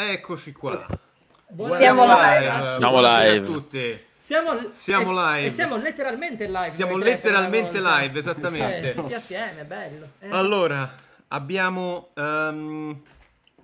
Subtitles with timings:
[0.00, 0.86] Eccoci qua.
[1.76, 2.70] Siamo live.
[2.76, 3.46] Siamo Buonasera live.
[3.46, 4.00] a tutti.
[4.16, 5.46] Siamo, Siamo live.
[5.46, 6.70] E siamo letteralmente live.
[6.70, 8.94] Siamo letteralmente live, esattamente.
[8.94, 10.06] Tutti assieme, bello.
[10.20, 10.94] Eh, Allora,
[11.28, 12.10] abbiamo...
[12.14, 13.02] ehm,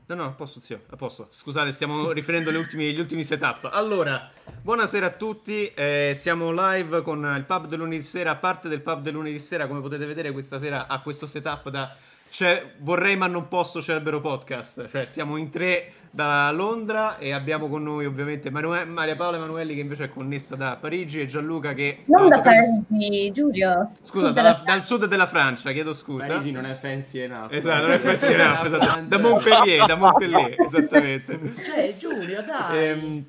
[0.06, 1.28] No, no, a posto, zio, a posto.
[1.30, 3.68] Scusate, stiamo riferendo gli ultimi, gli ultimi setup.
[3.72, 4.28] Allora,
[4.60, 5.72] buonasera a tutti.
[5.72, 8.32] eh, siamo live con il pub del lunedì sera.
[8.32, 11.68] A parte del pub del lunedì sera, come potete vedere, questa sera ha questo setup
[11.68, 11.94] da...
[12.34, 14.88] C'è vorrei ma non posso Cerbero Podcast.
[14.88, 19.72] Cioè, siamo in tre da Londra e abbiamo con noi ovviamente Manue- Maria Paola Emanuelli
[19.76, 22.02] che invece è connessa da Parigi e Gianluca che...
[22.06, 23.92] Non da Parigi, Giulio.
[24.02, 26.26] Scusa, Sud dalla- dal sud della Francia, chiedo scusa.
[26.26, 27.52] Parigi non è fancy enough.
[27.52, 29.00] Esatto, non è fancy enough, esatto.
[29.06, 31.38] Da Montpellier, da Montpellier, esattamente.
[31.76, 32.84] Eh, Giulio, dai.
[32.88, 33.24] Ehm,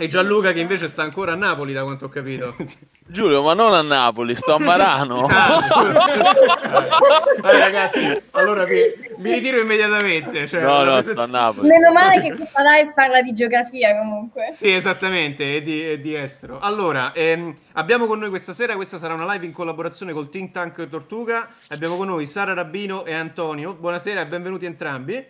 [0.00, 2.54] e Gianluca che invece sta ancora a Napoli, da quanto ho capito.
[3.04, 5.26] Giulio, ma non a Napoli, sto a Marano.
[5.26, 5.58] Ah.
[7.40, 8.78] Vabbè, ragazzi, allora mi,
[9.16, 10.46] mi ritiro immediatamente.
[10.46, 11.66] Cioè, no, no, presenza- sto a Napoli.
[11.66, 14.50] Meno male che questa live parla di geografia comunque.
[14.52, 16.60] Sì, esattamente, è di, è di estero.
[16.60, 20.52] Allora, ehm, abbiamo con noi questa sera, questa sarà una live in collaborazione col Think
[20.52, 21.48] Tank Tortuga.
[21.70, 23.72] Abbiamo con noi Sara Rabbino e Antonio.
[23.74, 25.26] Buonasera e benvenuti entrambi.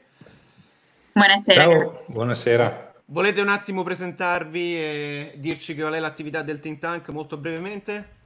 [1.13, 1.63] Buonasera.
[1.63, 2.88] Ciao, buonasera.
[3.11, 8.17] Volete un attimo presentarvi e dirci qual è l'attività del Think Tank molto brevemente?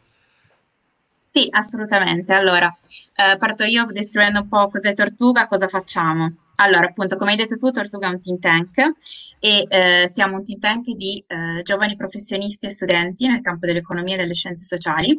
[1.28, 2.32] Sì, assolutamente.
[2.32, 2.74] Allora,
[3.14, 6.36] eh, parto io descrivendo un po' cos'è Tortuga, cosa facciamo.
[6.56, 8.78] Allora, appunto, come hai detto tu, Tortuga è un think tank
[9.38, 14.16] e eh, siamo un think tank di eh, giovani professionisti e studenti nel campo dell'economia
[14.16, 15.16] e delle scienze sociali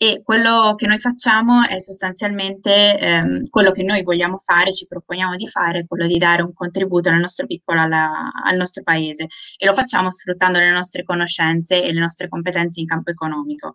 [0.00, 5.34] e quello che noi facciamo è sostanzialmente ehm, quello che noi vogliamo fare, ci proponiamo
[5.34, 9.26] di fare, quello di dare un contributo nel nostro piccolo alla- al nostro paese
[9.56, 13.74] e lo facciamo sfruttando le nostre conoscenze e le nostre competenze in campo economico.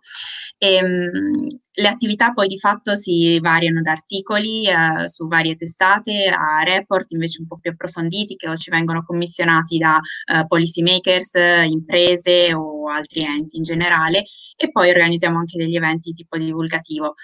[0.56, 6.62] Ehm, le attività poi di fatto si variano da articoli eh, su varie testate a
[6.62, 10.00] report invece un po' più approfonditi che ci vengono commissionati da
[10.32, 11.34] eh, policy makers,
[11.68, 14.22] imprese o altri enti in generale
[14.56, 17.14] e poi organizziamo anche degli eventi tipo divulgativo.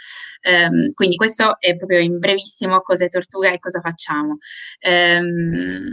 [0.42, 4.38] Ehm, quindi questo è proprio in brevissimo cos'è Tortuga e cosa facciamo.
[4.80, 5.88] Ehm,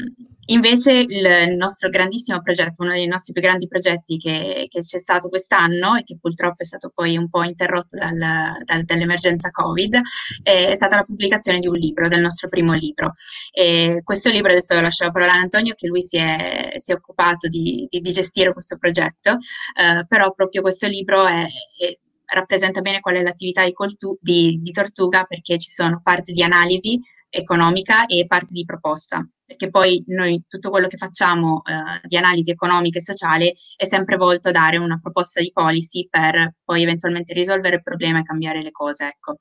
[0.47, 5.29] invece il, nostro grandissimo progetto, uno dei nostri più grandi progetti che, che c'è stato
[5.29, 8.17] quest'anno e che purtroppo è stato poi un po' interrotto dal,
[8.63, 9.99] dal- dall'emergenza Covid,
[10.43, 13.11] è stata la pubblicazione di un libro, del nostro primo libro.
[13.51, 16.95] E questo libro, adesso lascio la parola ad Antonio, che lui si è, si è
[16.95, 21.45] occupato di, di- di gestire questo progetto, eh, però proprio questo libro è-
[21.79, 21.99] è-
[22.33, 26.43] rappresenta bene qual è l'attività di, Coltu- di- di Tortuga perché ci sono parti di
[26.43, 26.99] analisi
[27.29, 32.51] economica e parte di proposta, perché poi noi tutto quello che facciamo eh, di analisi
[32.51, 37.33] economica e sociale è sempre volto a dare una proposta di policy per poi eventualmente
[37.33, 39.35] risolvere il problema e cambiare le cose, ecco.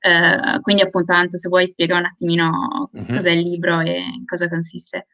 [0.00, 3.14] Eh, quindi appunto Anto, se vuoi spiega un attimino Mhm.
[3.14, 5.06] cos'è il libro e in cosa consiste.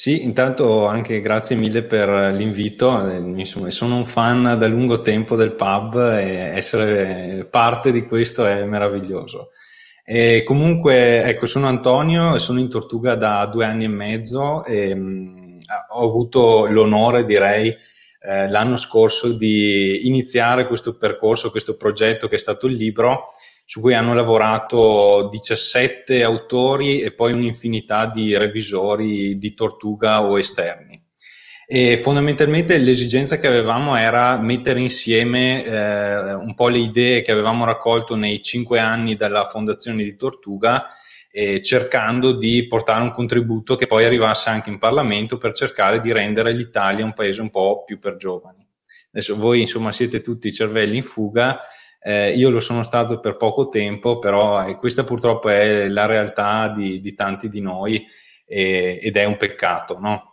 [0.00, 3.04] Sì, intanto anche grazie mille per l'invito.
[3.10, 8.46] eh, Insomma, sono un fan da lungo tempo del pub e essere parte di questo
[8.46, 9.50] è meraviglioso.
[10.04, 14.94] E comunque, ecco, sono Antonio e sono in Tortuga da due anni e mezzo e
[14.94, 15.58] mh,
[15.94, 17.76] ho avuto l'onore, direi,
[18.20, 23.30] eh, l'anno scorso di iniziare questo percorso, questo progetto che è stato il libro
[23.68, 30.98] su cui hanno lavorato 17 autori e poi un'infinità di revisori di Tortuga o esterni.
[31.66, 37.66] E fondamentalmente l'esigenza che avevamo era mettere insieme eh, un po' le idee che avevamo
[37.66, 40.86] raccolto nei cinque anni dalla fondazione di Tortuga,
[41.30, 46.10] eh, cercando di portare un contributo che poi arrivasse anche in Parlamento per cercare di
[46.10, 48.66] rendere l'Italia un paese un po' più per giovani.
[49.12, 51.60] Adesso voi insomma siete tutti cervelli in fuga,
[52.00, 56.68] eh, io lo sono stato per poco tempo, però eh, questa purtroppo è la realtà
[56.68, 58.04] di, di tanti di noi
[58.46, 60.28] eh, ed è un peccato, no?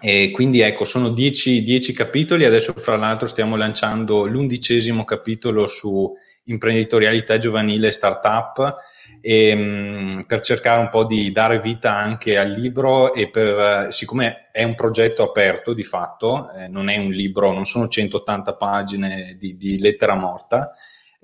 [0.00, 6.12] E quindi ecco, sono dieci, dieci capitoli, adesso fra l'altro stiamo lanciando l'undicesimo capitolo su
[6.44, 8.76] imprenditorialità giovanile e startup
[9.20, 14.50] e, mh, per cercare un po' di dare vita anche al libro e per, siccome
[14.52, 19.36] è un progetto aperto di fatto, eh, non è un libro, non sono 180 pagine
[19.38, 20.72] di, di lettera morta,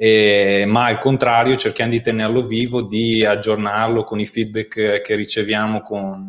[0.05, 5.81] eh, ma al contrario cerchiamo di tenerlo vivo, di aggiornarlo con i feedback che riceviamo
[5.81, 6.27] con,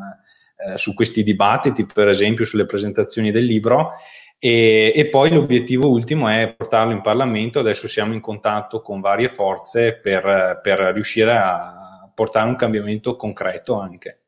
[0.57, 3.93] eh, su questi dibattiti, per esempio sulle presentazioni del libro.
[4.37, 7.57] E, e, poi l'obiettivo ultimo è portarlo in Parlamento.
[7.57, 13.79] Adesso siamo in contatto con varie forze per, per riuscire a portare un cambiamento concreto
[13.79, 14.19] anche.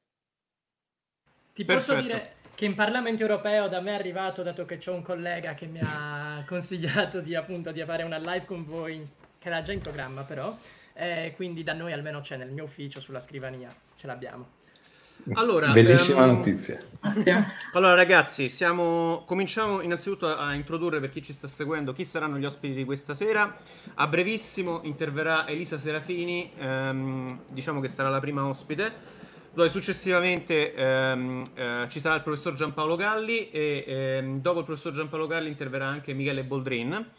[1.53, 5.03] Ti posso dire che in Parlamento europeo da me è arrivato, dato che c'è un
[5.03, 9.07] collega che mi ha consigliato di, appunto, di fare una live con voi,
[9.45, 10.57] che era già in programma però,
[10.93, 14.47] eh, quindi da noi almeno c'è nel mio ufficio sulla scrivania, ce l'abbiamo.
[15.33, 16.79] Allora, Bellissima ehm, notizia.
[17.73, 19.23] Allora ragazzi, siamo...
[19.25, 23.13] cominciamo innanzitutto a introdurre per chi ci sta seguendo chi saranno gli ospiti di questa
[23.13, 23.55] sera.
[23.93, 28.91] A brevissimo interverrà Elisa Serafini, ehm, diciamo che sarà la prima ospite.
[29.53, 34.91] Poi successivamente ehm, eh, ci sarà il professor Giampaolo Galli e ehm, dopo il professor
[34.91, 37.11] Giampaolo Galli interverrà anche Michele Boldrin.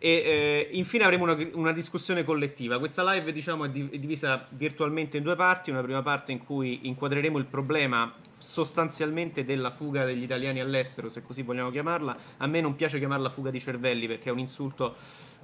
[0.00, 2.78] E eh, infine avremo una, una, discussione collettiva.
[2.78, 5.70] Questa live diciamo, è, di, è, divisa virtualmente in due parti.
[5.70, 11.22] Una prima parte in cui inquadreremo il problema sostanzialmente della fuga degli italiani all'estero, se
[11.22, 12.16] così vogliamo chiamarla.
[12.38, 14.94] A me non piace chiamarla fuga di cervelli perché è un insulto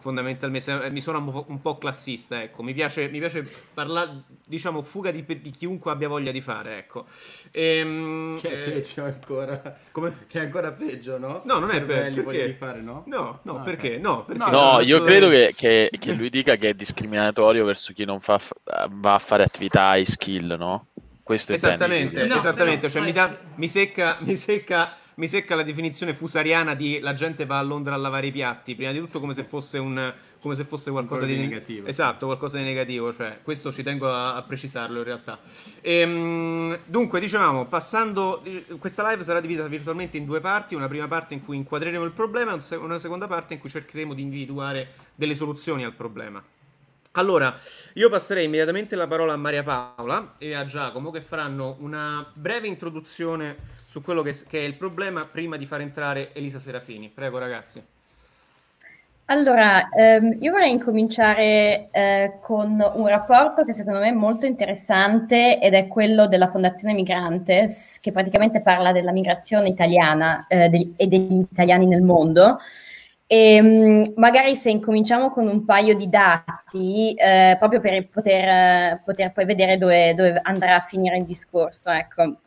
[0.05, 3.43] fondamentalmente mi suona un po', un po classista ecco mi piace, mi piace
[3.73, 7.07] parlare diciamo fuga di, di, chiunque abbia voglia di fare ecco
[7.51, 10.27] ehm, che è eh, peggio ancora come?
[10.27, 11.41] che è ancora peggio no?
[11.47, 13.05] no non è peggio voglia di fare no?
[13.07, 13.97] no, no, no perché?
[13.97, 14.51] no, perché?
[14.51, 18.21] no, no io credo che, che, che, lui dica che è discriminatorio verso chi non
[18.21, 18.39] fa,
[18.91, 20.89] va a fare attività e skill no?
[21.23, 26.75] questo esattamente esattamente cioè mi, da, mi secca mi secca mi secca la definizione fusariana
[26.75, 29.45] di la gente va a Londra a lavare i piatti, prima di tutto come se
[29.45, 30.15] fosse un
[30.45, 31.87] come se fosse qualcosa di, di, negativo.
[31.87, 35.41] Esatto, qualcosa di negativo, cioè questo ci tengo a, a precisarlo in realtà.
[35.81, 38.43] Ehm, dunque, dicevamo, passando
[38.79, 42.13] questa live sarà divisa virtualmente in due parti, una prima parte in cui inquadreremo il
[42.13, 46.45] problema e una seconda parte in cui cercheremo di individuare delle soluzioni al problema.
[47.17, 47.57] Allora,
[47.93, 52.67] io passerei immediatamente la parola a Maria Paola e a Giacomo che faranno una breve
[52.67, 53.57] introduzione
[53.89, 57.13] su quello che, che è il problema prima di far entrare Elisa Serafini.
[57.15, 57.81] Prego ragazzi.
[59.27, 65.61] Allora, ehm, io vorrei incominciare eh, con un rapporto che secondo me è molto interessante
[65.61, 71.07] ed è quello della Fondazione Migrantes, che praticamente parla della migrazione italiana eh, degli, e
[71.07, 72.59] degli italiani nel mondo.
[73.27, 79.33] E ehm, magari se incominciamo con un paio di dati, eh, proprio per poter, poter,
[79.33, 81.91] poi vedere dove, dove, andrà a finire il discorso.
[81.91, 82.39] Ecco.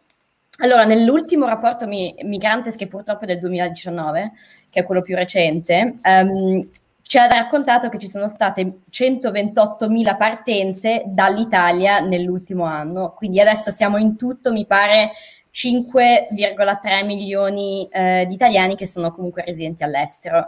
[0.59, 4.31] Allora, nell'ultimo rapporto mi, Migrantes, che purtroppo è del 2019,
[4.69, 6.67] che è quello più recente, um,
[7.07, 13.97] ci ha raccontato che ci sono state 128.000 partenze dall'Italia nell'ultimo anno, quindi adesso siamo
[13.97, 15.11] in tutto, mi pare,
[15.57, 20.45] 5,3 milioni eh, di italiani che sono comunque residenti all'estero.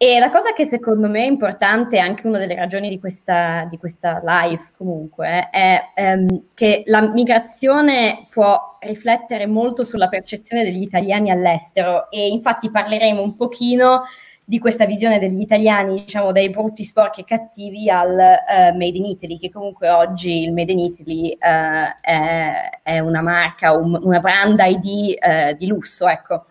[0.00, 3.78] E la cosa che secondo me è importante, anche una delle ragioni di questa, di
[3.78, 11.30] questa live comunque, è ehm, che la migrazione può riflettere molto sulla percezione degli italiani
[11.30, 14.02] all'estero e infatti parleremo un pochino
[14.48, 19.04] di questa visione degli italiani, diciamo, dai brutti, sporchi e cattivi al uh, Made in
[19.04, 24.20] Italy, che comunque oggi il Made in Italy uh, è, è, una marca, un, una
[24.20, 26.46] brand ID uh, di lusso, ecco.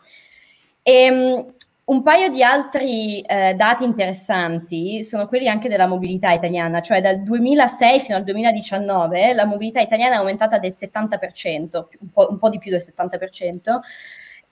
[0.83, 1.53] E, ehm,
[1.85, 7.23] un paio di altri eh, dati interessanti sono quelli anche della mobilità italiana, cioè dal
[7.23, 12.49] 2006 fino al 2019 la mobilità italiana è aumentata del 70%, un po', un po
[12.49, 13.79] di più del 70%,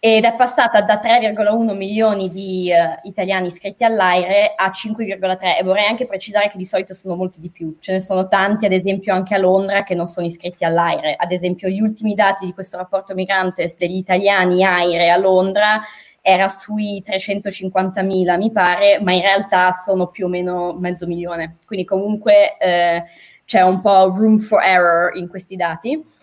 [0.07, 5.87] ed è passata da 3,1 milioni di uh, italiani iscritti all'AIRE a 5,3 e vorrei
[5.87, 9.15] anche precisare che di solito sono molti di più, ce ne sono tanti ad esempio
[9.15, 12.77] anche a Londra che non sono iscritti all'AIRE, ad esempio gli ultimi dati di questo
[12.77, 15.81] rapporto Migrantes degli italiani AIRE a Londra
[16.21, 21.83] era sui 350.000 mi pare, ma in realtà sono più o meno mezzo milione, quindi
[21.83, 23.03] comunque eh,
[23.43, 26.13] c'è un po' room for error in questi dati.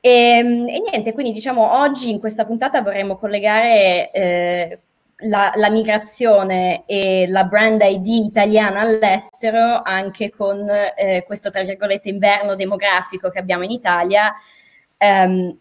[0.00, 4.78] E, ehm, e, niente, quindi diciamo oggi in questa puntata vorremmo collegare eh,
[5.28, 10.66] la, la, migrazione e la brand ID italiana all'estero anche con
[10.96, 14.32] eh, questo, tra virgolette, inverno demografico che abbiamo in Italia.
[14.98, 15.58] Um,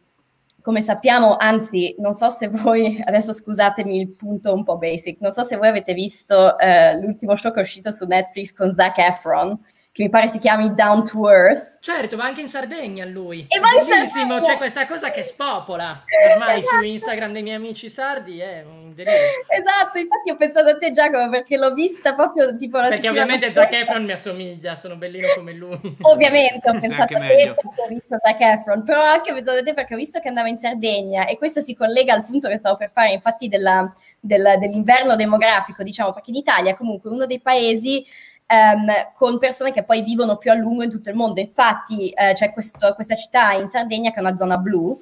[0.61, 5.31] come sappiamo, anzi, non so se voi, adesso scusatemi il punto un po' basic, non
[5.31, 8.97] so se voi avete visto eh, l'ultimo show che è uscito su Netflix con Zac
[8.97, 9.57] Efron,
[9.99, 11.79] che mi pare si chiami Down to Earth.
[11.81, 13.45] Certo, va anche in Sardegna lui.
[13.49, 14.39] E va in Sardegna.
[14.39, 16.77] c'è questa cosa che spopola ormai esatto.
[16.77, 19.19] su Instagram dei miei amici sardi, è un delirio.
[19.49, 23.51] Esatto, infatti ho pensato a te Giacomo perché l'ho vista proprio tipo la Perché ovviamente
[23.51, 25.77] Zac Efron mi assomiglia, sono bellino come lui.
[26.01, 29.63] Ovviamente ho pensato a te perché ho visto Zac Efron, però anche ho pensato a
[29.63, 32.57] te perché ho visto che andava in Sardegna e questo si collega al punto che
[32.57, 37.41] stavo per fare, infatti della, della, dell'inverno demografico, diciamo, perché in Italia comunque uno dei
[37.41, 38.05] paesi
[38.51, 41.39] Um, con persone che poi vivono più a lungo in tutto il mondo.
[41.39, 44.99] Infatti uh, c'è questo, questa città in Sardegna che è una zona blu.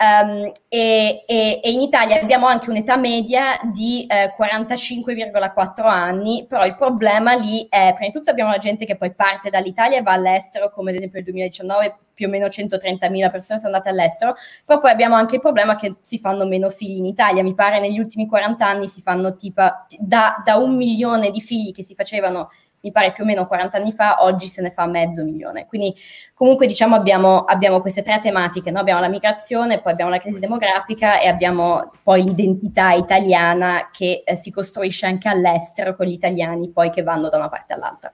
[0.00, 6.64] Um, e, e, e, in Italia abbiamo anche un'età media di uh, 45,4 anni, però
[6.64, 10.02] il problema lì è, prima di tutto abbiamo la gente che poi parte dall'Italia e
[10.02, 14.34] va all'estero, come ad esempio nel 2019 più o meno 130.000 persone sono andate all'estero,
[14.64, 17.80] però poi abbiamo anche il problema che si fanno meno figli in Italia, mi pare
[17.80, 19.62] negli ultimi 40 anni si fanno tipo
[19.98, 23.76] da, da un milione di figli che si facevano mi pare più o meno 40
[23.76, 25.66] anni fa, oggi se ne fa mezzo milione.
[25.66, 25.94] Quindi
[26.34, 28.78] comunque diciamo abbiamo, abbiamo queste tre tematiche, no?
[28.78, 34.36] abbiamo la migrazione, poi abbiamo la crisi demografica e abbiamo poi l'identità italiana che eh,
[34.36, 38.12] si costruisce anche all'estero con gli italiani poi che vanno da una parte all'altra.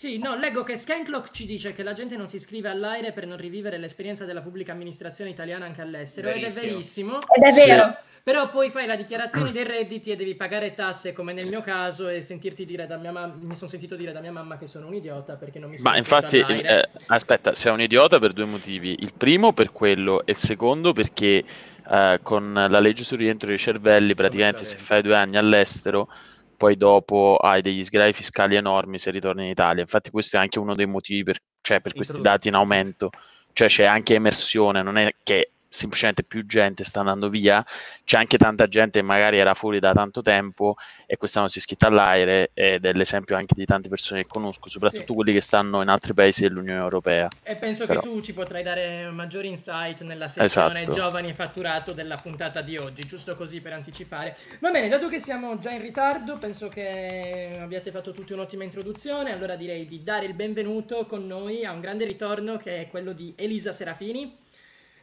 [0.00, 3.26] Sì, no, leggo che Scanclock ci dice che la gente non si iscrive all'aire per
[3.26, 6.48] non rivivere l'esperienza della pubblica amministrazione italiana anche all'estero verissimo.
[6.48, 7.18] ed è verissimo.
[7.34, 7.84] Ed è vero.
[7.84, 8.09] Sì.
[8.30, 12.06] Però poi fai la dichiarazione dei redditi e devi pagare tasse come nel mio caso
[12.06, 14.86] e sentirti dire da mia mamma, mi sono sentito dire da mia mamma che sono
[14.86, 18.44] un idiota perché non mi sono Ma infatti, eh, aspetta, sei un idiota per due
[18.44, 18.94] motivi.
[19.00, 21.42] Il primo per quello e il secondo perché
[21.90, 26.08] eh, con la legge sul rientro dei cervelli praticamente se fai due anni all'estero
[26.56, 29.82] poi dopo hai degli sgravi fiscali enormi se ritorni in Italia.
[29.82, 33.10] Infatti questo è anche uno dei motivi per, cioè, per questi dati in aumento.
[33.52, 37.64] Cioè c'è anche emersione, non è che semplicemente più gente sta andando via,
[38.04, 40.74] c'è anche tanta gente che magari era fuori da tanto tempo
[41.06, 44.68] e quest'anno si è iscritta all'aire ed è l'esempio anche di tante persone che conosco,
[44.68, 45.14] soprattutto sì.
[45.14, 47.28] quelli che stanno in altri paesi dell'Unione Europea.
[47.44, 48.00] E penso Però...
[48.00, 50.96] che tu ci potrai dare maggiori insight nella sezione esatto.
[50.96, 54.36] giovani e fatturato della puntata di oggi, giusto così per anticipare.
[54.58, 59.32] Va bene, dato che siamo già in ritardo, penso che abbiate fatto tutti un'ottima introduzione,
[59.32, 63.12] allora direi di dare il benvenuto con noi a un grande ritorno che è quello
[63.12, 64.48] di Elisa Serafini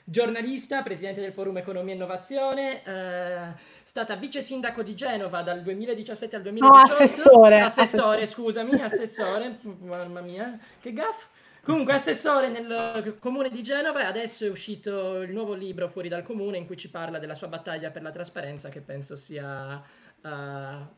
[0.10, 6.34] giornalista, presidente del Forum Economia e Innovazione, eh, stata vice sindaco di Genova dal 2017
[6.38, 6.74] al 2018.
[6.74, 7.60] No, assessore.
[7.60, 11.26] Assessore, scusami, assessore, mamma mia, che gaff.
[11.62, 16.24] Comunque assessore nel comune di Genova e adesso è uscito il nuovo libro Fuori dal
[16.24, 20.30] comune in cui ci parla della sua battaglia per la trasparenza che penso sia uh,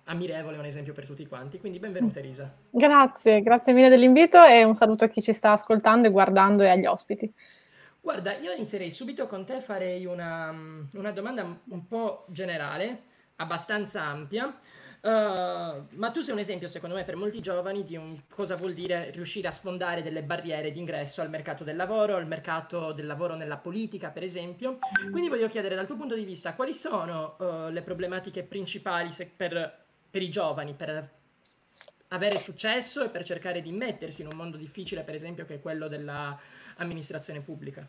[0.03, 1.57] ammirevole, un esempio per tutti quanti.
[1.57, 2.53] Quindi benvenuta Elisa.
[2.69, 6.69] Grazie, grazie mille dell'invito e un saluto a chi ci sta ascoltando e guardando e
[6.69, 7.33] agli ospiti.
[8.01, 10.49] Guarda, io inizierei subito con te, farei una,
[10.93, 13.03] una domanda un po' generale,
[13.35, 14.57] abbastanza ampia.
[15.01, 18.73] Uh, ma tu sei un esempio, secondo me, per molti giovani di un, cosa vuol
[18.73, 23.35] dire riuscire a sfondare delle barriere d'ingresso al mercato del lavoro, al mercato del lavoro
[23.35, 24.77] nella politica, per esempio.
[25.11, 29.85] Quindi voglio chiedere, dal tuo punto di vista, quali sono uh, le problematiche principali per,
[30.09, 31.09] per i giovani, per
[32.09, 35.61] avere successo e per cercare di mettersi in un mondo difficile, per esempio, che è
[35.61, 35.87] quello
[36.79, 37.85] dell'amministrazione pubblica?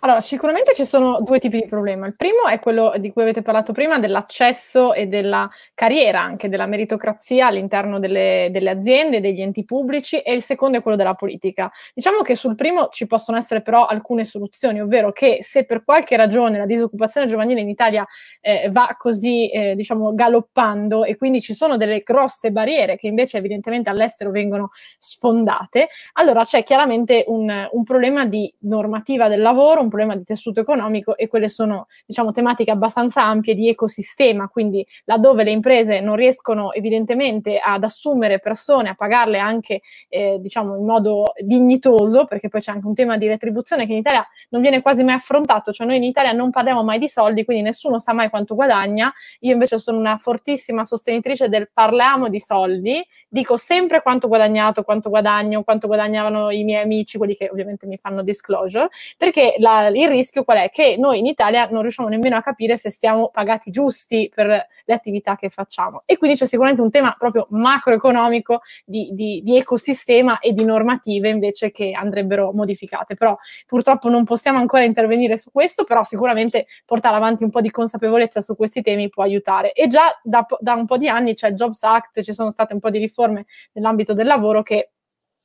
[0.00, 2.06] Allora, sicuramente ci sono due tipi di problema.
[2.06, 6.66] Il primo è quello di cui avete parlato prima, dell'accesso e della carriera, anche della
[6.66, 11.70] meritocrazia all'interno delle, delle aziende, degli enti pubblici, e il secondo è quello della politica.
[11.94, 16.16] Diciamo che sul primo ci possono essere però alcune soluzioni, ovvero che se per qualche
[16.16, 18.06] ragione la disoccupazione giovanile in Italia
[18.40, 23.38] eh, va così, eh, diciamo, galoppando e quindi ci sono delle grosse barriere che invece
[23.38, 29.82] evidentemente all'estero vengono sfondate, allora c'è chiaramente un, un problema di normativa del lavoro lavoro,
[29.82, 34.86] un problema di tessuto economico e quelle sono diciamo, tematiche abbastanza ampie di ecosistema, quindi
[35.04, 40.84] laddove le imprese non riescono evidentemente ad assumere persone, a pagarle anche eh, diciamo, in
[40.84, 44.80] modo dignitoso, perché poi c'è anche un tema di retribuzione che in Italia non viene
[44.80, 48.12] quasi mai affrontato, cioè noi in Italia non parliamo mai di soldi, quindi nessuno sa
[48.12, 54.02] mai quanto guadagna, io invece sono una fortissima sostenitrice del parliamo di soldi, dico sempre
[54.02, 58.22] quanto ho guadagnato, quanto guadagno, quanto guadagnavano i miei amici, quelli che ovviamente mi fanno
[58.22, 60.68] disclosure, perché la, il rischio qual è?
[60.68, 64.94] Che noi in Italia non riusciamo nemmeno a capire se stiamo pagati giusti per le
[64.94, 66.02] attività che facciamo.
[66.06, 71.28] E quindi c'è sicuramente un tema proprio macroeconomico di, di, di ecosistema e di normative
[71.28, 73.14] invece che andrebbero modificate.
[73.14, 73.36] Però
[73.66, 78.40] purtroppo non possiamo ancora intervenire su questo, però sicuramente portare avanti un po' di consapevolezza
[78.40, 79.72] su questi temi può aiutare.
[79.72, 82.72] E già da, da un po' di anni c'è il Jobs Act, ci sono state
[82.72, 84.90] un po' di riforme nell'ambito del lavoro che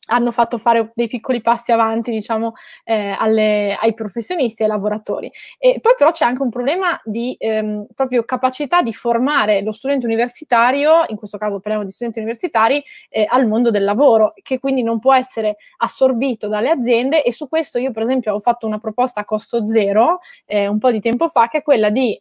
[0.07, 5.31] hanno fatto fare dei piccoli passi avanti, diciamo, eh, alle, ai professionisti e ai lavoratori.
[5.57, 10.05] E poi però c'è anche un problema di ehm, proprio capacità di formare lo studente
[10.05, 14.83] universitario, in questo caso parliamo di studenti universitari, eh, al mondo del lavoro, che quindi
[14.83, 18.79] non può essere assorbito dalle aziende e su questo io per esempio ho fatto una
[18.79, 22.19] proposta a costo zero eh, un po' di tempo fa, che è quella di,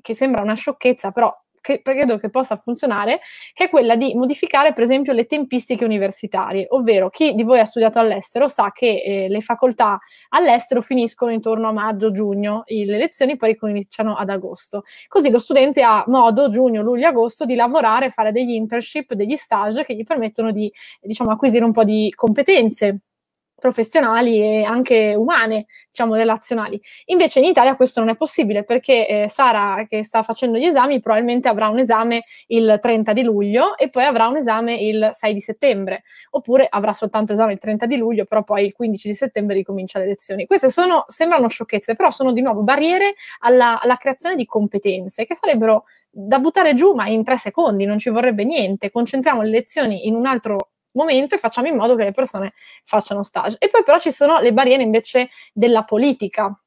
[0.00, 1.34] che sembra una sciocchezza, però
[1.66, 3.20] che credo che possa funzionare,
[3.52, 7.64] che è quella di modificare per esempio le tempistiche universitarie, ovvero chi di voi ha
[7.64, 9.98] studiato all'estero sa che eh, le facoltà
[10.30, 14.84] all'estero finiscono intorno a maggio-giugno, le lezioni poi ricominciano ad agosto.
[15.08, 19.84] Così lo studente ha modo, giugno, luglio, agosto, di lavorare, fare degli internship, degli stage
[19.84, 23.00] che gli permettono di diciamo, acquisire un po' di competenze
[23.66, 26.80] professionali e anche umane, diciamo relazionali.
[27.06, 31.00] Invece in Italia questo non è possibile perché eh, Sara che sta facendo gli esami
[31.00, 35.32] probabilmente avrà un esame il 30 di luglio e poi avrà un esame il 6
[35.32, 39.14] di settembre, oppure avrà soltanto esame il 30 di luglio, però poi il 15 di
[39.14, 40.46] settembre ricomincia le lezioni.
[40.46, 45.34] Queste sono, sembrano sciocchezze, però sono di nuovo barriere alla, alla creazione di competenze che
[45.34, 48.90] sarebbero da buttare giù, ma in tre secondi, non ci vorrebbe niente.
[48.90, 53.22] Concentriamo le lezioni in un altro momento e facciamo in modo che le persone facciano
[53.22, 53.56] stage.
[53.58, 56.58] E poi però ci sono le barriere invece della politica.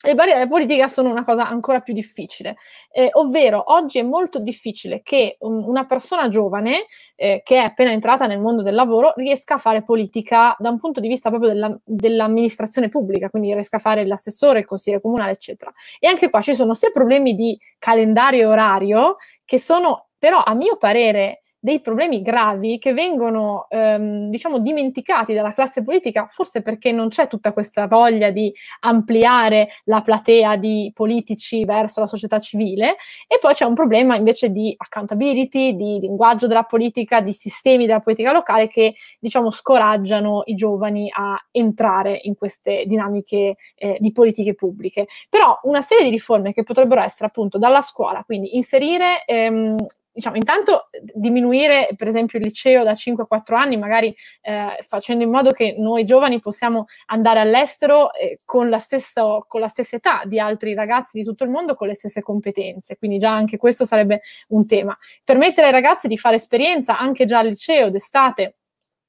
[0.00, 2.56] Le barriere della politica sono una cosa ancora più difficile,
[2.92, 7.90] eh, ovvero oggi è molto difficile che un, una persona giovane eh, che è appena
[7.90, 11.50] entrata nel mondo del lavoro riesca a fare politica da un punto di vista proprio
[11.50, 15.72] della, dell'amministrazione pubblica, quindi riesca a fare l'assessore, il consigliere comunale, eccetera.
[15.98, 20.54] E anche qua ci sono sia problemi di calendario e orario che sono però a
[20.54, 26.92] mio parere dei problemi gravi che vengono, ehm, diciamo, dimenticati dalla classe politica, forse perché
[26.92, 32.96] non c'è tutta questa voglia di ampliare la platea di politici verso la società civile,
[33.26, 38.00] e poi c'è un problema invece di accountability, di linguaggio della politica, di sistemi della
[38.00, 44.54] politica locale che, diciamo, scoraggiano i giovani a entrare in queste dinamiche eh, di politiche
[44.54, 45.06] pubbliche.
[45.28, 49.76] Però una serie di riforme che potrebbero essere appunto dalla scuola, quindi inserire ehm,
[50.18, 55.22] diciamo, intanto diminuire per esempio il liceo da 5 a 4 anni, magari eh, facendo
[55.22, 59.94] in modo che noi giovani possiamo andare all'estero eh, con, la stessa, con la stessa
[59.94, 62.96] età di altri ragazzi di tutto il mondo, con le stesse competenze.
[62.98, 64.96] Quindi già anche questo sarebbe un tema.
[65.22, 68.56] Permettere ai ragazzi di fare esperienza anche già al liceo d'estate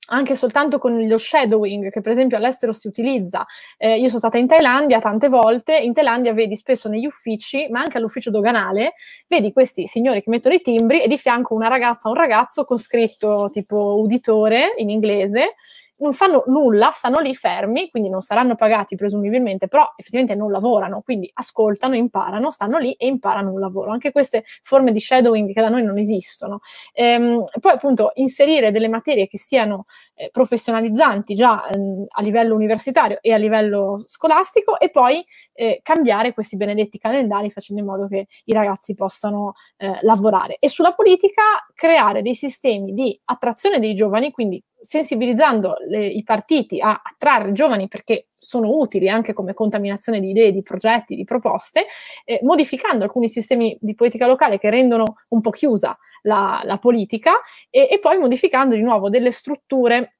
[0.09, 3.45] anche soltanto con lo shadowing, che per esempio all'estero si utilizza.
[3.77, 7.79] Eh, io sono stata in Thailandia tante volte, in Thailandia vedi spesso negli uffici, ma
[7.81, 8.93] anche all'ufficio doganale,
[9.27, 12.63] vedi questi signori che mettono i timbri e di fianco una ragazza o un ragazzo
[12.63, 15.55] con scritto tipo uditore in inglese,
[15.99, 21.01] non fanno nulla, stanno lì fermi, quindi non saranno pagati presumibilmente, però effettivamente non lavorano,
[21.01, 23.91] quindi ascoltano, imparano, stanno lì e imparano un lavoro.
[23.91, 26.59] Anche queste forme di shadowing che da noi non esistono.
[26.93, 29.85] Ehm, poi appunto inserire delle materie che siano
[30.19, 36.33] eh, professionalizzanti già ehm, a livello universitario e a livello scolastico e poi eh, cambiare
[36.33, 40.57] questi benedetti calendari facendo in modo che i ragazzi possano eh, lavorare.
[40.59, 41.41] E sulla politica
[41.73, 47.87] creare dei sistemi di attrazione dei giovani, quindi sensibilizzando le, i partiti a attrarre giovani
[47.87, 51.85] perché sono utili anche come contaminazione di idee, di progetti, di proposte,
[52.23, 57.33] eh, modificando alcuni sistemi di politica locale che rendono un po' chiusa la, la politica
[57.69, 60.18] e, e poi modificando di nuovo delle strutture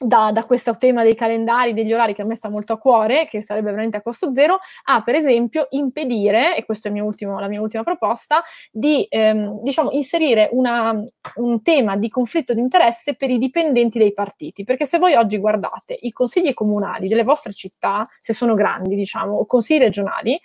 [0.00, 3.26] da, da, questo tema dei calendari, degli orari che a me sta molto a cuore,
[3.26, 7.38] che sarebbe veramente a costo zero, a per esempio impedire, e questa è mio ultimo,
[7.40, 10.94] la mia ultima proposta, di ehm, diciamo, inserire una,
[11.36, 14.64] un tema di conflitto di interesse per i dipendenti dei partiti.
[14.64, 19.34] Perché se voi oggi guardate i consigli comunali delle vostre città, se sono grandi, diciamo,
[19.34, 20.40] o consigli regionali,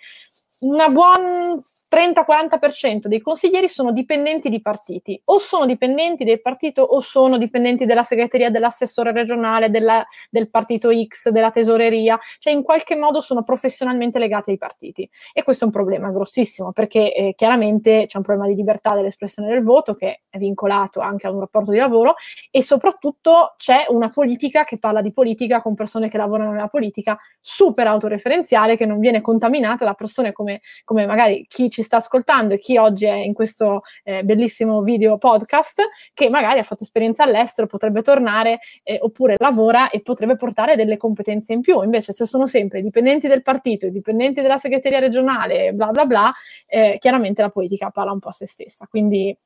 [0.60, 1.54] una buona
[1.94, 7.86] 30-40% dei consiglieri sono dipendenti di partiti, o sono dipendenti del partito o sono dipendenti
[7.86, 13.44] della segreteria dell'assessore regionale, della, del partito X, della tesoreria, cioè in qualche modo sono
[13.44, 15.08] professionalmente legati ai partiti.
[15.32, 19.48] E questo è un problema grossissimo perché eh, chiaramente c'è un problema di libertà dell'espressione
[19.48, 22.16] del voto che è vincolato anche a un rapporto di lavoro
[22.50, 27.16] e soprattutto c'è una politica che parla di politica con persone che lavorano nella politica
[27.40, 32.54] super autoreferenziale che non viene contaminata da persone come, come magari chi ci sta ascoltando
[32.54, 37.22] e chi oggi è in questo eh, bellissimo video podcast, che magari ha fatto esperienza
[37.22, 41.80] all'estero, potrebbe tornare eh, oppure lavora e potrebbe portare delle competenze in più.
[41.82, 46.32] Invece, se sono sempre dipendenti del partito, dipendenti della segreteria regionale, bla bla bla,
[46.66, 48.86] eh, chiaramente la politica parla un po' a se stessa.
[48.88, 49.36] Quindi,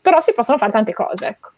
[0.00, 1.50] però si possono fare tante cose, ecco.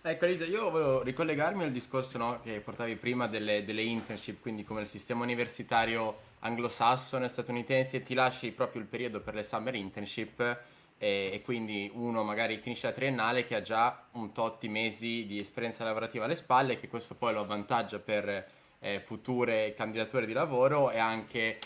[0.00, 4.64] Ecco Elisa, io volevo ricollegarmi al discorso no, che portavi prima delle, delle, internship, quindi
[4.64, 10.40] come il sistema universitario anglosassone, statunitense, ti lasci proprio il periodo per le summer internship
[10.98, 15.26] e, e, quindi uno magari finisce la triennale che ha già un tot di mesi
[15.26, 18.46] di esperienza lavorativa alle spalle, che questo poi lo avvantaggia per
[18.80, 21.58] eh, future candidature di lavoro e anche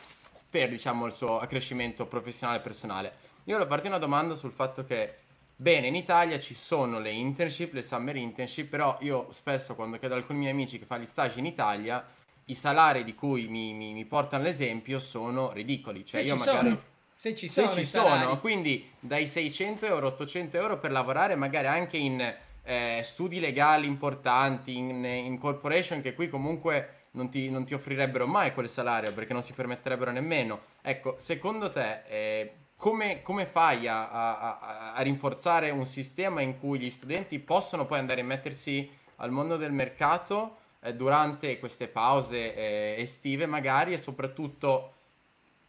[0.49, 3.13] per diciamo, il suo accrescimento professionale e personale.
[3.45, 5.17] Io volevo farti una domanda sul fatto che
[5.63, 10.15] Bene, in Italia ci sono le internship, le summer internship, però io spesso quando chiedo
[10.15, 12.05] ad alcuni miei amici che fanno gli stage in Italia,
[12.53, 16.07] i salari di cui mi, mi, mi portano l'esempio sono ridicoli.
[16.07, 16.69] Cioè se io magari...
[16.69, 16.91] Sono.
[17.15, 21.69] Se ci sono, se ci sono quindi dai 600 euro, 800 euro per lavorare magari
[21.69, 22.35] anche in
[22.65, 28.27] eh, studi legali importanti, in, in, corporation che qui comunque non ti, non ti, offrirebbero
[28.27, 30.63] mai quel salario perché non si permetterebbero nemmeno.
[30.83, 36.81] Ecco, secondo te eh, come, come fai a, a, a, rinforzare un sistema in cui
[36.81, 42.55] gli studenti possono poi andare a mettersi al mondo del mercato eh, durante queste pause
[42.55, 44.93] eh, estive magari e soprattutto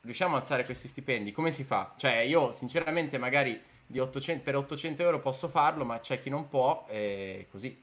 [0.01, 1.31] riusciamo a alzare questi stipendi?
[1.31, 1.93] Come si fa?
[1.95, 3.61] Cioè io sinceramente magari
[3.95, 7.81] 800, per 800 euro posso farlo, ma c'è chi non può e così.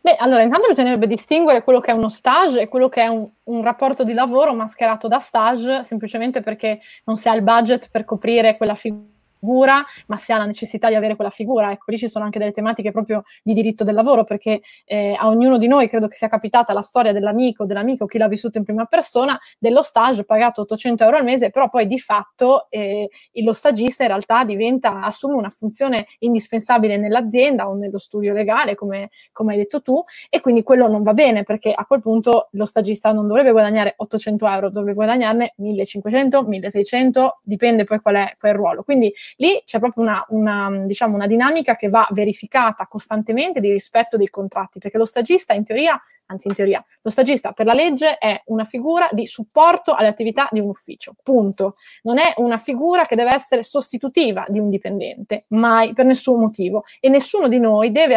[0.00, 3.28] Beh, allora intanto bisognerebbe distinguere quello che è uno stage e quello che è un,
[3.44, 8.04] un, rapporto di lavoro mascherato da stage, semplicemente perché non si ha il budget per
[8.04, 11.70] coprire quella figura figura, ma si ha la necessità di avere quella figura.
[11.70, 15.28] Ecco, lì ci sono anche delle tematiche proprio di diritto del lavoro, perché eh, a
[15.28, 18.64] ognuno di noi credo che sia capitata la storia dell'amico, dell'amico, chi l'ha vissuto in
[18.64, 23.08] prima persona, dello stage pagato 800 euro al mese, però poi di fatto eh,
[23.42, 29.10] lo stagista in realtà diventa, assume una funzione indispensabile nell'azienda o nello studio legale, come,
[29.32, 32.64] come hai detto tu, e quindi quello non va bene, perché a quel punto lo
[32.64, 38.54] stagista non dovrebbe guadagnare 800 euro, dovrebbe guadagnarne 1500, 1600, dipende poi qual è, quel
[38.54, 38.82] ruolo.
[38.82, 44.16] Quindi Lì c'è proprio una, una, diciamo, una dinamica che va verificata costantemente di rispetto
[44.16, 48.18] dei contratti, perché lo stagista in teoria anzi in teoria, lo stagista per la legge
[48.18, 51.76] è una figura di supporto alle attività di un ufficio, punto.
[52.02, 56.84] Non è una figura che deve essere sostitutiva di un dipendente, mai, per nessun motivo.
[57.00, 58.14] E nessuno di noi deve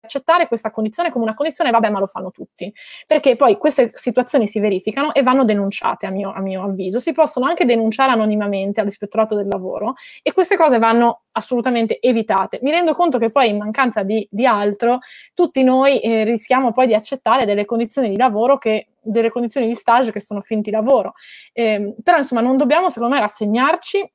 [0.00, 2.72] accettare questa condizione come una condizione, vabbè, ma lo fanno tutti.
[3.06, 6.98] Perché poi queste situazioni si verificano e vanno denunciate, a mio, a mio avviso.
[6.98, 12.58] Si possono anche denunciare anonimamente all'ispettorato del lavoro e queste cose vanno assolutamente evitate.
[12.62, 14.98] Mi rendo conto che poi in mancanza di, di altro,
[15.34, 19.74] tutti noi eh, rischiamo poi di accettare delle condizioni di lavoro che delle condizioni di
[19.74, 21.14] stage che sono finti lavoro.
[21.52, 24.12] Eh, però insomma non dobbiamo secondo me rassegnarci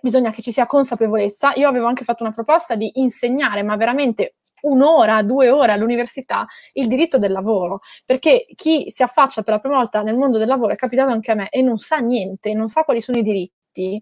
[0.00, 1.52] bisogna che ci sia consapevolezza.
[1.56, 6.86] Io avevo anche fatto una proposta di insegnare, ma veramente un'ora, due ore all'università il
[6.86, 10.72] diritto del lavoro, perché chi si affaccia per la prima volta nel mondo del lavoro,
[10.72, 14.00] è capitato anche a me, e non sa niente, non sa quali sono i diritti,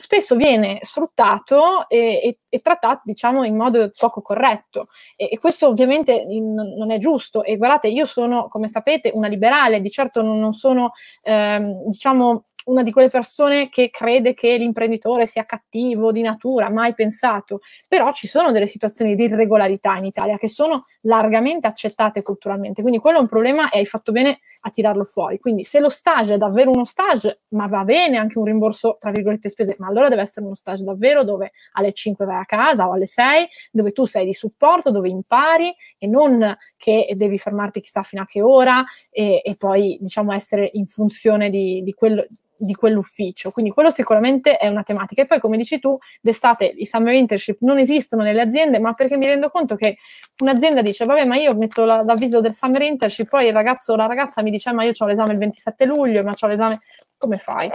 [0.00, 4.86] spesso viene sfruttato e, e, e, trattato, diciamo, in modo poco corretto.
[5.16, 7.42] E, e questo ovviamente in, non è giusto.
[7.42, 12.44] E guardate, io sono, come sapete, una liberale, di certo non, non sono, ehm, diciamo,
[12.68, 18.12] una di quelle persone che crede che l'imprenditore sia cattivo di natura, mai pensato, però
[18.12, 23.18] ci sono delle situazioni di irregolarità in Italia che sono largamente accettate culturalmente, quindi quello
[23.18, 25.38] è un problema e hai fatto bene a tirarlo fuori.
[25.38, 29.10] Quindi se lo stage è davvero uno stage, ma va bene anche un rimborso tra
[29.10, 32.88] virgolette spese, ma allora deve essere uno stage davvero dove alle 5 vai a casa
[32.88, 37.80] o alle 6, dove tu sei di supporto, dove impari e non che devi fermarti
[37.80, 42.24] chissà fino a che ora e, e poi diciamo essere in funzione di, di quello
[42.58, 43.50] di quell'ufficio.
[43.50, 45.22] Quindi quello sicuramente è una tematica.
[45.22, 49.16] E poi, come dici tu, d'estate i summer internship non esistono nelle aziende, ma perché
[49.16, 49.98] mi rendo conto che
[50.40, 53.96] un'azienda dice, vabbè, ma io metto la, l'avviso del summer internship, poi il ragazzo o
[53.96, 56.80] la ragazza mi dice, ma io ho l'esame il 27 luglio, ma ho l'esame...
[57.16, 57.70] Come fai?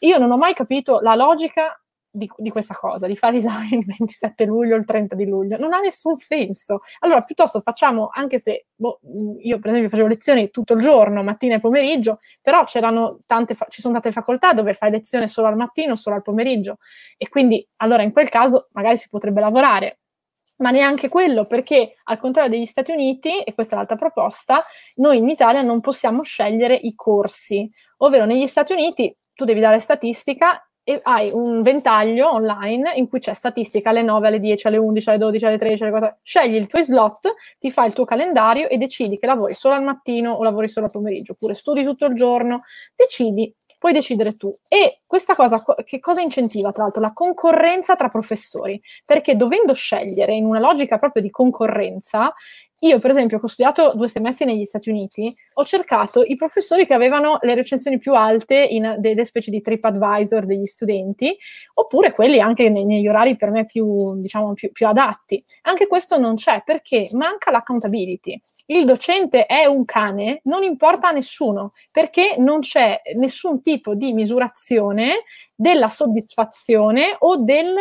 [0.00, 3.84] Io non ho mai capito la logica di, di, questa cosa, di fare esami il
[3.84, 5.56] 27 luglio o il 30 di luglio.
[5.58, 6.80] Non ha nessun senso.
[7.00, 9.00] Allora, piuttosto facciamo, anche se boh,
[9.40, 13.80] io per esempio facevo lezioni tutto il giorno, mattina e pomeriggio, però c'erano tante, ci
[13.80, 16.78] sono tante facoltà dove fai lezione solo al mattino, solo al pomeriggio.
[17.16, 20.00] E quindi, allora, in quel caso magari si potrebbe lavorare.
[20.58, 24.64] Ma neanche quello, perché al contrario degli Stati Uniti, e questa è l'altra proposta,
[24.96, 29.78] noi in Italia non possiamo scegliere i corsi, ovvero negli Stati Uniti tu devi dare
[29.78, 34.78] statistica e hai un ventaglio online in cui c'è statistica alle 9, alle 10, alle
[34.78, 36.20] 11, alle 12, alle 13, alle 14.
[36.24, 39.84] Scegli il tuo slot, ti fai il tuo calendario e decidi che lavori solo al
[39.84, 42.62] mattino o lavori solo al pomeriggio, oppure studi tutto il giorno,
[42.96, 44.56] decidi, puoi decidere tu.
[44.68, 47.00] E questa cosa che cosa incentiva, tra l'altro?
[47.00, 52.32] La concorrenza tra professori, perché dovendo scegliere in una logica proprio di concorrenza,
[52.80, 56.86] io, per esempio, che ho studiato due semestri negli Stati Uniti, ho cercato i professori
[56.86, 61.36] che avevano le recensioni più alte in delle specie di TripAdvisor degli studenti,
[61.74, 65.44] oppure quelli anche negli orari per me più, diciamo, più, più adatti.
[65.62, 68.40] Anche questo non c'è perché manca l'accountability.
[68.66, 74.12] Il docente è un cane, non importa a nessuno, perché non c'è nessun tipo di
[74.12, 77.74] misurazione della soddisfazione o del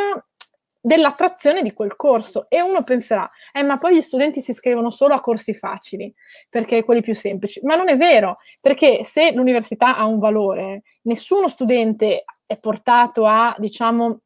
[0.88, 2.45] dell'attrazione di quel corso.
[2.50, 6.13] E uno penserà, eh, ma poi gli studenti si iscrivono solo a corsi facili,
[6.50, 11.50] perché quelli più semplici, ma non è vero, perché se l'università ha un valore, nessuno
[11.50, 14.21] studente è portato a, diciamo,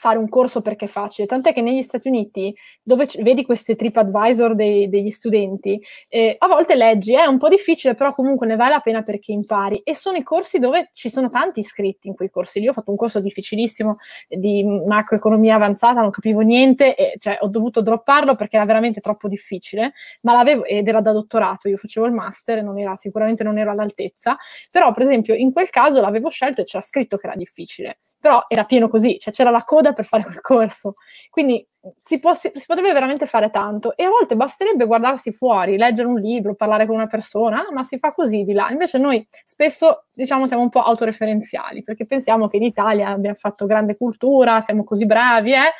[0.00, 3.76] fare un corso perché è facile, tant'è che negli Stati Uniti, dove c- vedi questi
[3.76, 8.46] trip advisor dei, degli studenti, eh, a volte leggi, è un po' difficile, però comunque
[8.46, 9.82] ne vale la pena perché impari.
[9.84, 12.60] E sono i corsi dove ci sono tanti iscritti in quei corsi.
[12.60, 17.50] Io ho fatto un corso difficilissimo di macroeconomia avanzata, non capivo niente, e, cioè ho
[17.50, 22.06] dovuto dropparlo perché era veramente troppo difficile, ma l'avevo, ed era da dottorato, io facevo
[22.06, 24.38] il master, non era, sicuramente non ero all'altezza,
[24.72, 28.46] però per esempio in quel caso l'avevo scelto e c'era scritto che era difficile, però
[28.48, 30.94] era pieno così, cioè c'era la coda stage per fare quel corso.
[31.30, 31.66] Quindi
[32.02, 36.08] si, può, si, si, potrebbe veramente fare tanto e a volte basterebbe guardarsi fuori, leggere
[36.08, 38.70] un libro, parlare con una persona, ah, ma si fa così di là.
[38.70, 43.66] Invece noi spesso diciamo siamo un po' autoreferenziali perché pensiamo che in Italia abbiamo fatto
[43.66, 45.72] grande cultura, siamo così bravi, eh?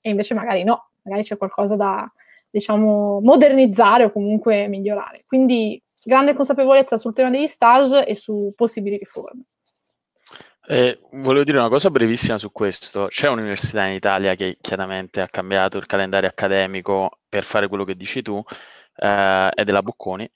[0.00, 2.10] e invece magari no, magari c'è qualcosa da
[2.50, 5.24] diciamo modernizzare o comunque migliorare.
[5.26, 9.44] Quindi grande consapevolezza sul tema degli stage e su possibili riforme.
[10.64, 13.06] Eh, volevo dire una cosa brevissima su questo.
[13.08, 17.96] C'è un'università in Italia che chiaramente ha cambiato il calendario accademico per fare quello che
[17.96, 18.40] dici tu,
[18.96, 20.30] eh, è della Bocconi,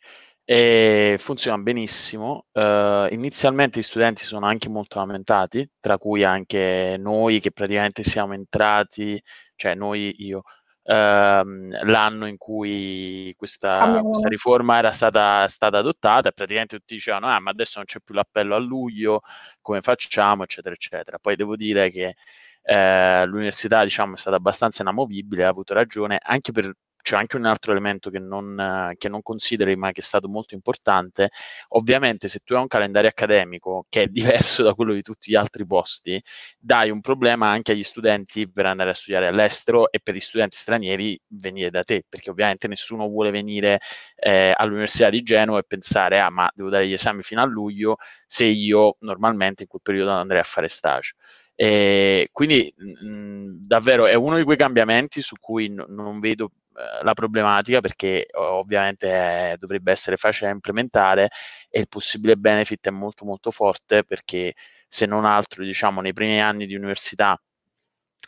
[0.45, 2.47] e funziona benissimo.
[2.53, 8.35] Uh, inizialmente gli studenti sono anche molto lamentati, tra cui anche noi che praticamente siamo
[8.35, 9.21] entrati,
[9.57, 10.43] cioè noi, io,
[10.87, 17.27] ehm, l'anno in cui questa, questa riforma era stata, stata, adottata e praticamente tutti dicevano
[17.27, 19.21] ah ma adesso non c'è più l'appello a luglio,
[19.61, 21.19] come facciamo, eccetera, eccetera.
[21.19, 22.15] Poi devo dire che
[22.63, 26.73] eh, l'università diciamo, è stata abbastanza inamovibile, ha avuto ragione, anche per
[27.07, 30.55] c'è anche un altro elemento che non, che non, consideri, ma che è stato molto
[30.55, 31.31] importante.
[31.69, 35.37] Ovviamente, se tu hai un calendario accademico che è diverso da quello di tutti gli
[35.37, 36.21] altri posti,
[36.59, 40.57] dai un problema anche agli studenti per andare a studiare all'estero e per gli studenti
[40.57, 43.79] stranieri venire da te, perché ovviamente nessuno vuole venire
[44.17, 47.99] eh, all'Università di Genova e pensare, ah, ma devo dare gli esami fino a luglio,
[48.27, 51.15] se io normalmente in quel periodo andrei a fare stage.
[51.59, 57.03] E quindi mh, davvero è uno di quei cambiamenti su cui n- non vedo eh,
[57.03, 61.31] la problematica perché ovviamente eh, dovrebbe essere facile da implementare
[61.71, 64.53] e il possibile benefit è molto molto forte perché
[64.87, 67.41] se non altro diciamo nei primi anni di università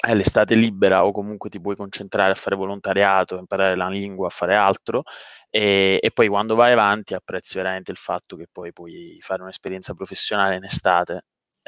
[0.01, 4.29] è l'estate libera o comunque ti puoi concentrare a fare volontariato, a imparare la lingua,
[4.29, 5.03] a fare altro
[5.51, 9.95] e, e, poi quando vai avanti apprezzi veramente il fatto che poi puoi fare un'esperienza
[9.95, 11.25] professionale in estate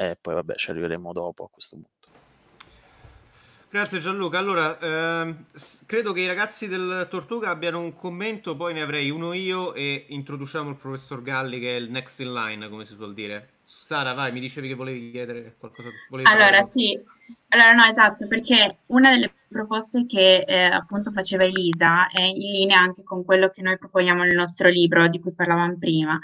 [0.09, 1.89] e poi vabbè ci arriveremo dopo a questo punto.
[3.69, 4.37] Grazie Gianluca.
[4.37, 5.45] Allora, ehm,
[5.85, 10.07] credo che i ragazzi del Tortuga abbiano un commento, poi ne avrei uno io e
[10.09, 13.59] introduciamo il professor Galli che è il next in line, come si suol dire.
[13.79, 15.89] Sara, vai, mi dicevi che volevi chiedere qualcosa.
[16.09, 16.99] Volevi allora, sì.
[17.49, 22.79] Allora, no, esatto, perché una delle proposte che eh, appunto faceva Elisa è in linea
[22.79, 26.19] anche con quello che noi proponiamo nel nostro libro di cui parlavamo prima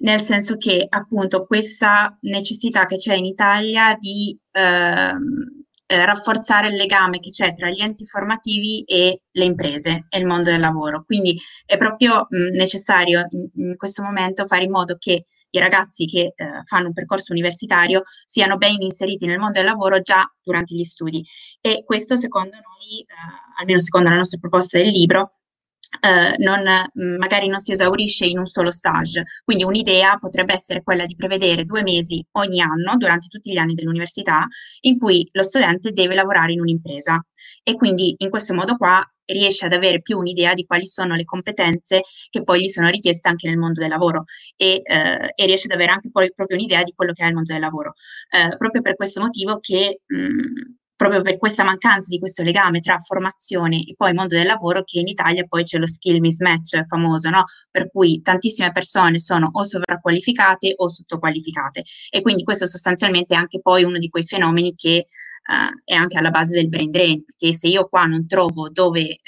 [0.00, 6.76] nel senso che appunto questa necessità che c'è in Italia di ehm, eh, rafforzare il
[6.76, 11.02] legame che c'è tra gli enti formativi e le imprese e il mondo del lavoro.
[11.04, 16.04] Quindi è proprio mh, necessario in, in, questo momento fare in modo che i ragazzi
[16.04, 20.74] che eh, fanno un percorso universitario siano ben inseriti nel mondo del lavoro già durante
[20.74, 21.24] gli studi.
[21.60, 23.04] E questo secondo noi, eh,
[23.58, 25.37] almeno secondo la nostra proposta del libro,
[26.00, 29.24] eh, non, mm, magari non si esaurisce in un solo stage.
[29.44, 33.74] Quindi un'idea potrebbe essere quella di prevedere due mesi ogni anno, durante tutti gli anni
[33.74, 34.46] dell'università,
[34.80, 37.24] in cui lo studente deve lavorare in un'impresa.
[37.62, 41.24] E quindi in questo modo qua riesce ad avere più un'idea di quali sono le
[41.24, 44.24] competenze che poi gli sono richieste anche nel mondo del lavoro
[44.56, 47.34] e, eh, e riesce ad avere anche poi proprio un'idea di quello che è il
[47.34, 47.94] mondo del lavoro.
[48.30, 50.46] Eh, proprio per questo motivo che mh, mm,
[50.98, 54.98] proprio per questa mancanza di questo legame tra formazione e poi mondo del lavoro che
[54.98, 57.44] in Italia poi c'è lo skill mismatch famoso, no?
[57.70, 63.60] per cui tantissime persone sono o sovrapqualificate o sottoqualificate e quindi questo sostanzialmente è anche
[63.60, 65.04] poi uno di quei fenomeni che
[65.48, 69.00] uh, è anche alla base del brain drain, perché se io qua non trovo dove
[69.00, 69.18] eh,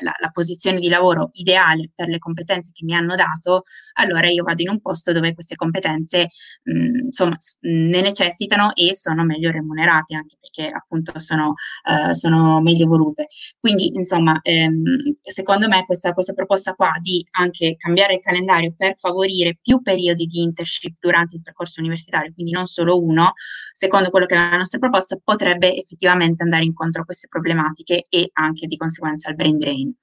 [0.00, 4.44] la, la, posizione di lavoro ideale per le competenze che mi hanno dato, allora io
[4.44, 6.28] vado in un posto dove queste competenze
[6.62, 12.60] mh, mm, insomma ne necessitano e sono meglio remunerate anche perché appunto sono, uh, sono
[12.60, 13.26] meglio volute.
[13.58, 18.96] Quindi insomma ehm, secondo me questa, questa proposta qua di anche cambiare il calendario per
[18.96, 23.32] favorire più periodi di internship durante il percorso universitario, quindi non solo uno,
[23.72, 28.30] secondo quello che è la nostra proposta potrebbe effettivamente andare incontro a queste problematiche e
[28.32, 29.94] anche di conseguenza al brain drain.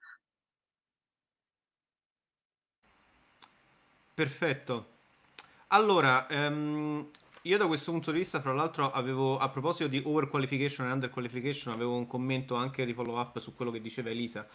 [4.14, 4.94] Perfetto.
[5.68, 7.06] Allora, um,
[7.46, 11.74] io da questo punto di vista, fra l'altro, avevo a proposito di overqualification e underqualification,
[11.74, 14.48] avevo un commento anche di follow up su quello che diceva Elisa.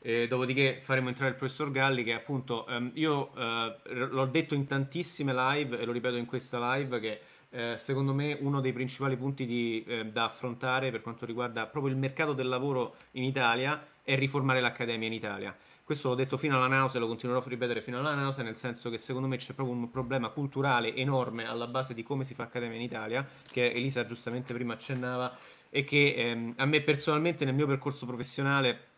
[0.00, 3.72] Eh, dopodiché faremo entrare il professor Galli che appunto um, io uh,
[4.08, 8.36] l'ho detto in tantissime live e lo ripeto in questa live che eh, secondo me
[8.40, 12.48] uno dei principali punti di, eh, da affrontare per quanto riguarda proprio il mercato del
[12.48, 15.56] lavoro in Italia è riformare l'accademia in Italia.
[15.84, 18.88] Questo l'ho detto fino alla nausea, lo continuerò a ripetere fino alla nausea, nel senso
[18.88, 22.44] che secondo me c'è proprio un problema culturale enorme alla base di come si fa
[22.44, 25.36] accademia in Italia, che Elisa giustamente prima accennava,
[25.70, 28.90] e che ehm, a me personalmente nel mio percorso professionale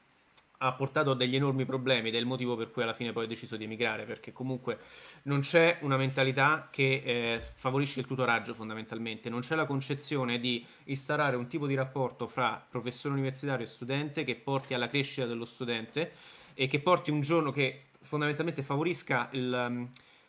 [0.58, 3.24] ha portato a degli enormi problemi ed è il motivo per cui alla fine poi
[3.24, 4.78] ho deciso di emigrare, perché comunque
[5.22, 10.64] non c'è una mentalità che eh, favorisce il tutoraggio fondamentalmente, non c'è la concezione di
[10.84, 15.44] instaurare un tipo di rapporto fra professore universitario e studente che porti alla crescita dello
[15.44, 16.12] studente
[16.54, 19.88] e che porti un giorno che fondamentalmente favorisca il, um,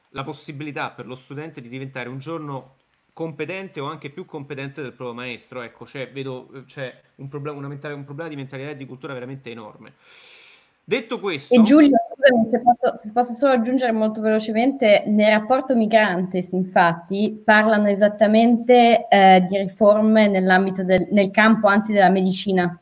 [0.10, 2.76] la possibilità per lo studente di diventare un giorno
[3.14, 5.62] competente o anche più competente del proprio maestro.
[5.62, 9.94] Ecco, cioè, vedo c'è un problema, un problema di mentalità e di cultura veramente enorme.
[10.88, 11.54] Detto questo...
[11.54, 17.42] E Giulio, scusami se posso, se posso, solo aggiungere molto velocemente, nel rapporto migrantes infatti
[17.44, 22.80] parlano esattamente eh, di riforme nell'ambito del nel campo anzi della medicina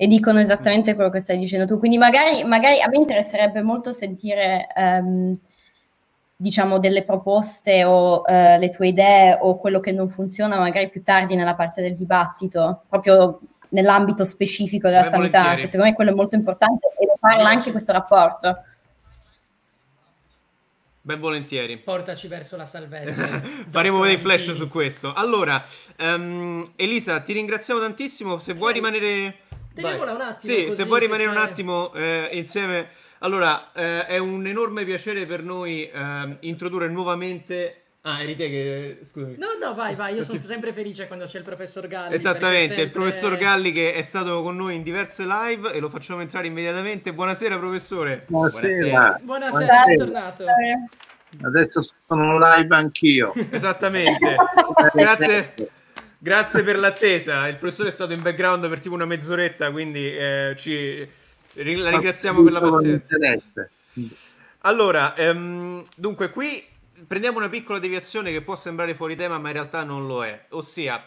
[0.00, 1.80] e dicono esattamente quello che stai dicendo tu.
[1.80, 5.36] Quindi magari, magari a me interesserebbe molto sentire ehm,
[6.36, 11.02] diciamo delle proposte o eh, le tue idee o quello che non funziona magari più
[11.02, 15.62] tardi nella parte del dibattito, proprio nell'ambito specifico della Beh, sanità, volentieri.
[15.62, 18.62] che secondo me quello è molto importante e ne parla anche questo rapporto.
[21.00, 21.76] Ben volentieri.
[21.76, 23.26] Portaci verso la salvezza.
[23.68, 25.12] Faremo dei flash su questo.
[25.12, 25.64] Allora,
[25.98, 28.38] um, Elisa, ti ringraziamo tantissimo.
[28.38, 29.46] Se vuoi rimanere...
[29.82, 30.52] Teniamola un attimo.
[30.52, 32.88] Sì, se vuoi rimanere un attimo eh, insieme...
[33.20, 38.98] Allora, eh, è un enorme piacere per noi eh, introdurre nuovamente Ah, eri te che...
[39.02, 39.36] Scusami.
[39.36, 42.14] No, no, vai, vai, io sono sempre felice quando c'è il professor Galli.
[42.14, 42.82] Esattamente, sempre...
[42.84, 46.46] il professor Galli che è stato con noi in diverse live e lo facciamo entrare
[46.46, 47.12] immediatamente.
[47.12, 48.24] Buonasera, professore.
[48.28, 49.18] Buonasera.
[49.20, 50.44] Buonasera, Buonasera bentornato.
[51.42, 53.34] Adesso sono live anch'io.
[53.50, 54.36] Esattamente.
[54.94, 55.54] Grazie.
[56.18, 57.46] Grazie per l'attesa.
[57.46, 61.08] Il professore è stato in background per tipo una mezz'oretta, quindi eh, ci...
[61.52, 63.16] la ringraziamo per la pazienza.
[64.62, 66.64] Allora, ehm, dunque qui
[67.06, 70.46] prendiamo una piccola deviazione che può sembrare fuori tema, ma in realtà non lo è.
[70.50, 71.00] Ossia,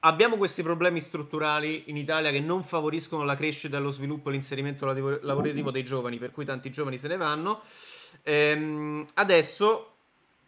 [0.00, 4.84] abbiamo questi problemi strutturali in Italia che non favoriscono la crescita, lo sviluppo e l'inserimento
[4.86, 7.62] lavorativo dei giovani, per cui tanti giovani se ne vanno.
[8.22, 9.95] Ehm, adesso,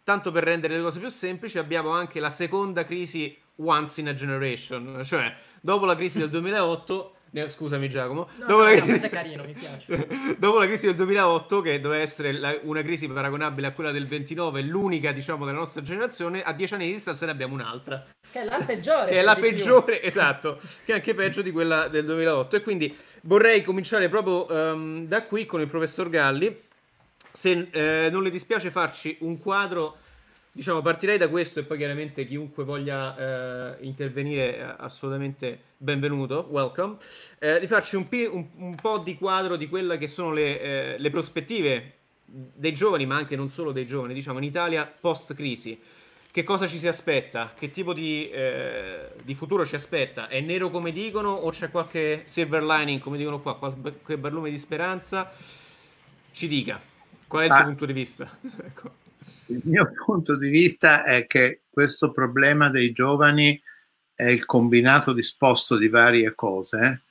[0.09, 4.13] tanto per rendere le cose più semplici, abbiamo anche la seconda crisi once in a
[4.13, 7.13] generation, cioè dopo la crisi del 2008
[7.47, 8.27] Scusami Giacomo.
[8.37, 9.01] No, dopo, no, la crisi...
[9.01, 9.45] no, carino,
[10.39, 14.07] dopo la crisi del 2008, che doveva essere la, una crisi paragonabile a quella del
[14.07, 18.03] 29, l'unica diciamo della nostra generazione, a dieci anni di distanza ne abbiamo un'altra.
[18.31, 19.11] Che è la peggiore.
[19.11, 20.07] che è la peggiore, più.
[20.09, 22.55] esatto, che è anche peggio di quella del 2008.
[22.55, 26.67] E quindi vorrei cominciare proprio um, da qui con il professor Galli.
[27.31, 29.97] Se eh, non le dispiace farci un quadro
[30.51, 36.97] diciamo, partirei da questo e poi chiaramente chiunque voglia eh, intervenire è assolutamente benvenuto, welcome,
[37.39, 40.95] eh, di farci un, un, un, po' di quadro di quelle che sono le, eh,
[40.97, 41.93] le, prospettive
[42.25, 45.79] dei giovani, ma anche non solo dei giovani, diciamo, in Italia post-crisi.
[46.31, 47.53] Che cosa ci si aspetta?
[47.57, 50.27] Che tipo di, eh, di futuro ci aspetta?
[50.27, 54.59] È nero come dicono o c'è qualche silver lining, come dicono qua, qualche barlume di
[54.59, 55.31] speranza?
[56.31, 56.79] Ci dica,
[57.29, 57.55] qual è il ah.
[57.57, 58.37] suo punto di vista?
[58.61, 58.91] ecco.
[59.45, 63.59] Il mio punto di vista è che questo problema dei giovani
[64.13, 67.03] è il combinato disposto di varie cose.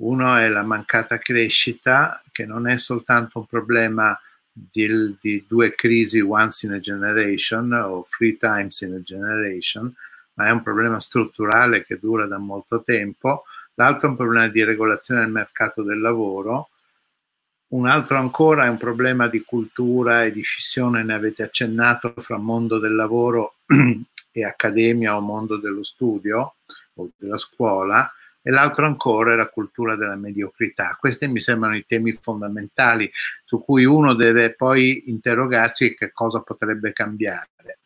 [0.00, 4.18] Uno è la mancata crescita, che non è soltanto un problema
[4.52, 9.94] di, di due crisi once in a generation o three times in a generation,
[10.34, 13.44] ma è un problema strutturale che dura da molto tempo.
[13.74, 16.70] L'altro è un problema di regolazione del mercato del lavoro
[17.68, 22.38] un altro ancora è un problema di cultura e di scissione, ne avete accennato, fra
[22.38, 23.56] mondo del lavoro
[24.32, 26.54] e accademia o mondo dello studio
[26.94, 30.96] o della scuola, e l'altro ancora è la cultura della mediocrità.
[30.98, 33.10] Questi mi sembrano i temi fondamentali
[33.44, 37.80] su cui uno deve poi interrogarsi che cosa potrebbe cambiare.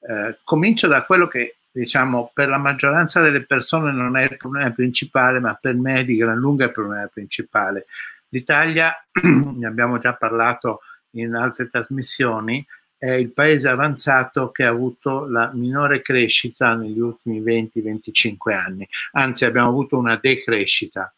[0.00, 4.70] Eh, comincio da quello che diciamo per la maggioranza delle persone non è il problema
[4.70, 7.86] principale, ma per me di gran lunga è il problema principale,
[8.34, 8.92] L'Italia,
[9.22, 12.66] ne abbiamo già parlato in altre trasmissioni,
[12.98, 19.44] è il paese avanzato che ha avuto la minore crescita negli ultimi 20-25 anni, anzi
[19.44, 21.14] abbiamo avuto una decrescita.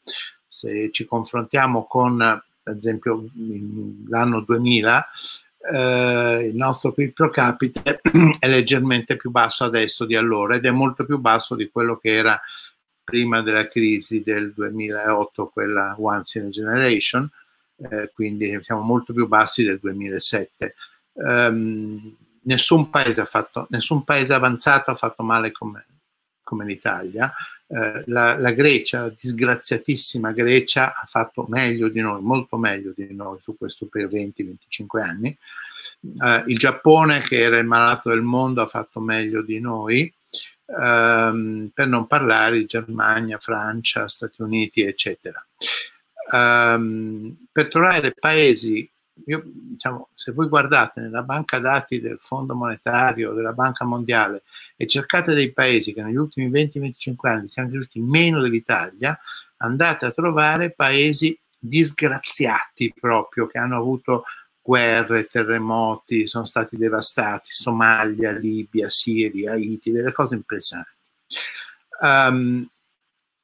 [0.47, 2.19] Se ci confrontiamo con,
[2.63, 3.25] per esempio,
[4.09, 5.09] l'anno 2000,
[5.73, 8.01] eh, il nostro PIL pro capite
[8.39, 12.15] è leggermente più basso adesso di allora ed è molto più basso di quello che
[12.15, 12.39] era
[13.07, 17.31] prima della crisi del 2008, quella once in a generation,
[17.77, 20.75] eh, quindi siamo molto più bassi del 2007.
[21.13, 25.87] Um, ehm, nessun, paese fatto, nessun, paese avanzato ha fatto male come,
[26.43, 27.33] come l'Italia.
[27.69, 33.07] Eh, la, la, Grecia, la disgraziatissima Grecia, ha fatto meglio di noi, molto meglio di
[33.15, 35.39] noi su questo per 20-25 anni.
[36.01, 40.13] Eh, il Giappone, che era il malato del mondo, ha fatto meglio di noi
[40.67, 45.45] ehm, per non parlare di Germania, Francia, Stati Uniti, eccetera.
[46.33, 48.89] um, per trovare paesi,
[49.27, 54.43] io, diciamo, se voi guardate nella banca dati del Fondo Monetario, della Banca Mondiale
[54.77, 59.19] e cercate dei paesi che negli ultimi 20-25 anni siano cresciuti meno dell'Italia,
[59.59, 64.25] andate a trovare paesi disgraziati proprio, che hanno avuto
[64.67, 70.91] guerre, terremoti, sono stati devastati, Somalia, Libia, Siria, Haiti, delle cose impressionanti.
[72.01, 72.69] Um,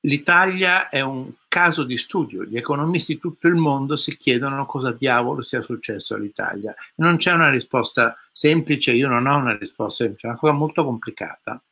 [0.04, 4.90] L'Italia è un caso di studio, gli economisti di tutto il mondo si chiedono cosa
[4.90, 6.74] diavolo sia successo all'Italia.
[6.96, 10.84] Non c'è una risposta semplice, io non ho una risposta semplice, è una cosa molto
[10.84, 11.62] complicata,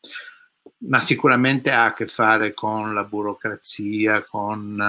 [0.82, 4.80] ma sicuramente ha a che fare con la burocrazia, con,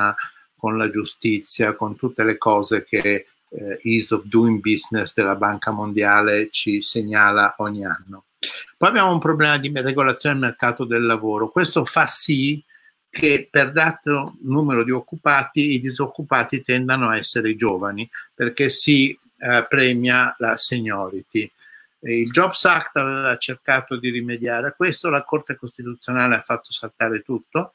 [0.55, 5.71] con la giustizia, con tutte le cose che eh, Ease of Doing Business della Banca
[5.71, 8.25] Mondiale ci segnala ogni anno.
[8.77, 11.49] Poi abbiamo un problema di regolazione del mercato del lavoro.
[11.49, 12.63] Questo fa sì
[13.09, 19.65] che per dato numero di occupati i disoccupati tendano a essere giovani perché si eh,
[19.67, 21.51] premia la seniority.
[22.03, 27.21] Il Jobs Act aveva cercato di rimediare a questo, la Corte Costituzionale ha fatto saltare
[27.21, 27.73] tutto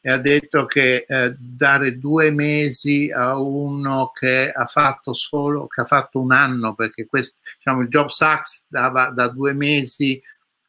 [0.00, 5.82] e ha detto che eh, dare due mesi a uno che ha fatto solo, che
[5.82, 10.20] ha fatto un anno, perché questo, diciamo, il Jobs Act dava da due mesi,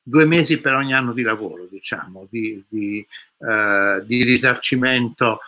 [0.03, 3.05] due mesi per ogni anno di lavoro, diciamo, di, di,
[3.39, 5.39] eh, di risarcimento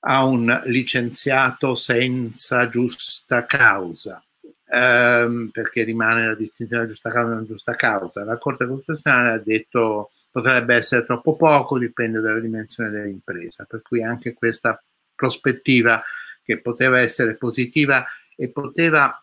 [0.00, 4.22] a un licenziato senza giusta causa
[4.70, 8.24] ehm, perché rimane la distinzione giusta causa e non giusta causa.
[8.24, 14.02] La Corte Costituzionale ha detto potrebbe essere troppo poco, dipende dalla dimensione dell'impresa, per cui
[14.02, 14.80] anche questa
[15.14, 16.02] prospettiva
[16.44, 18.06] che poteva essere positiva
[18.36, 19.20] e poteva,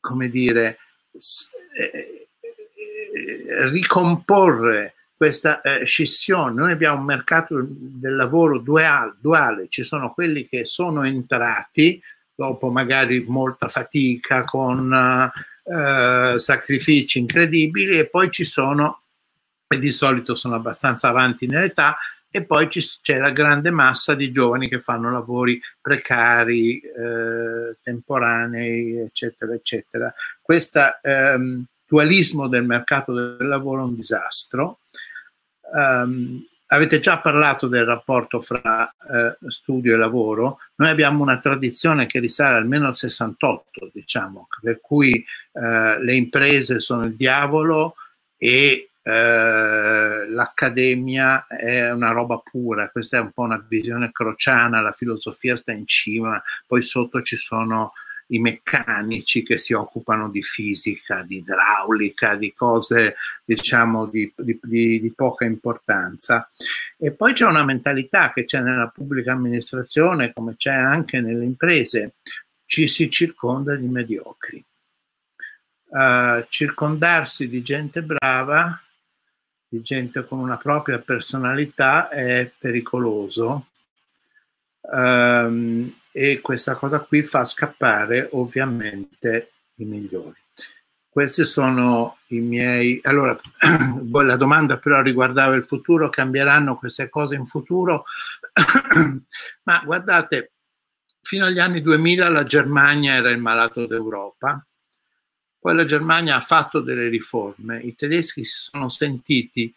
[0.00, 0.78] come dire,
[1.76, 2.28] eh,
[3.14, 6.54] eh, ricomporre questa eh, scissione.
[6.54, 12.00] Noi abbiamo un mercato del lavoro duale, duale, ci sono quelli che sono entrati,
[12.38, 19.00] dopo magari molta fatica, con eh, sacrifici incredibili e poi ci sono,
[19.66, 21.96] e di solito sono abbastanza avanti nell'età,
[22.30, 29.52] e poi c'è la grande massa di giovani che fanno lavori precari, eh, temporanei, eccetera,
[29.54, 30.14] eccetera.
[30.40, 34.78] Questo ehm, dualismo del mercato del lavoro è un disastro.
[35.72, 42.06] Um, avete già parlato del rapporto fra eh, studio e lavoro, noi abbiamo una tradizione
[42.06, 47.94] che risale almeno al 68, diciamo, per cui eh, le imprese sono il diavolo
[48.36, 54.92] e eh, l'accademia è una roba pura, questa è un po' una visione crociana, la
[54.92, 57.92] filosofia sta in cima, poi sotto ci sono
[58.30, 65.00] i meccanici che si occupano di fisica, di idraulica, di cose diciamo di, di, di,
[65.00, 66.50] di poca importanza.
[66.96, 72.14] E poi c'è una mentalità che c'è nella pubblica amministrazione, come c'è anche nelle imprese,
[72.66, 74.62] ci si circonda di mediocri.
[75.90, 78.78] Uh, circondarsi di gente brava,
[79.66, 83.68] di gente con una propria personalità è pericoloso.
[84.80, 90.34] Um, e questa cosa qui fa scappare ovviamente i migliori.
[91.08, 92.98] Questi sono i miei...
[93.04, 93.38] Allora,
[94.24, 98.04] la domanda però riguardava il futuro, cambieranno queste cose in futuro?
[99.62, 100.54] Ma guardate,
[101.22, 104.66] fino agli anni 2000 la Germania era il malato d'Europa,
[105.56, 109.72] poi la Germania ha fatto delle riforme, i tedeschi si sono sentiti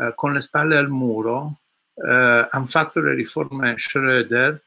[0.00, 1.60] eh, con le spalle al muro,
[1.94, 4.58] eh, hanno fatto le riforme Schröder,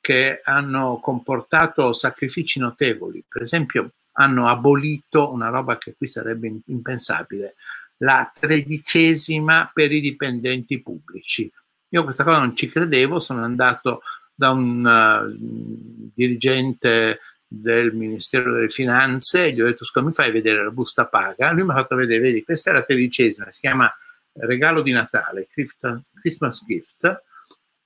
[0.00, 3.24] che hanno comportato sacrifici notevoli.
[3.26, 7.54] Per esempio, hanno abolito una roba che qui sarebbe impensabile,
[7.98, 11.50] la tredicesima per i dipendenti pubblici.
[11.90, 14.02] Io questa cosa non ci credevo, sono andato
[14.34, 20.30] da un uh, dirigente del Ministero delle Finanze e gli ho detto scusa mi fai
[20.30, 21.50] vedere la busta paga?
[21.52, 23.92] Lui mi ha fatto vedere, vedi, questa è la tredicesima, si chiama
[24.34, 27.22] regalo di Natale, Christmas gift,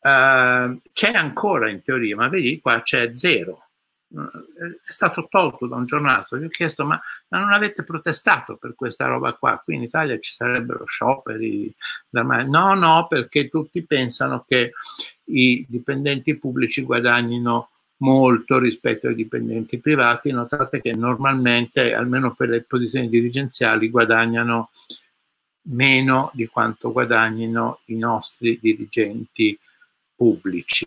[0.05, 3.69] Uh, c'è ancora in teoria, ma vedi qua c'è zero.
[4.09, 6.27] Uh, è stato tolto da un giornale.
[6.31, 9.63] Gli ho chiesto: ma, ma, non avete protestato per questa roba qua?
[9.63, 11.73] Qui in Italia ci sarebbero scioperi.
[12.11, 14.73] No, no, perché tutti pensano che
[15.27, 20.33] i dipendenti pubblici guadagnino molto rispetto ai dipendenti privati.
[20.33, 24.71] Notate che normalmente, almeno per le posizioni dirigenziali, guadagnano
[25.67, 29.57] meno di quanto guadagnino i nostri dirigenti
[30.23, 30.87] pubblici.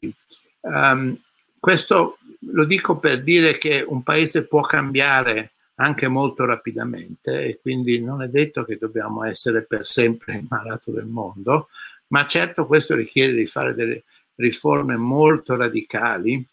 [0.62, 1.20] Um,
[1.60, 2.20] questo
[2.52, 8.22] lo dico per dire che un paese può cambiare anche molto rapidamente e quindi non
[8.22, 11.68] è detto che dobbiamo essere per sempre il malato del mondo,
[12.08, 14.04] ma certo questo richiede di fare delle
[14.36, 16.46] riforme molto radicali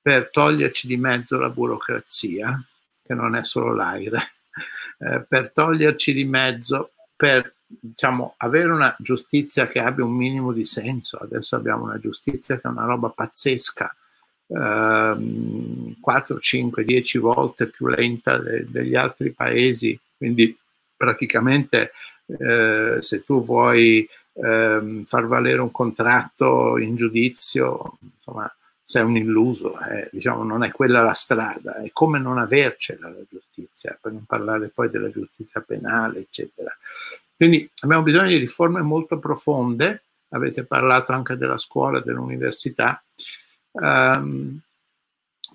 [0.00, 2.62] per toglierci di mezzo la burocrazia,
[3.02, 4.22] che non è solo l'aire,
[4.98, 10.64] eh, per toglierci di mezzo, per diciamo, avere una giustizia che abbia un minimo di
[10.64, 11.16] senso.
[11.16, 13.94] Adesso abbiamo una giustizia che è una roba pazzesca,
[14.46, 20.56] eh, 4, 5, 10 volte più lenta de- degli altri paesi, quindi
[20.96, 21.92] praticamente
[22.26, 28.52] eh, se tu vuoi eh, far valere un contratto in giudizio, insomma,
[28.82, 33.22] sei un illuso, eh, diciamo, non è quella la strada, è come non avercela la
[33.28, 36.76] giustizia, per non parlare poi della giustizia penale, eccetera.
[37.42, 43.02] Quindi abbiamo bisogno di riforme molto profonde, avete parlato anche della scuola, dell'università,
[43.72, 44.60] ehm,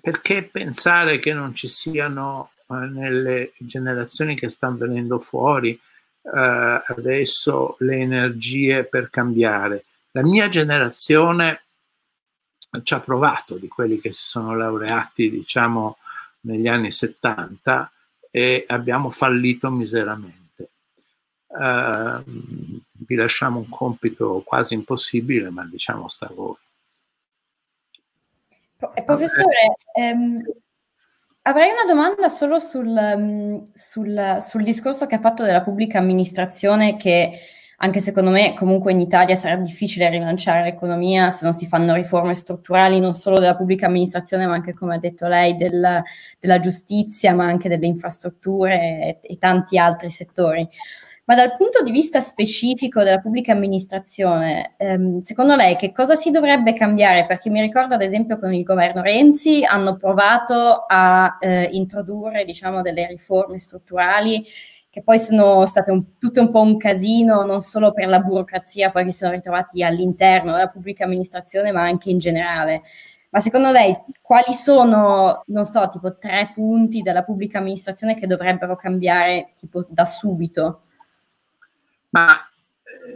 [0.02, 7.76] perché pensare che non ci siano eh, nelle generazioni che stanno venendo fuori eh, adesso
[7.78, 9.86] le energie per cambiare?
[10.10, 11.62] La mia generazione
[12.82, 15.96] ci ha provato di quelli che si sono laureati, diciamo,
[16.40, 17.90] negli anni 70
[18.30, 20.37] e abbiamo fallito miseramente.
[21.48, 22.22] Uh,
[22.92, 26.56] vi lasciamo un compito quasi impossibile, ma diciamo sta a voi.
[28.94, 30.36] Eh, professore, ehm,
[31.42, 37.32] avrei una domanda solo sul, sul, sul discorso che ha fatto della pubblica amministrazione che
[37.80, 42.34] anche secondo me comunque in Italia sarà difficile rilanciare l'economia se non si fanno riforme
[42.34, 46.02] strutturali non solo della pubblica amministrazione ma anche come ha detto lei del,
[46.40, 50.68] della giustizia ma anche delle infrastrutture e, e tanti altri settori.
[51.28, 56.30] Ma dal punto di vista specifico della pubblica amministrazione, ehm, secondo lei che cosa si
[56.30, 57.26] dovrebbe cambiare?
[57.26, 62.80] Perché mi ricordo ad esempio con il governo Renzi hanno provato a eh, introdurre diciamo,
[62.80, 64.42] delle riforme strutturali
[64.88, 68.90] che poi sono state un, tutte un po' un casino, non solo per la burocrazia,
[68.90, 72.80] poi che si sono ritrovati all'interno della pubblica amministrazione, ma anche in generale.
[73.28, 78.76] Ma secondo lei quali sono, non so, tipo tre punti della pubblica amministrazione che dovrebbero
[78.76, 80.84] cambiare tipo da subito?
[82.10, 82.48] Ma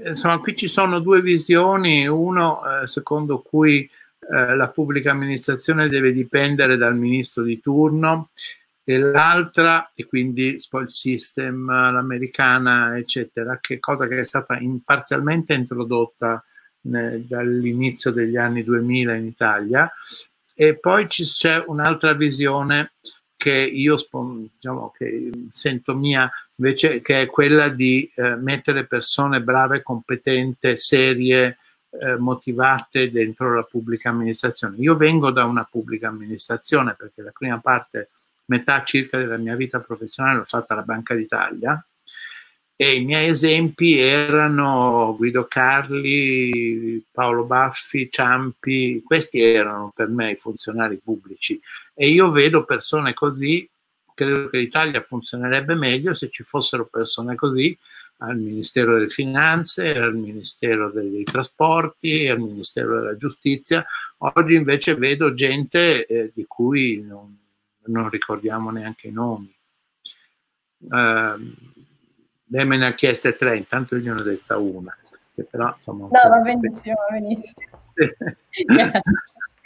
[0.04, 3.88] eh, insomma, qui ci sono due visioni, uno eh, secondo cui
[4.30, 8.30] eh, la pubblica amministrazione deve dipendere dal ministro di turno
[8.84, 15.54] e l'altra, e quindi spoil system, l'americana, eccetera, che cosa che è stata in, parzialmente
[15.54, 16.44] introdotta
[16.80, 19.88] dall'inizio degli anni 2000 in Italia,
[20.54, 22.94] e poi c'è un'altra visione
[23.36, 26.30] che io diciamo, che sento mia,
[26.62, 31.58] invece che è quella di eh, mettere persone brave, competenti, serie,
[31.90, 34.76] eh, motivate dentro la pubblica amministrazione.
[34.78, 38.10] Io vengo da una pubblica amministrazione perché la prima parte
[38.46, 41.84] metà circa della mia vita professionale l'ho fatta alla Banca d'Italia
[42.76, 50.36] e i miei esempi erano Guido Carli, Paolo Baffi, Ciampi, questi erano per me i
[50.36, 51.60] funzionari pubblici
[51.94, 53.68] e io vedo persone così,
[54.14, 57.76] credo che l'Italia funzionerebbe meglio se ci fossero persone così
[58.18, 63.84] al Ministero delle Finanze, al Ministero dei, Trasporti, al Ministero della Giustizia.
[64.18, 67.36] Oggi invece vedo gente eh, di cui non,
[67.86, 69.52] non ricordiamo neanche i nomi.
[70.78, 71.54] Uh,
[72.46, 74.96] lei me ne ha chieste tre, intanto io ne ho detta una.
[75.50, 77.82] Però, insomma, no, va benissimo, va benissimo.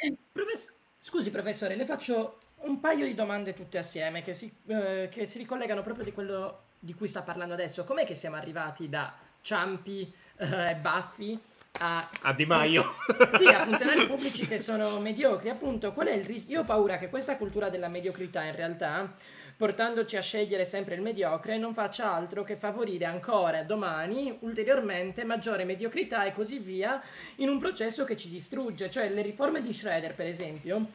[0.33, 5.27] Professor, scusi professore, le faccio un paio di domande tutte assieme che si, eh, che
[5.27, 7.85] si ricollegano proprio di quello di cui sta parlando adesso.
[7.85, 11.39] Com'è che siamo arrivati da Ciampi eh, e eh, Baffi
[11.79, 12.95] a, a Di Maio.
[13.37, 15.49] sì, a funzionari pubblici che sono mediocri.
[15.49, 16.57] Appunto, qual è il rischio?
[16.57, 19.15] Io ho paura che questa cultura della mediocrità in realtà
[19.57, 25.65] portandoci a scegliere sempre il mediocre, non faccia altro che favorire ancora domani ulteriormente maggiore
[25.65, 27.03] mediocrità e così via
[27.37, 28.91] in un processo che ci distrugge.
[28.91, 30.89] Cioè le riforme di Schroeder, per esempio,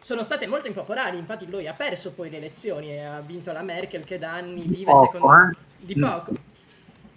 [0.00, 3.62] sono state molto impopolari, infatti lui ha perso poi le elezioni e ha vinto la
[3.62, 5.56] Merkel che da anni vive poco, secondo eh?
[5.78, 6.34] di poco.
[6.34, 6.40] Sì.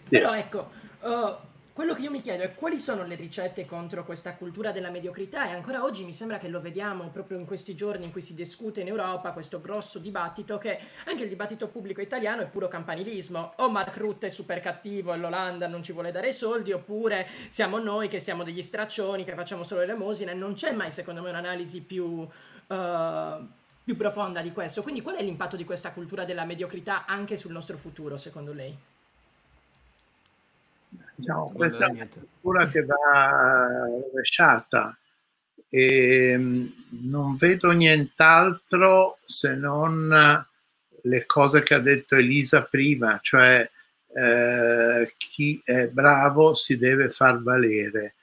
[0.09, 0.69] Però ecco,
[1.01, 1.35] uh,
[1.73, 5.47] quello che io mi chiedo è quali sono le ricette contro questa cultura della mediocrità
[5.47, 8.33] e ancora oggi mi sembra che lo vediamo proprio in questi giorni in cui si
[8.33, 13.53] discute in Europa questo grosso dibattito che anche il dibattito pubblico italiano è puro campanilismo.
[13.57, 17.25] O Mark Rutte è super cattivo e l'Olanda non ci vuole dare i soldi oppure
[17.47, 21.21] siamo noi che siamo degli straccioni che facciamo solo l'elemosina e non c'è mai secondo
[21.21, 22.27] me un'analisi più...
[22.71, 23.47] Uh,
[23.83, 24.81] più profonda di questo.
[24.81, 28.73] Quindi qual è l'impatto di questa cultura della mediocrità anche sul nostro futuro, secondo lei?
[31.15, 34.97] Diciamo, questa è una cultura che va rovesciata
[35.67, 36.67] e mm,
[37.09, 40.45] non vedo nient'altro se non
[41.03, 43.69] le cose che ha detto Elisa prima, cioè
[44.13, 48.15] eh, chi è bravo si deve far valere.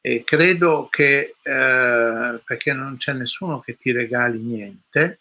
[0.00, 5.18] E credo che, eh, perché non c'è nessuno che ti regali niente,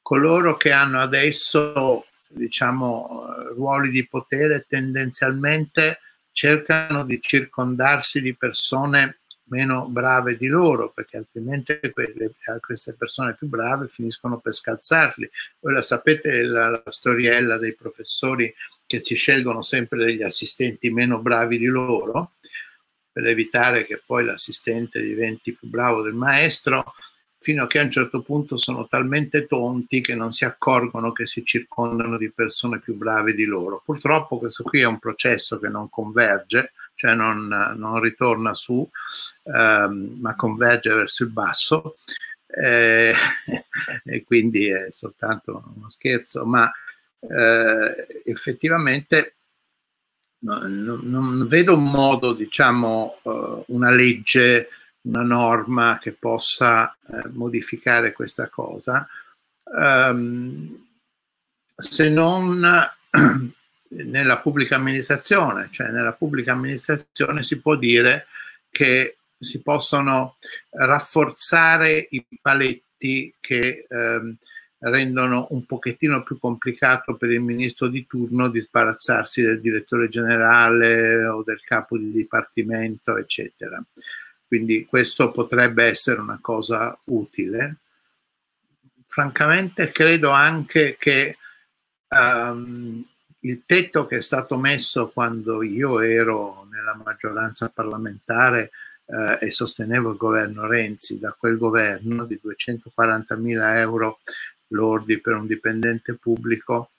[0.00, 6.00] coloro che hanno adesso, diciamo, ruoli di potere tendenzialmente
[6.32, 13.48] cercano di circondarsi di persone meno brave di loro, perché altrimenti quelle, queste persone più
[13.48, 15.30] brave finiscono per scalzarli.
[15.60, 18.52] Voi la sapete la, la storiella dei professori
[18.86, 22.34] che si scelgono sempre degli assistenti meno bravi di loro,
[23.16, 26.92] per evitare che poi l'assistente diventi più bravo del maestro,
[27.38, 31.24] fino a che a un certo punto sono talmente tonti che non si accorgono che
[31.24, 33.80] si circondano di persone più brave di loro.
[33.82, 38.86] Purtroppo questo qui è un processo che non converge, cioè non, non ritorna su,
[39.44, 41.96] ehm, ma converge verso il basso.
[42.46, 43.14] Eh,
[44.04, 46.70] e quindi è soltanto uno scherzo, ma
[47.20, 49.36] eh, effettivamente
[50.54, 54.68] non, vedo un modo, diciamo, uh, una legge,
[55.02, 59.06] una norma che possa uh, modificare questa cosa,
[59.64, 60.84] um,
[61.76, 62.90] se non
[63.88, 68.26] nella pubblica amministrazione, cioè nella pubblica amministrazione si può dire
[68.70, 70.36] che si possono
[70.70, 74.34] rafforzare i paletti che um,
[74.78, 81.24] rendono un pochettino più complicato per il ministro di turno di sbarazzarsi del direttore generale
[81.26, 83.82] o del capo di dipartimento, eccetera.
[84.46, 87.76] Quindi questo potrebbe essere una cosa utile.
[89.06, 91.36] Francamente credo anche che
[92.08, 93.04] um,
[93.40, 98.70] il tetto che è stato messo quando io ero nella maggioranza parlamentare
[99.06, 104.20] eh, e sostenevo il governo Renzi da quel governo di 240 mila euro
[104.68, 106.90] lordi per un dipendente pubblico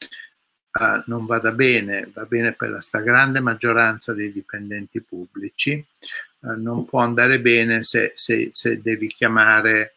[0.79, 6.85] eh, non vada bene, va bene per la stragrande maggioranza dei dipendenti pubblici, eh, non
[6.85, 9.95] può andare bene se, se, se, devi chiamare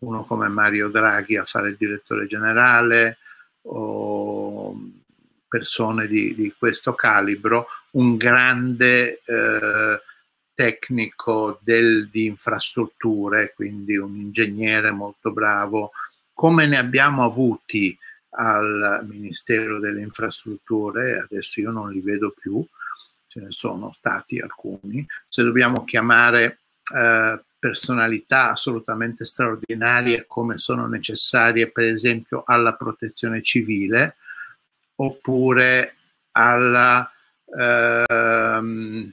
[0.00, 3.18] uno come Mario Draghi a fare il direttore generale
[3.62, 4.76] o
[5.48, 10.00] persone di, di questo calibro, un grande eh,
[10.54, 15.92] tecnico del, di infrastrutture, quindi un ingegnere molto bravo,
[16.32, 17.96] come ne abbiamo avuti
[18.34, 22.64] al Ministero delle Infrastrutture, adesso io non li vedo più,
[23.28, 26.58] ce ne sono stati alcuni, se dobbiamo chiamare
[26.94, 34.16] eh, personalità assolutamente straordinarie come sono necessarie per esempio alla protezione civile
[34.96, 35.94] oppure
[36.32, 37.08] alla,
[37.56, 39.12] ehm,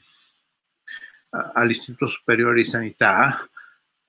[1.29, 3.47] all'Istituto Superiore di Sanità,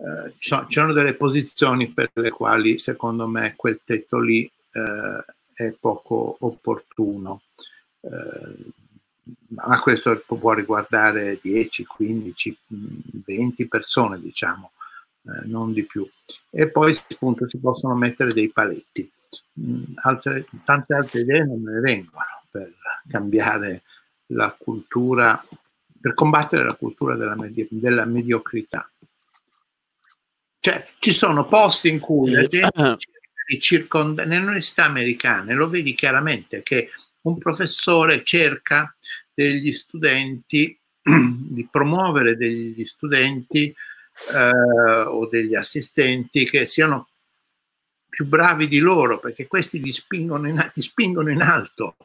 [0.01, 6.37] eh, c'erano delle posizioni per le quali secondo me quel tetto lì eh, è poco
[6.41, 7.43] opportuno.
[8.01, 8.73] Eh,
[9.49, 12.59] ma questo può riguardare 10, 15,
[13.25, 14.73] 20 persone, diciamo,
[15.25, 16.09] eh, non di più.
[16.51, 19.11] E poi appunto si possono mettere dei paletti.
[19.97, 22.73] Altre, tante altre idee non ne vengono per
[23.09, 23.83] cambiare
[24.29, 25.45] la cultura,
[26.01, 28.89] per combattere la cultura della, medi- della mediocrità.
[30.63, 35.69] Cioè, ci sono posti in cui la gente cerca di circondare, nelle università americane lo
[35.69, 36.91] vedi chiaramente che
[37.23, 38.95] un professore cerca
[39.33, 43.75] degli studenti, di promuovere degli studenti
[44.35, 44.51] eh,
[45.07, 47.09] o degli assistenti che siano
[48.07, 51.97] più bravi di loro, perché questi li spingono in, ti spingono in alto.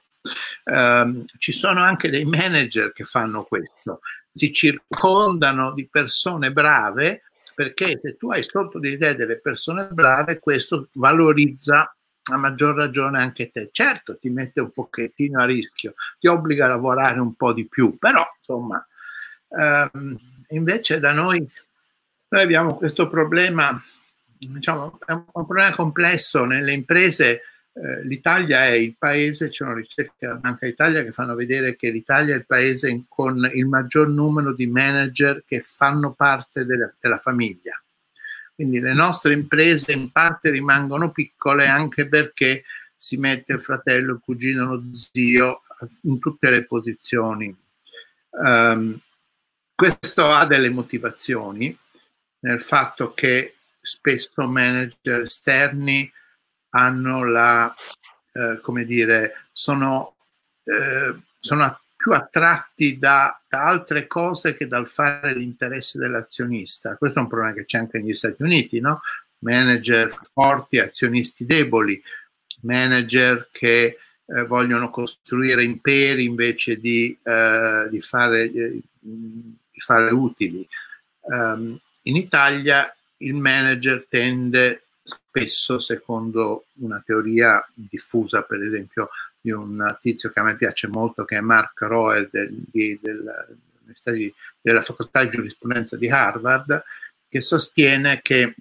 [0.64, 3.99] Um, ci sono anche dei manager che fanno questo,
[4.34, 7.24] si circondano di persone brave
[7.56, 11.95] perché se tu hai sotto di te delle persone brave, questo valorizza
[12.32, 13.70] a maggior ragione anche te.
[13.72, 17.97] Certo, ti mette un pochettino a rischio, ti obbliga a lavorare un po' di più,
[17.97, 18.86] però insomma,
[19.49, 21.47] ehm, invece da noi,
[22.28, 23.82] noi abbiamo questo problema,
[24.38, 27.41] diciamo, è un problema complesso nelle imprese
[27.78, 31.89] eh, l'Italia è il paese, c'è una ricerca della Banca d'Italia che fanno vedere che
[31.89, 37.17] l'Italia è il paese con il maggior numero di manager che fanno parte della, della
[37.17, 37.78] famiglia.
[38.55, 42.63] Quindi le nostre imprese in parte rimangono piccole anche perché
[42.95, 45.63] si mette il fratello, il cugino, lo zio
[46.03, 47.53] in tutte le posizioni.
[48.30, 48.97] Um,
[49.76, 51.78] questo ha delle motivazioni
[52.39, 56.09] nel fatto che spesso manager esterni
[56.76, 57.73] hanno la,
[58.34, 60.15] eh, come dire, sono,
[60.63, 66.97] eh, sono più attratti da, da, altre cose che dal fare l'interesse dell'azionista.
[66.97, 69.01] Questo è un problema che c'è anche negli Stati Uniti, no?
[69.39, 72.01] Manager forti, azionisti deboli,
[72.61, 80.67] manager che eh, vogliono costruire imperi invece di, eh, di, fare, eh, di fare, utili.
[81.21, 89.97] Um, in Italia il manager tende spesso, secondo una teoria diffusa, per esempio, di un
[90.01, 93.58] tizio che a me piace molto, che è Mark Roer del, di, del,
[94.60, 96.84] della facoltà di giurisprudenza di Harvard,
[97.30, 98.56] che sostiene che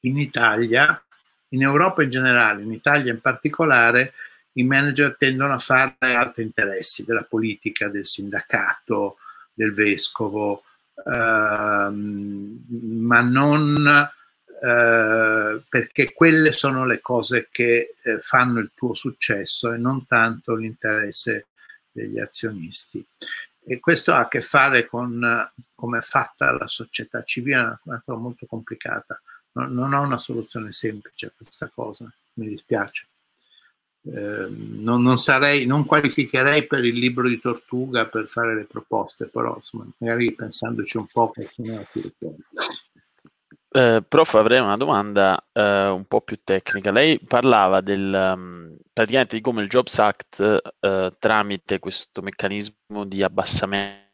[0.00, 1.02] in Italia,
[1.48, 4.14] in Europa in generale, in Italia in particolare,
[4.52, 9.16] i manager tendono a fare altri interessi della politica, del sindacato,
[9.52, 10.62] del vescovo,
[11.04, 12.64] ehm,
[13.00, 14.10] ma non
[14.64, 20.54] eh, perché quelle sono le cose che eh, fanno il tuo successo e non tanto
[20.54, 21.46] l'interesse
[21.90, 23.04] degli azionisti.
[23.64, 28.18] E questo ha a che fare con come è fatta la società civile, una cosa
[28.18, 29.20] molto complicata.
[29.54, 33.06] Non, non ho una soluzione semplice a questa cosa, mi dispiace.
[34.04, 39.26] Eh, non, non, sarei, non qualificherei per il libro di Tortuga per fare le proposte,
[39.26, 42.10] però insomma, magari pensandoci un po' qualcuno tira
[43.72, 46.90] eh, prof, avrei una domanda eh, un po' più tecnica.
[46.90, 53.22] Lei parlava del, um, praticamente di come il Jobs Act eh, tramite questo meccanismo di
[53.22, 54.10] abbassamento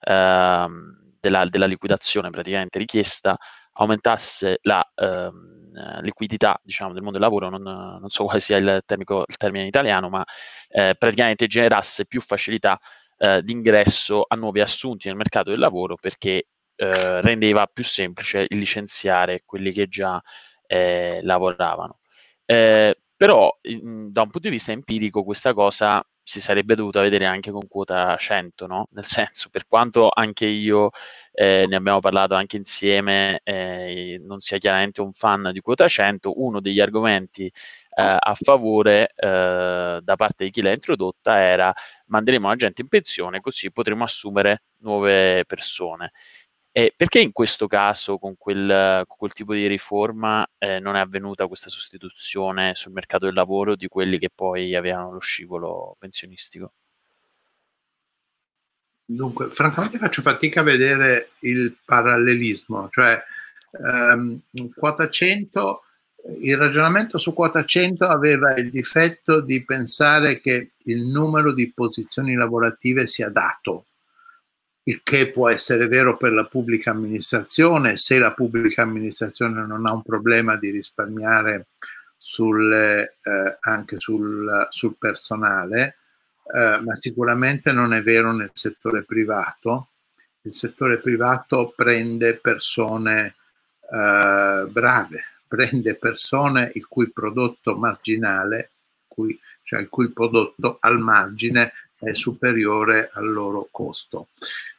[0.00, 3.36] ehm, della, della, liquidazione praticamente richiesta
[3.72, 8.82] aumentasse la ehm, liquidità diciamo, del mondo del lavoro, non, non so quale sia il,
[8.84, 10.24] termico, il termine in italiano, ma
[10.68, 12.78] eh, praticamente generasse più facilità
[13.18, 16.46] eh, d'ingresso a nuovi assunti nel mercato del lavoro perché
[16.76, 20.20] eh, rendeva più semplice il licenziare quelli che già
[20.66, 21.98] eh, lavoravano.
[22.44, 27.24] Eh, però in, da un punto di vista empirico questa cosa si sarebbe dovuta vedere
[27.24, 28.88] anche con quota 100, no?
[28.92, 30.90] Nel senso, per quanto anche io
[31.32, 36.40] eh, ne abbiamo parlato anche insieme, eh, non sia chiaramente un fan di quota 100,
[36.42, 37.50] uno degli argomenti
[38.02, 41.74] a favore eh, da parte di chi l'ha introdotta era
[42.06, 46.12] manderemo la gente in pensione così potremo assumere nuove persone.
[46.70, 51.00] E perché in questo caso, con quel, con quel tipo di riforma, eh, non è
[51.00, 56.74] avvenuta questa sostituzione sul mercato del lavoro di quelli che poi avevano lo scivolo pensionistico?
[59.04, 63.20] Dunque, francamente faccio fatica a vedere il parallelismo, cioè
[63.72, 64.40] ehm,
[64.76, 65.82] quota 100
[66.40, 72.34] il ragionamento su quota 100 aveva il difetto di pensare che il numero di posizioni
[72.34, 73.86] lavorative sia dato,
[74.84, 79.92] il che può essere vero per la pubblica amministrazione se la pubblica amministrazione non ha
[79.92, 81.68] un problema di risparmiare
[82.16, 85.96] sul, eh, anche sul, sul personale,
[86.54, 89.90] eh, ma sicuramente non è vero nel settore privato.
[90.42, 93.34] Il settore privato prende persone
[93.90, 98.70] eh, brave, prende persone il cui prodotto marginale,
[99.06, 104.28] cui, cioè il cui prodotto al margine è superiore al loro costo.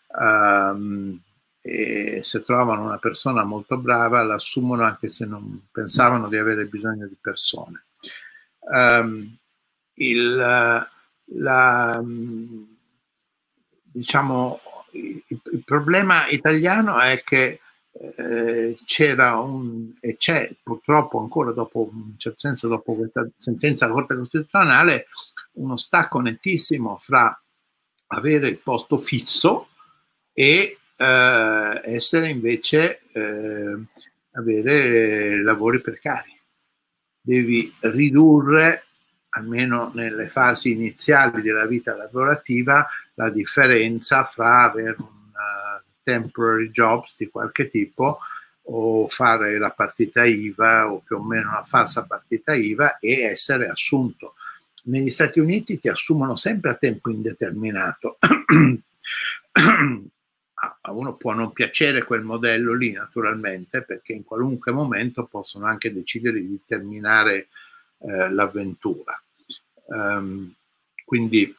[0.08, 1.20] Um,
[1.62, 7.06] e se trovano una persona molto brava l'assumono anche se non pensavano di avere bisogno
[7.08, 7.86] di persone.
[8.60, 9.38] Um,
[9.96, 12.04] il, la,
[13.92, 14.62] diciamo,
[14.92, 17.60] il, il, problema italiano è che
[18.00, 23.86] eh, c'era un, e c'è purtroppo ancora dopo, in un certo senso dopo questa sentenza
[23.86, 25.08] della Corte Costituzionale,
[25.54, 27.38] uno stacco nettissimo fra
[28.08, 29.68] avere il posto fisso
[30.32, 33.78] e eh, essere invece eh,
[34.32, 36.38] avere lavori precari.
[37.22, 38.86] Devi ridurre,
[39.30, 45.19] almeno nelle fasi iniziali della vita lavorativa, la differenza fra avere un
[46.10, 48.20] temporary jobs di qualche tipo
[48.72, 53.68] o fare la partita IVA o più o meno una falsa partita IVA e essere
[53.68, 54.34] assunto.
[54.84, 58.18] Negli Stati Uniti ti assumono sempre a tempo indeterminato.
[60.82, 65.94] a uno può non piacere quel modello lì naturalmente perché in qualunque momento possono anche
[65.94, 67.48] decidere di terminare
[68.00, 69.22] eh, l'avventura.
[69.86, 70.54] Um,
[71.06, 71.56] quindi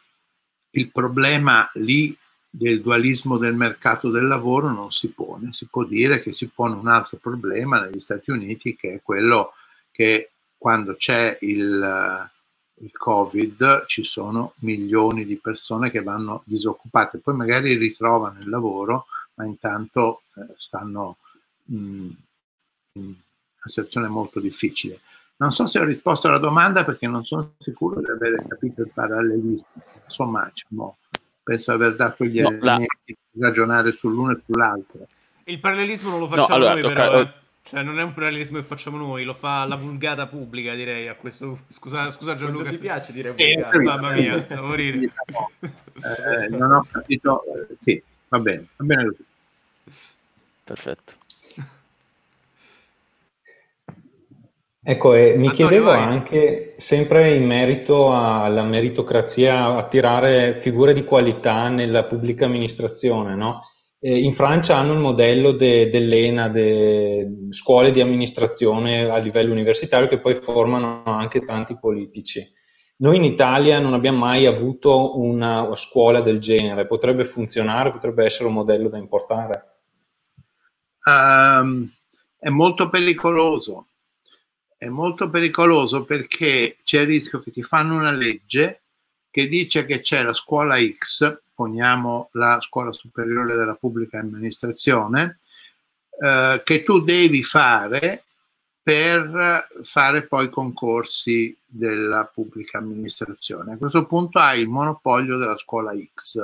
[0.72, 2.16] il problema lì
[2.50, 6.74] del dualismo del mercato del lavoro non si pone, si può dire che si pone
[6.74, 9.52] un altro problema negli Stati Uniti che è quello
[9.92, 12.30] che quando c'è il,
[12.74, 19.06] il Covid ci sono milioni di persone che vanno disoccupate, poi magari ritrovano il lavoro,
[19.34, 21.16] ma intanto eh, stanno
[21.64, 23.14] mh, in una
[23.64, 25.00] situazione molto difficile.
[25.36, 28.90] Non so se ho risposto alla domanda perché non sono sicuro di aver capito il
[28.92, 29.64] parallelismo.
[30.04, 30.98] Insomma, diciamo,
[31.42, 33.14] penso aver dato gli no, elementi la...
[33.30, 35.06] per ragionare sull'uno e sull'altro.
[35.44, 37.08] Il parallelismo non lo facciamo no, allora, noi, però.
[37.08, 37.22] Okay.
[37.22, 37.38] Eh.
[37.62, 41.06] Cioè, non è un parallelismo che facciamo noi, lo fa la vulgata pubblica, direi.
[41.08, 41.60] A questo...
[41.68, 42.64] Scusa, scusa Gianluca.
[42.64, 43.76] Non ti piace dire vulgata?
[43.76, 44.98] Eh, mamma mia, da morire.
[44.98, 47.44] Eh, non ho capito.
[47.44, 49.24] eh, sì, va bene, va bene così.
[50.64, 51.14] Perfetto.
[54.82, 56.02] Ecco, e mi Antonio, chiedevo vai.
[56.02, 63.62] anche, sempre in merito alla meritocrazia, a tirare figure di qualità nella pubblica amministrazione, no?
[63.98, 70.08] Eh, in Francia hanno il modello de- dell'ENA, de- scuole di amministrazione a livello universitario
[70.08, 72.42] che poi formano anche tanti politici.
[73.00, 78.48] Noi in Italia non abbiamo mai avuto una scuola del genere, potrebbe funzionare, potrebbe essere
[78.48, 79.64] un modello da importare.
[81.06, 81.90] Ehm,
[82.38, 83.89] è molto pericoloso.
[84.80, 88.80] È molto pericoloso perché c'è il rischio che ti fanno una legge
[89.30, 95.40] che dice che c'è la scuola X, poniamo la scuola superiore della pubblica amministrazione,
[96.18, 98.24] eh, che tu devi fare
[98.82, 103.74] per fare poi concorsi della pubblica amministrazione.
[103.74, 106.42] A questo punto hai il monopolio della scuola X.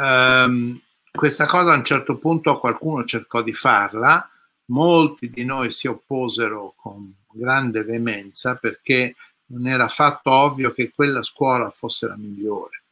[0.00, 0.80] Ehm,
[1.10, 4.30] questa cosa a un certo punto qualcuno cercò di farla,
[4.66, 9.14] molti di noi si opposero con grande veemenza perché
[9.46, 12.82] non era affatto ovvio che quella scuola fosse la migliore.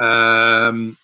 [0.00, 0.94] Ehm,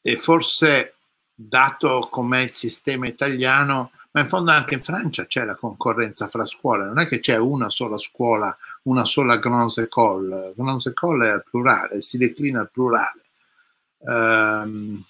[0.00, 0.94] e forse,
[1.34, 6.44] dato com'è il sistema italiano, ma in fondo anche in Francia c'è la concorrenza fra
[6.44, 11.30] scuole, non è che c'è una sola scuola, una sola Grande École, Grande École è
[11.30, 13.24] al plurale, si declina al plurale.
[14.08, 15.04] Ehm,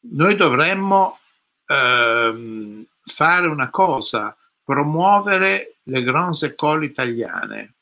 [0.00, 1.18] noi dovremmo
[1.66, 7.74] ehm, fare una cosa, promuovere le Grande École italiane.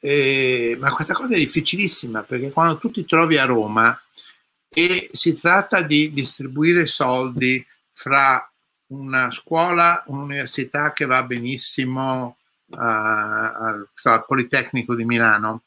[0.00, 3.98] E- ma questa cosa è difficilissima perché quando tu ti trovi a Roma
[4.68, 8.48] e si tratta di distribuire soldi fra
[8.88, 12.36] una scuola, un'università che va benissimo
[12.70, 15.62] eh, al, al Politecnico di Milano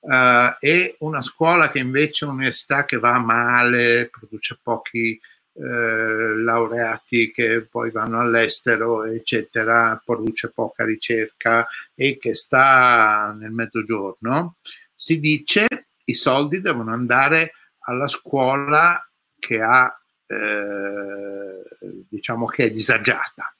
[0.00, 5.20] eh, e una scuola che invece è un'università che va male, produce pochi
[5.52, 14.56] eh, laureati che poi vanno all'estero, eccetera, produce poca ricerca e che sta nel mezzogiorno,
[14.94, 15.66] si dice
[16.04, 19.02] i soldi devono andare alla scuola
[19.38, 21.62] che ha eh,
[22.08, 23.54] diciamo che è disagiata.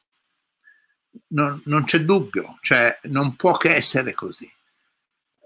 [1.28, 4.50] Non, non c'è dubbio, cioè non può che essere così.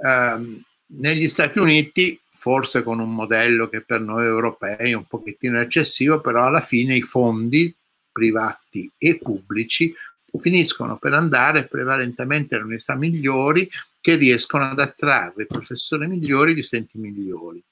[0.02, 5.58] Ehm, negli Stati Uniti, forse con un modello che per noi europei è un pochettino
[5.62, 7.74] eccessivo, però alla fine i fondi
[8.12, 9.94] privati e pubblici
[10.38, 13.66] finiscono per andare prevalentemente alle università migliori
[13.98, 17.64] che riescono ad attrarre professori migliori di studenti migliori.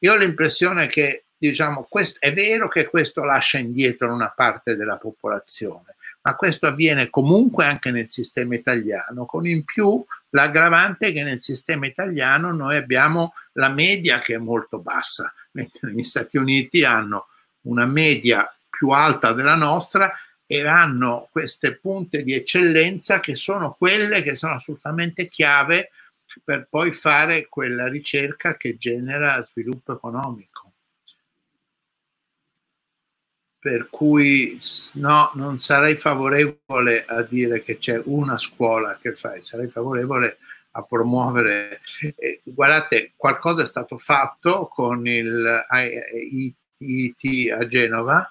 [0.00, 4.96] Io ho l'impressione che diciamo, questo, è vero che questo lascia indietro una parte della
[4.96, 5.94] popolazione,
[6.26, 11.86] ma questo avviene comunque anche nel sistema italiano, con in più l'aggravante che nel sistema
[11.86, 17.28] italiano noi abbiamo la media che è molto bassa, mentre negli Stati Uniti hanno
[17.66, 20.12] una media più alta della nostra
[20.44, 25.90] e hanno queste punte di eccellenza che sono quelle che sono assolutamente chiave
[26.42, 30.55] per poi fare quella ricerca che genera sviluppo economico.
[33.66, 34.56] Per cui
[34.94, 40.38] no, non sarei favorevole a dire che c'è una scuola che fa, sarei favorevole
[40.70, 41.80] a promuovere.
[42.14, 45.64] Eh, guardate, qualcosa è stato fatto con il
[46.78, 48.30] IT a Genova,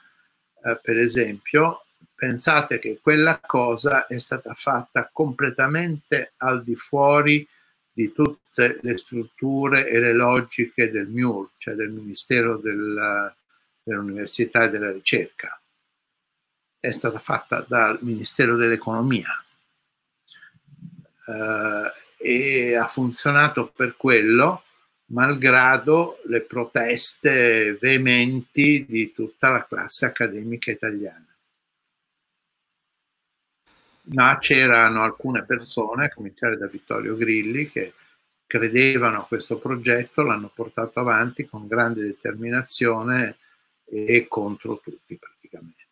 [0.64, 1.84] eh, per esempio.
[2.16, 7.46] Pensate che quella cosa è stata fatta completamente al di fuori
[7.92, 13.36] di tutte le strutture e le logiche del MIUR, cioè del Ministero della,
[13.86, 15.60] dell'Università e della Ricerca.
[16.80, 19.30] È stata fatta dal Ministero dell'Economia
[21.28, 24.64] eh, e ha funzionato per quello,
[25.08, 31.24] malgrado le proteste veementi di tutta la classe accademica italiana.
[34.08, 37.94] Ma c'erano alcune persone, a cominciare da Vittorio Grilli, che
[38.46, 43.38] credevano a questo progetto, l'hanno portato avanti con grande determinazione
[44.04, 45.84] e contro tutti praticamente.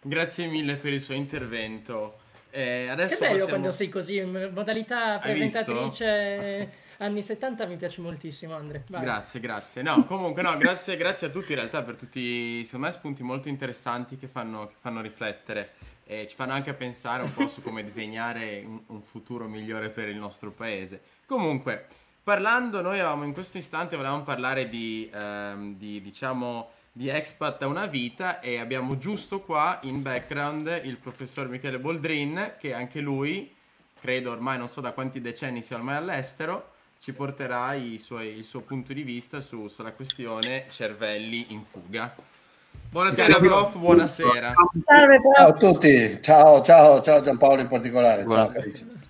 [0.00, 2.18] Grazie mille per il suo intervento.
[2.50, 3.48] Eh, adesso Che bello possiamo...
[3.50, 8.84] quando sei così, in modalità presentatrice anni 70 mi piace moltissimo Andre.
[8.88, 9.02] Vai.
[9.02, 9.82] Grazie, grazie.
[9.82, 13.48] No, comunque, no, grazie, grazie a tutti in realtà per tutti, secondo me, spunti molto
[13.48, 15.72] interessanti che fanno, che fanno riflettere
[16.04, 20.08] e ci fanno anche pensare un po' su come disegnare un, un futuro migliore per
[20.08, 21.00] il nostro paese.
[21.26, 21.86] Comunque,
[22.22, 27.66] parlando, noi avevamo in questo istante, volevamo parlare di, ehm, di diciamo, di expat a
[27.66, 33.54] una vita e abbiamo giusto qua in background il professor Michele Boldrin, che anche lui,
[34.00, 36.70] credo ormai non so da quanti decenni sia ormai all'estero,
[37.00, 42.14] ci porterà i suoi- il suo punto di vista su- sulla questione cervelli in fuga.
[42.90, 44.54] Buonasera prof, buonasera.
[45.34, 48.20] Ciao a tutti, ciao, ciao, ciao Giampaolo in particolare.
[48.22, 49.00] Ciao, Buonasera.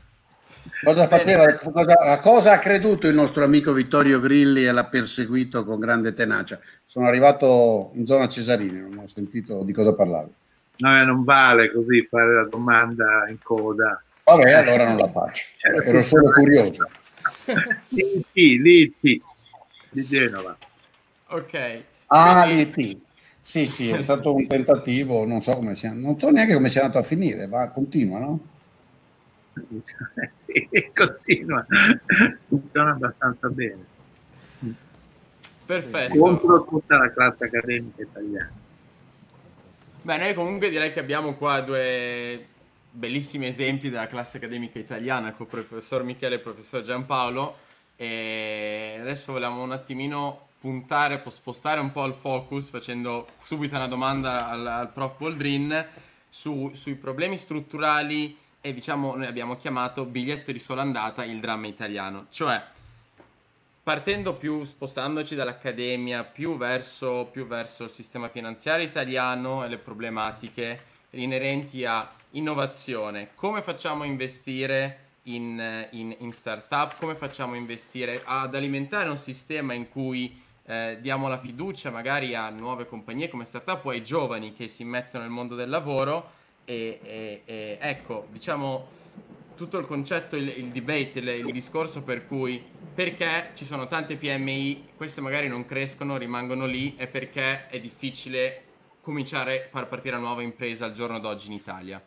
[0.84, 5.64] Cosa faceva, cosa, a cosa ha creduto il nostro amico Vittorio Grilli e l'ha perseguito
[5.64, 6.58] con grande tenacia?
[6.84, 10.32] Sono arrivato in zona Cesarini, non ho sentito di cosa parlavi.
[10.78, 14.02] No, eh, non vale così fare la domanda in coda.
[14.24, 15.44] Vabbè, allora non la faccio.
[15.62, 16.88] Ero solo curioso.
[17.88, 19.22] Liti, Liti,
[19.88, 20.56] di Genova.
[21.28, 21.82] Ok.
[22.06, 22.98] Ah, l'IT.
[23.40, 26.82] Sì, sì, è stato un tentativo, non so come sia, non so neanche come sia
[26.82, 28.40] andato a finire, ma continua, no?
[30.32, 31.66] sì, continua.
[32.48, 33.84] Funziona abbastanza bene.
[35.64, 36.18] Perfetto.
[36.18, 38.52] Contro tutta la classe accademica italiana.
[40.02, 42.46] Beh, noi comunque direi che abbiamo qua due
[42.90, 47.56] bellissimi esempi della classe accademica italiana con il professor Michele e il professor Giampaolo
[47.96, 53.86] e adesso vogliamo un attimino puntare, po- spostare un po' il focus facendo subito una
[53.86, 55.86] domanda al, al prof Boldrin
[56.28, 61.66] su- sui problemi strutturali e diciamo noi abbiamo chiamato biglietto di sola andata il dramma
[61.66, 62.62] italiano, cioè
[63.82, 70.84] partendo più, spostandoci dall'accademia più verso, più verso il sistema finanziario italiano e le problematiche
[71.10, 78.22] inerenti a innovazione, come facciamo a investire in, in, in startup, come facciamo a investire
[78.24, 83.44] ad alimentare un sistema in cui eh, diamo la fiducia magari a nuove compagnie come
[83.44, 88.26] startup o ai giovani che si mettono nel mondo del lavoro e, e- e ecco,
[88.30, 89.00] diciamo
[89.54, 92.62] tutto il concetto, il, il debate, il, il discorso per cui
[92.94, 98.62] perché ci sono tante PMI, queste magari non crescono, rimangono lì e perché è difficile
[99.00, 102.02] cominciare a far partire una nuova impresa al giorno d'oggi in Italia.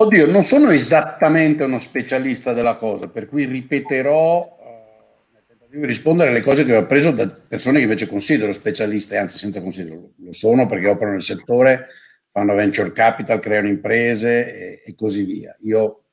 [0.00, 6.40] Oddio, non sono esattamente uno specialista della cosa, per cui ripeterò eh, nel rispondere alle
[6.40, 10.68] cose che ho appreso da persone che invece considero specialiste, anzi senza considerarlo, lo sono
[10.68, 11.88] perché operano nel settore,
[12.30, 15.56] fanno venture capital, creano imprese e, e così via.
[15.62, 16.04] Io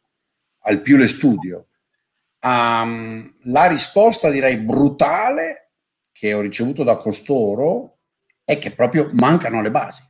[0.59, 1.67] al più le studio.
[2.41, 5.71] Um, la risposta direi brutale
[6.11, 7.97] che ho ricevuto da costoro
[8.43, 10.03] è che proprio mancano le basi.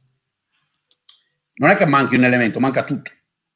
[1.55, 3.11] Non è che manchi un elemento, manca tutto.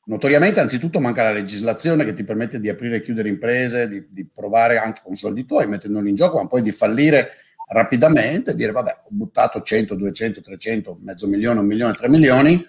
[0.05, 4.25] Notoriamente, anzitutto, manca la legislazione che ti permette di aprire e chiudere imprese, di, di
[4.25, 7.31] provare anche con soldi tuoi, mettendoli in gioco, ma poi di fallire
[7.69, 12.65] rapidamente, dire vabbè, ho buttato 100, 200, 300, mezzo milione, un milione, tre milioni,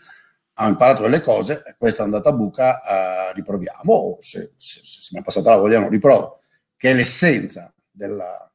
[0.53, 5.09] ho imparato delle cose, questa è andata a buca, eh, riproviamo, o se, se, se
[5.13, 6.41] mi è passata la voglia non riprovo,
[6.77, 8.51] che è l'essenza della,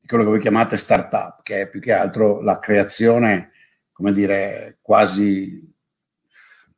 [0.00, 3.50] di quello che voi chiamate startup, che è più che altro la creazione,
[3.92, 5.60] come dire, quasi,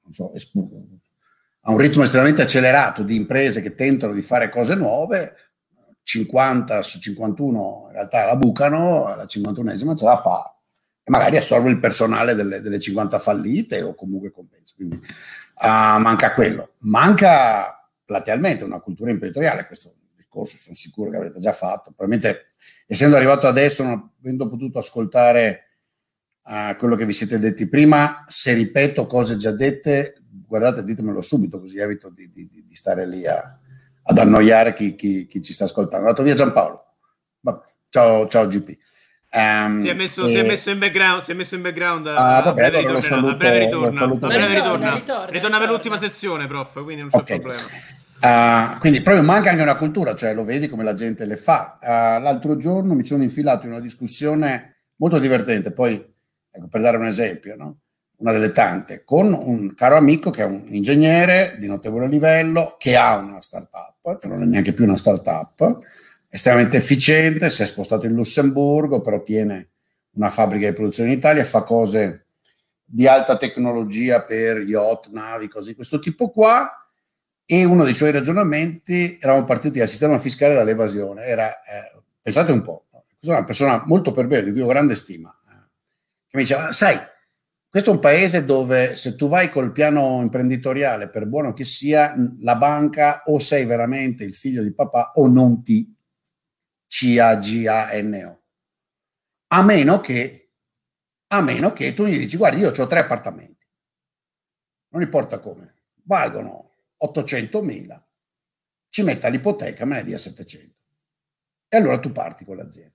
[0.03, 0.32] non so,
[1.62, 5.36] a un ritmo estremamente accelerato di imprese che tentano di fare cose nuove,
[6.09, 10.59] 50 su 51 in realtà la bucano, la 51esima ce la fa
[11.03, 14.73] e magari assorbe il personale delle, delle 50 fallite o comunque compensa.
[14.75, 14.99] Quindi
[15.57, 16.77] ah, manca quello.
[16.79, 21.93] Manca platealmente una cultura imprenditoriale, questo discorso sono sicuro che avrete già fatto.
[21.95, 22.47] Probabilmente
[22.87, 25.65] essendo arrivato adesso, non avendo potuto ascoltare
[26.45, 30.15] uh, quello che vi siete detti prima, se ripeto cose già dette,
[30.47, 33.58] guardate, ditemelo subito così evito di, di, di stare lì a,
[34.11, 36.07] ad annoiare chi, chi, chi, ci sta ascoltando.
[36.07, 36.85] È andato via Giampaolo.
[37.41, 38.77] Vabbè, ciao, ciao GP.
[39.31, 40.29] Um, si, è messo, e...
[40.29, 43.01] si, è messo, in background, si è messo in background ah, a, vabbè, breve ritornerà,
[43.03, 44.55] saluto, a breve ritorna, saluto a breve bene.
[44.55, 44.95] ritorna.
[44.95, 45.59] Ritorna, ritorna, ritorna.
[45.59, 47.41] per l'ultima sezione prof quindi non c'è Ok.
[47.41, 47.61] problema
[48.21, 51.79] Uh, quindi proprio manca anche una cultura, cioè lo vedi come la gente le fa.
[51.81, 56.05] Uh, l'altro giorno mi sono infilato in una discussione molto divertente, poi
[56.51, 57.79] ecco, per dare un esempio, no?
[58.19, 62.97] Una delle tante, con un caro amico che è un ingegnere di notevole livello, che
[62.97, 65.79] ha una startup, che non è neanche più una startup,
[66.29, 69.71] estremamente efficiente, si è spostato in Lussemburgo, però tiene
[70.12, 72.27] una fabbrica di produzione in Italia, fa cose
[72.85, 76.71] di alta tecnologia per yacht, navi, cose di questo tipo qua,
[77.45, 82.62] e uno dei suoi ragionamenti, eravamo partiti dal sistema fiscale dall'evasione, era, eh, pensate un
[82.62, 85.69] po', questa è una persona molto per bene, di cui ho grande stima, eh,
[86.29, 86.99] che mi diceva, sai,
[87.71, 92.14] questo è un paese dove se tu vai col piano imprenditoriale, per buono che sia,
[92.41, 95.95] la banca o sei veramente il figlio di papà o non ti
[96.87, 98.43] C-A-G-A-N-O.
[99.49, 100.53] A meno che,
[101.29, 103.66] a meno che tu gli dici, guarda, io ho tre appartamenti,
[104.91, 108.03] non importa come, valgono 800 mila,
[108.89, 110.75] ci metta l'ipoteca, me ne dia 700.
[111.69, 112.88] E allora tu parti con l'azienda.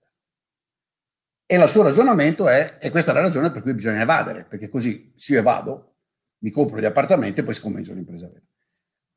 [1.53, 4.69] E il suo ragionamento è, e questa è la ragione per cui bisogna evadere, perché
[4.69, 5.97] così se io evado,
[6.39, 8.41] mi compro gli appartamenti e poi scommetto l'impresa vera.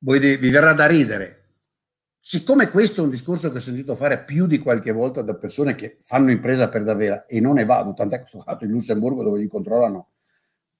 [0.01, 1.45] Voi vi verrà da ridere.
[2.21, 5.75] siccome questo è un discorso che ho sentito fare più di qualche volta da persone
[5.77, 9.23] che fanno impresa per davvero e non ne vado, tant'è che sono stato in Lussemburgo
[9.23, 10.11] dove li controllano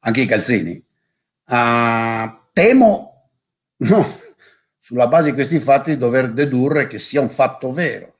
[0.01, 0.73] anche i calzini,
[1.47, 3.31] uh, temo,
[3.77, 4.07] no,
[4.77, 8.16] sulla base di questi fatti, di dover dedurre che sia un fatto vero.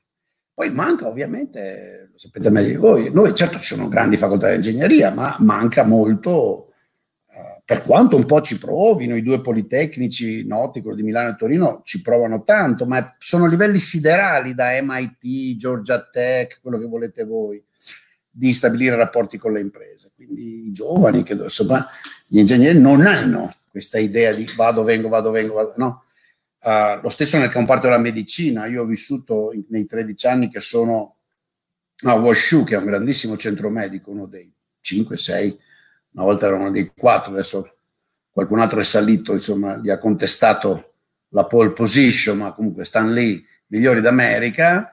[0.57, 4.55] Poi manca ovviamente, lo sapete meglio di voi, noi certo ci sono grandi facoltà di
[4.55, 6.73] ingegneria, ma manca molto,
[7.29, 11.35] eh, per quanto un po' ci provino, i due politecnici noti, quello di Milano e
[11.35, 17.23] Torino, ci provano tanto, ma sono livelli siderali da MIT, Georgia Tech, quello che volete
[17.23, 17.63] voi,
[18.27, 20.09] di stabilire rapporti con le imprese.
[20.15, 21.87] Quindi i giovani, che, insomma,
[22.25, 26.01] gli ingegneri non hanno questa idea di vado, vengo, vado, vengo, vado, no
[26.59, 30.59] Uh, lo stesso nel comparto della medicina, io ho vissuto in, nei 13 anni che
[30.59, 31.17] sono
[32.05, 34.51] a Washu, che è un grandissimo centro medico, uno dei
[34.83, 35.57] 5-6,
[36.13, 37.77] una volta erano dei 4, adesso
[38.31, 40.93] qualcun altro è salito, insomma, gli ha contestato
[41.29, 44.91] la pole position, ma comunque stanno lì migliori d'America.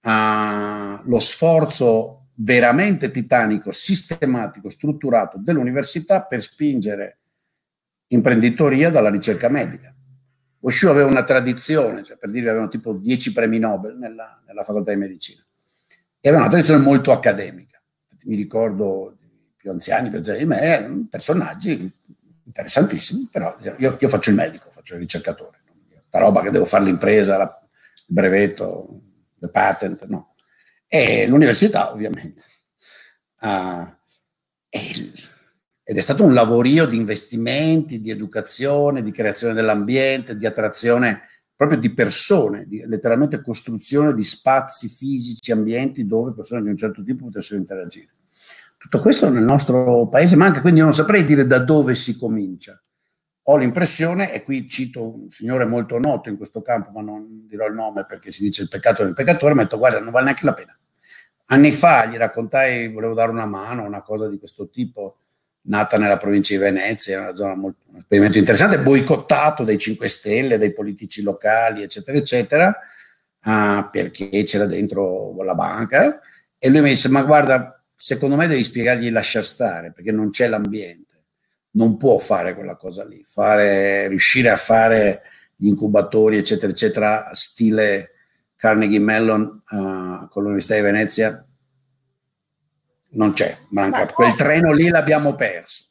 [0.00, 7.18] Uh, lo sforzo veramente titanico, sistematico, strutturato dell'università per spingere
[8.08, 9.92] imprenditoria dalla ricerca medica
[10.60, 14.90] Oshu aveva una tradizione, cioè per dire avevano tipo 10 premi Nobel nella, nella, facoltà
[14.90, 15.44] di medicina
[16.20, 17.80] e aveva una tradizione molto accademica.
[18.24, 19.16] Mi ricordo
[19.56, 21.92] più anziani, più anziani di me, personaggi
[22.44, 25.60] interessantissimi, però io, io faccio il medico, faccio il ricercatore,
[26.10, 27.68] la roba che devo fare l'impresa, la,
[28.06, 29.00] il brevetto,
[29.38, 30.34] the patent, no.
[30.86, 32.42] E l'università ovviamente.
[33.40, 33.86] Uh,
[34.68, 35.27] e il,
[35.90, 41.22] ed è stato un lavorio di investimenti, di educazione, di creazione dell'ambiente, di attrazione
[41.56, 47.02] proprio di persone, di letteralmente costruzione di spazi fisici, ambienti dove persone di un certo
[47.02, 48.10] tipo potessero interagire.
[48.76, 52.78] Tutto questo nel nostro paese manca, quindi non saprei dire da dove si comincia.
[53.44, 57.66] Ho l'impressione, e qui cito un signore molto noto in questo campo, ma non dirò
[57.66, 60.26] il nome perché si dice il peccato del peccatore, ma ho detto guarda, non vale
[60.26, 60.78] neanche la pena.
[61.46, 65.20] Anni fa gli raccontai, volevo dare una mano, una cosa di questo tipo,
[65.62, 70.58] nata nella provincia di Venezia, una zona molto, un esperimento interessante, boicottato dai 5 Stelle,
[70.58, 72.78] dai politici locali, eccetera, eccetera,
[73.44, 76.20] uh, perché c'era dentro la banca.
[76.58, 80.48] E lui mi disse, ma guarda, secondo me devi spiegargli lascia stare, perché non c'è
[80.48, 81.06] l'ambiente.
[81.70, 85.22] Non può fare quella cosa lì, fare, riuscire a fare
[85.54, 88.12] gli incubatori, eccetera, eccetera, stile
[88.56, 91.47] Carnegie Mellon uh, con l'Università di Venezia,
[93.10, 94.06] non c'è, manca.
[94.06, 95.84] Quel treno lì l'abbiamo perso.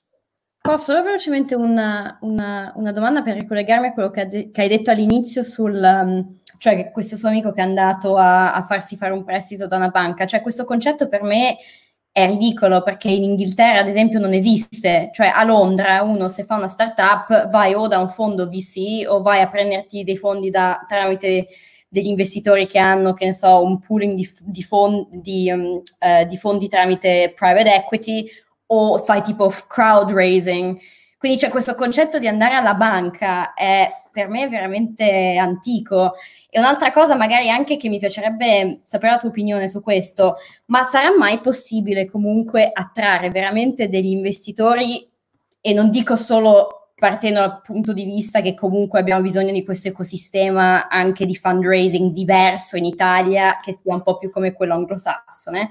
[0.62, 4.68] Prof, solo velocemente una, una, una, domanda per ricollegarmi a quello che, de- che hai
[4.68, 9.14] detto all'inizio sul, um, cioè questo suo amico che è andato a, a, farsi fare
[9.14, 11.56] un prestito da una banca, cioè questo concetto per me
[12.12, 16.58] è ridicolo perché in Inghilterra ad esempio non esiste, cioè a Londra uno se fa
[16.58, 20.84] una startup vai o da un fondo VC o vai a prenderti dei fondi da,
[20.86, 21.48] tramite
[21.88, 26.28] degli investitori che hanno, che ne so, un pooling di, di, fondi, di, um, uh,
[26.28, 28.30] di fondi tramite private equity
[28.68, 30.78] o fai tipo crowd raising.
[31.18, 36.14] Quindi c'è questo concetto di andare alla banca, è per me veramente antico.
[36.50, 40.36] E un'altra cosa magari anche che mi piacerebbe sapere la tua opinione su questo,
[40.66, 45.10] ma sarà mai possibile comunque attrarre veramente degli investitori
[45.60, 49.88] e non dico solo partendo dal punto di vista che comunque abbiamo bisogno di questo
[49.88, 55.70] ecosistema anche di fundraising diverso in Italia, che sia un po' più come quello anglosassone,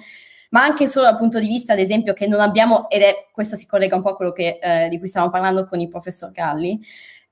[0.50, 3.56] ma anche solo dal punto di vista, ad esempio, che non abbiamo, ed è questo
[3.56, 6.30] si collega un po' a quello che, eh, di cui stavamo parlando con il professor
[6.30, 6.80] Galli,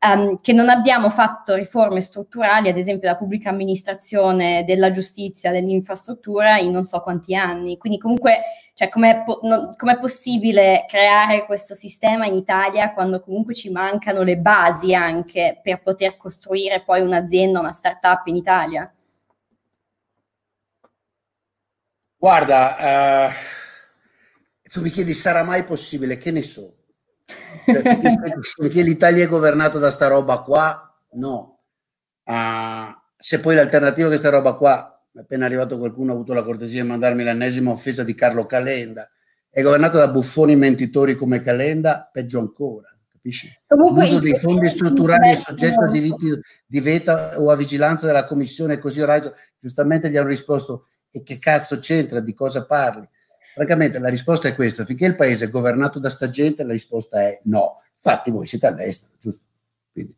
[0.05, 6.59] um, che non abbiamo fatto riforme strutturali, ad esempio della pubblica amministrazione, della giustizia, dell'infrastruttura
[6.59, 7.79] in non so quanti anni.
[7.79, 8.43] Quindi comunque,
[8.75, 14.23] cioè, com'è, po- non, com'è possibile creare questo sistema in Italia quando comunque ci mancano
[14.23, 18.93] le basi anche per poter costruire poi un'azienda, una startup in Italia?
[22.17, 26.17] Guarda, uh, tu mi chiedi sarà mai possibile?
[26.17, 26.74] Che ne so?
[28.57, 30.95] Perché l'Italia è governata da sta roba qua?
[31.13, 31.61] No.
[32.25, 36.83] Uh, se poi l'alternativa a questa roba qua, appena arrivato qualcuno ha avuto la cortesia
[36.83, 39.09] di mandarmi l'ennesima offesa di Carlo Calenda,
[39.49, 42.89] è governata da buffoni mentitori come Calenda, peggio ancora.
[43.09, 43.49] Capisci?
[43.67, 48.25] Comunque L'uso dei fondi strutturali è soggetto a diritti di veta o a vigilanza della
[48.25, 53.09] commissione così Horizon, giustamente gli hanno risposto e che cazzo c'entra, di cosa parli?
[53.55, 57.21] Francamente la risposta è questa, finché il paese è governato da sta gente la risposta
[57.21, 57.83] è no.
[57.95, 59.45] Infatti voi siete all'estero, giusto?
[59.93, 60.15] Quindi,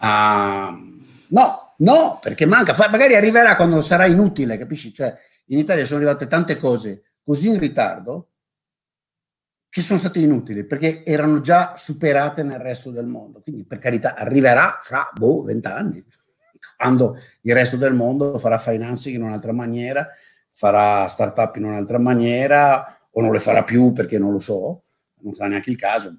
[0.00, 4.92] uh, no, no, perché manca, magari arriverà quando sarà inutile, capisci?
[4.92, 5.14] Cioè
[5.46, 8.28] in Italia sono arrivate tante cose così in ritardo
[9.68, 13.40] che sono state inutili perché erano già superate nel resto del mondo.
[13.42, 16.02] Quindi per carità arriverà fra boh, vent'anni.
[16.76, 20.08] quando il resto del mondo farà financing in un'altra maniera,
[20.58, 24.82] farà startup in un'altra maniera o non le farà più perché non lo so,
[25.20, 26.12] non sarà neanche il caso.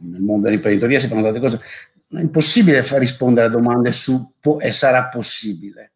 [0.00, 1.62] Nel mondo dell'imprenditoria si fanno tante cose.
[2.10, 5.92] È impossibile far rispondere a domande su può e sarà possibile.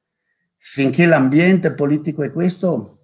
[0.56, 2.97] Finché l'ambiente politico è questo,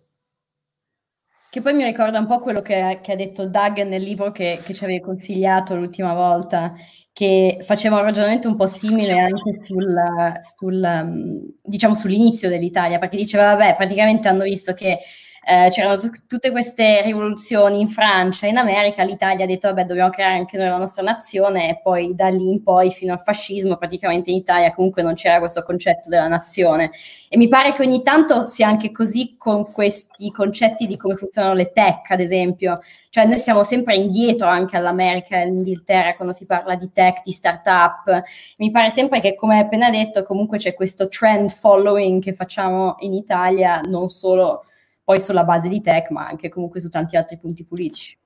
[1.54, 4.58] che poi mi ricorda un po' quello che, che ha detto Doug nel libro che,
[4.64, 6.74] che, ci avevi consigliato l'ultima volta,
[7.12, 9.94] che faceva un ragionamento un po' simile anche sul,
[10.40, 14.98] sul, diciamo, sull'inizio dell'Italia, perché diceva, vabbè, praticamente hanno visto che
[15.46, 20.10] eh, c'erano t- tutte queste rivoluzioni in Francia, in America, l'Italia ha detto vabbè dobbiamo
[20.10, 23.76] creare anche noi la nostra nazione e poi da lì in poi fino al fascismo
[23.76, 26.90] praticamente in Italia comunque non c'era questo concetto della nazione.
[27.28, 31.54] E mi pare che ogni tanto sia anche così con questi concetti di come funzionano
[31.54, 32.80] le tech ad esempio,
[33.10, 37.32] cioè noi siamo sempre indietro anche all'America e all'Inghilterra quando si parla di tech, di
[37.32, 38.22] startup,
[38.58, 43.12] mi pare sempre che come appena detto comunque c'è questo trend following che facciamo in
[43.12, 44.64] Italia non solo
[45.04, 48.18] poi sulla base di tech, ma anche comunque su tanti altri punti politici.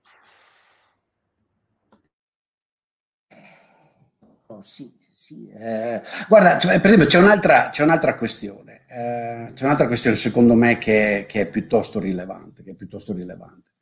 [4.46, 5.48] Oh, sì, sì.
[5.48, 10.55] Eh, guarda, cioè, per esempio c'è un'altra, c'è un'altra questione, eh, c'è un'altra questione secondo
[10.55, 13.72] me che, che, è piuttosto rilevante, che è piuttosto rilevante,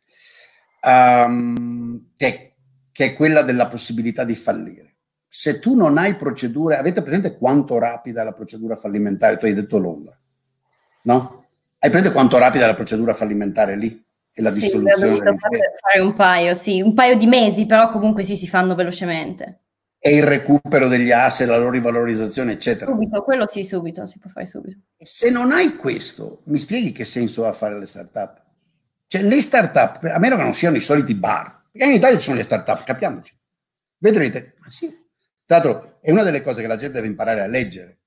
[0.82, 2.56] um, che,
[2.90, 4.86] che è quella della possibilità di fallire
[5.36, 9.36] se tu non hai procedure, avete presente quanto rapida è la procedura fallimentare?
[9.36, 10.16] Tu hai detto Londra,
[11.02, 11.45] no?
[11.78, 14.05] Hai presente quanto rapida è la procedura fallimentare lì?
[14.39, 15.19] E la dissoluzione sì,
[15.78, 19.62] fare un paio, sì, un paio di mesi, però comunque sì, si fanno velocemente.
[19.98, 22.90] E il recupero degli asset, la loro rivalorizzazione, eccetera.
[22.90, 24.78] Subito, quello sì, subito, si può fare subito.
[24.98, 28.43] Se non hai questo, mi spieghi che senso ha fare le start-up?
[29.07, 32.24] Cioè, le start-up, a meno che non siano i soliti bar, perché in Italia ci
[32.24, 33.35] sono le start-up, capiamoci.
[33.98, 34.89] Vedrete, ma sì.
[35.44, 38.01] Tra l'altro, è una delle cose che la gente deve imparare a leggere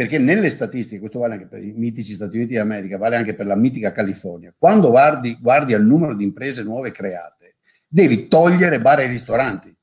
[0.00, 3.44] perché nelle statistiche, questo vale anche per i mitici Stati Uniti d'America, vale anche per
[3.44, 7.56] la mitica California, quando guardi, guardi al numero di imprese nuove create,
[7.86, 9.76] devi togliere bar e ristoranti,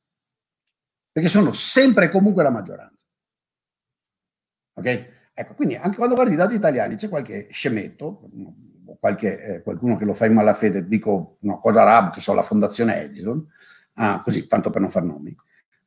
[1.12, 3.06] perché sono sempre e comunque la maggioranza.
[4.74, 5.10] Ok?
[5.36, 8.28] Ecco, quindi anche quando guardi i dati italiani c'è qualche scemetto,
[9.00, 12.42] qualche, eh, qualcuno che lo fa in malafede, dico una cosa araba, che so, la
[12.42, 13.48] fondazione Edison,
[13.94, 15.36] ah, così, tanto per non far nomi,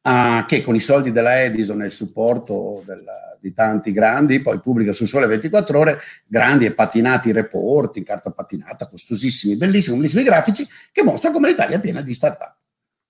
[0.02, 4.61] ah, che con i soldi della Edison e il supporto della, di tanti grandi, poi
[4.61, 10.23] pubblica su Sole 24 Ore grandi e patinati report in carta patinata, costosissimi, bellissimi, bellissimi
[10.23, 12.55] grafici, che mostrano come l'Italia è piena di start-up.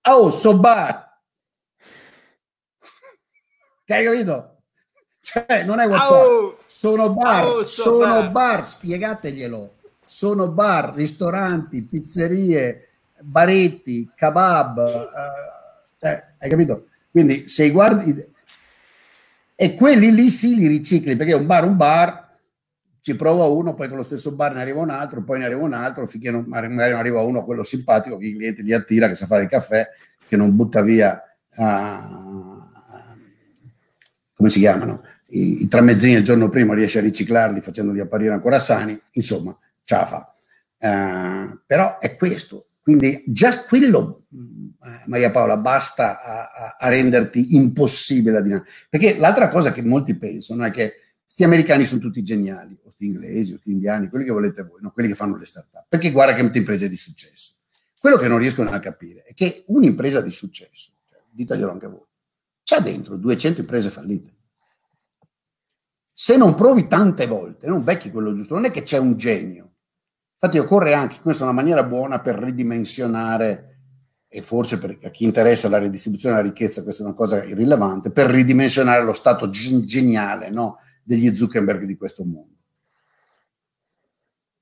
[0.08, 1.08] Oh, so bar!
[3.84, 4.56] Che hai capito?
[5.20, 8.30] Cioè, non è WhatsApp, oh, sono bar, oh, so sono bar.
[8.30, 9.74] bar, spiegateglielo.
[10.04, 12.88] Sono bar, ristoranti, pizzerie,
[13.20, 16.86] baretti, kebab, uh, cioè, hai capito?
[17.10, 18.29] Quindi se guardi,
[19.62, 22.28] e quelli lì sì li ricicli perché un bar un bar
[23.00, 25.60] ci prova uno, poi con lo stesso bar ne arriva un altro, poi ne arriva
[25.60, 29.08] un altro, finché non, magari non arriva uno, quello simpatico, che i clienti li attira,
[29.08, 29.86] che sa fare il caffè,
[30.26, 31.22] che non butta via,
[31.56, 32.62] uh,
[34.34, 38.58] come si chiamano, i, i tramezzini il giorno prima, riesce a riciclarli facendoli apparire ancora
[38.58, 40.34] sani, insomma, ce la fa.
[40.78, 44.59] Uh, però è questo, quindi già quello eh,
[45.06, 48.70] Maria Paola, basta a, a, a renderti impossibile la dinamica.
[48.88, 50.94] Perché l'altra cosa che molti pensano è che
[51.24, 54.80] questi americani sono tutti geniali, o sti inglesi, o sti indiani, quelli che volete voi,
[54.80, 54.90] no?
[54.90, 55.86] quelli che fanno le start-up.
[55.88, 57.52] Perché guarda che imprese di successo.
[57.98, 62.06] Quello che non riescono a capire è che un'impresa di successo, cioè, ditaglielo anche voi,
[62.64, 64.34] c'ha dentro 200 imprese fallite.
[66.10, 69.74] Se non provi tante volte, non becchi quello giusto, non è che c'è un genio.
[70.42, 73.69] Infatti occorre anche, questa è una maniera buona per ridimensionare
[74.32, 78.12] e forse per a chi interessa la ridistribuzione della ricchezza questa è una cosa irrilevante,
[78.12, 82.54] per ridimensionare lo stato geniale no, degli Zuckerberg di questo mondo.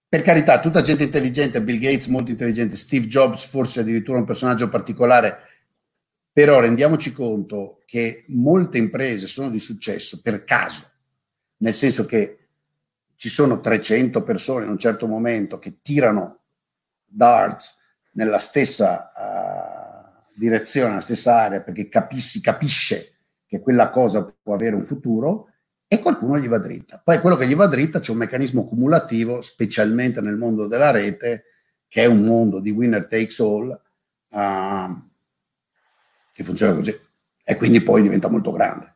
[0.09, 4.71] Per carità, tutta gente intelligente, Bill Gates molto intelligente, Steve Jobs forse addirittura un personaggio
[4.71, 5.37] particolare,
[6.33, 10.91] però rendiamoci conto che molte imprese sono di successo per caso,
[11.59, 12.49] nel senso che
[13.17, 16.39] ci sono 300 persone in un certo momento che tirano
[17.05, 17.78] darts
[18.19, 23.15] nella stessa uh, direzione, nella stessa area, perché capissi, capisce
[23.47, 25.53] che quella cosa può avere un futuro
[25.87, 27.01] e qualcuno gli va dritta.
[27.03, 31.45] Poi quello che gli va dritta c'è un meccanismo cumulativo, specialmente nel mondo della rete,
[31.87, 33.69] che è un mondo di winner takes all,
[34.31, 35.11] uh,
[36.33, 37.01] che funziona così.
[37.45, 38.95] E quindi poi diventa molto grande.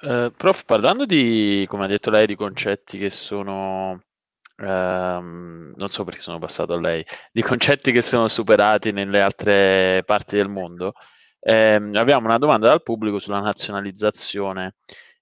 [0.00, 4.00] Uh, prof, parlando di, come ha detto lei, di concetti che sono
[4.58, 10.02] Ehm, non so perché sono passato a lei, di concetti che sono superati nelle altre
[10.04, 10.92] parti del mondo.
[11.40, 14.74] ehm, abbiamo una domanda dal pubblico sulla nazionalizzazione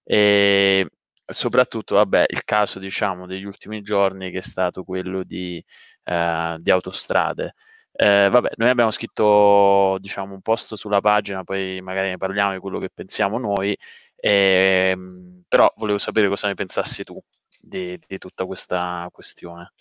[0.05, 0.89] e
[1.27, 5.65] soprattutto, vabbè, il caso, diciamo, degli ultimi giorni che è stato quello di,
[6.05, 7.55] eh, di autostrade.
[7.93, 12.59] Eh, vabbè, noi abbiamo scritto, diciamo, un post sulla pagina, poi magari ne parliamo di
[12.61, 13.77] quello che pensiamo noi,
[14.17, 17.21] ehm, però volevo sapere cosa ne pensassi tu
[17.63, 19.73] di, di tutta questa questione.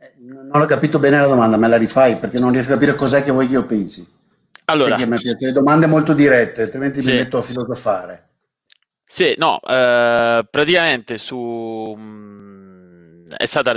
[0.00, 2.94] Eh, non ho capito bene la domanda, me la rifai perché non riesco a capire
[2.94, 4.16] cos'è che vuoi che io pensi.
[4.66, 7.12] Allora, sì, le domande molto dirette, altrimenti sì.
[7.12, 8.28] mi metto a filosofare.
[9.04, 11.94] Sì, no, eh, praticamente su...
[11.96, 13.74] Mh, è stata,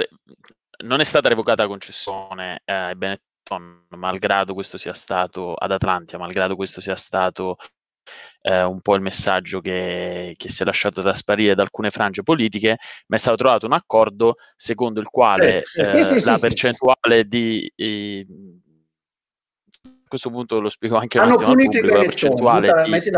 [0.83, 6.55] non è stata revocata la concessione eh, Benetton, malgrado questo sia stato ad Atlantia, malgrado
[6.55, 7.55] questo sia stato
[8.41, 12.77] eh, un po' il messaggio che, che, si è lasciato trasparire da alcune frange politiche,
[13.07, 17.71] ma è stato trovato un accordo secondo il quale sì, sì, sì, la percentuale di...
[17.75, 18.25] Eh,
[19.83, 23.11] a questo punto lo spiego anche Hanno un attimo punito pubblico, la percentuale di...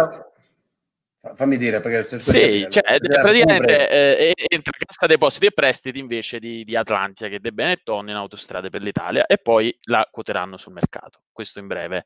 [1.36, 6.76] Fammi dire perché sì, cioè, praticamente eh, entra Cassa Depositi e Prestiti invece di, di
[6.76, 11.22] Atlantia che De Benetton in autostrade per l'Italia e poi la quoteranno sul mercato.
[11.32, 12.04] Questo in breve.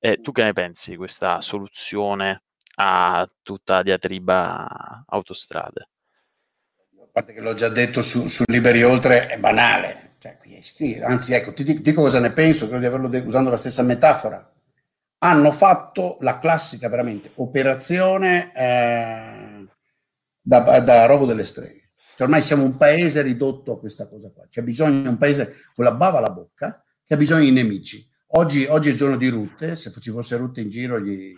[0.00, 2.42] Eh, tu che ne pensi di questa soluzione
[2.76, 5.88] a tutta la diatriba autostrade?
[7.00, 10.14] A parte che l'ho già detto su, su Liberi Oltre, è banale.
[10.18, 11.02] Cioè, è.
[11.02, 13.82] Anzi, ecco, ti dico, dico cosa ne penso, credo di averlo de- usando la stessa
[13.82, 14.50] metafora
[15.22, 19.66] hanno fatto la classica veramente operazione eh,
[20.40, 21.90] da, da, robo delle streghe.
[22.10, 24.46] Cioè ormai siamo un paese ridotto a questa cosa qua.
[24.48, 28.09] C'è bisogno di un paese con la bava alla bocca che ha bisogno di nemici.
[28.32, 31.34] Oggi, oggi è il giorno di Rutte, se ci fosse Rutte in giro, gli,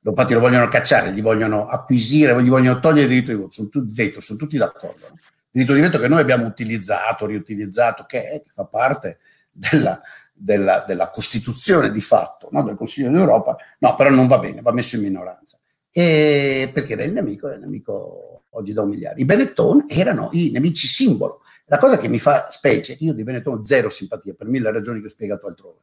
[0.00, 3.68] infatti lo vogliono cacciare, gli vogliono acquisire, gli vogliono togliere il diritto di voto, sono,
[3.68, 5.08] tutti, veto, sono tutti d'accordo.
[5.08, 5.14] No?
[5.16, 9.18] Il diritto di veto che noi abbiamo utilizzato, riutilizzato, che, è, che fa parte
[9.50, 10.00] della,
[10.32, 12.62] della, della Costituzione di fatto no?
[12.62, 15.58] del Consiglio d'Europa, no, però non va bene, va messo in minoranza.
[15.90, 19.20] E perché era il nemico, era il nemico oggi da umiliare.
[19.20, 21.40] I Benetton erano i nemici simbolo.
[21.68, 25.06] La cosa che mi fa specie, io di Benetton zero simpatia per mille ragioni che
[25.06, 25.80] ho spiegato altrove,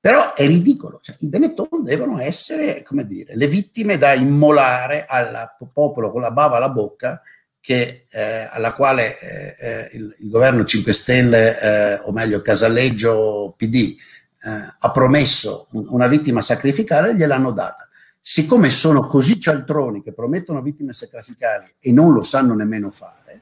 [0.00, 5.56] però è ridicolo, cioè, i Benetton devono essere, come dire, le vittime da immolare al
[5.72, 7.20] popolo con la bava alla bocca
[7.60, 13.54] che, eh, alla quale eh, eh il, il, governo 5 Stelle, eh, o meglio Casaleggio
[13.56, 13.96] PD,
[14.40, 17.88] eh, ha promesso una vittima sacrificale, gliel'hanno data.
[18.20, 23.40] Siccome sono così cialtroni che promettono vittime sacrificali e non lo sanno nemmeno fare,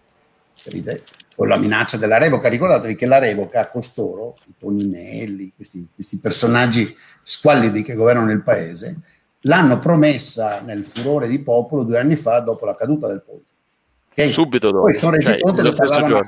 [0.62, 1.04] capite?
[1.36, 6.18] Con la minaccia della revoca, ricordatevi che la revoca a costoro, i Toninelli, questi, questi
[6.18, 8.96] personaggi squallidi che governano il paese,
[9.40, 13.54] l'hanno promessa nel furore di popolo due anni fa dopo la caduta del ponte
[14.16, 14.30] Okay?
[14.30, 14.84] Subito dopo.
[14.84, 16.26] Poi sono resi cioè, conto che parlavano a,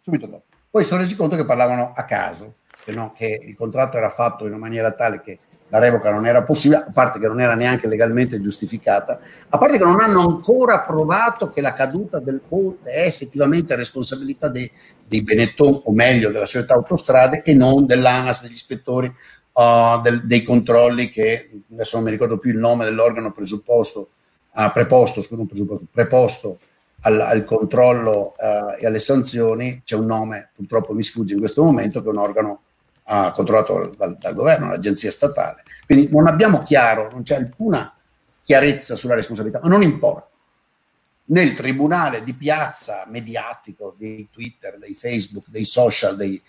[0.00, 0.42] subito dopo.
[0.68, 4.46] Poi sono resi conto che parlavano a caso, che, no, che il contratto era fatto
[4.46, 5.38] in una maniera tale che
[5.74, 9.18] la revoca non era possibile, a parte che non era neanche legalmente giustificata,
[9.48, 14.46] a parte che non hanno ancora provato che la caduta del ponte è effettivamente responsabilità
[14.46, 14.70] dei,
[15.04, 20.44] dei Benetton, o meglio della società autostrade, e non dell'ANAS, degli ispettori, uh, del, dei
[20.44, 24.10] controlli che, adesso non mi ricordo più il nome dell'organo presupposto,
[24.54, 26.58] uh, preposto, scusa, presupposto, preposto
[27.00, 31.64] al, al controllo uh, e alle sanzioni c'è un nome, purtroppo mi sfugge in questo
[31.64, 32.60] momento, che è un organo
[33.06, 35.62] uh, controllato dal, dal governo, l'agenzia statale.
[35.86, 37.94] Quindi non abbiamo chiaro, non c'è alcuna
[38.42, 40.28] chiarezza sulla responsabilità, ma non importa.
[41.26, 46.40] Nel tribunale di piazza mediatico dei Twitter, dei Facebook, dei social, dei,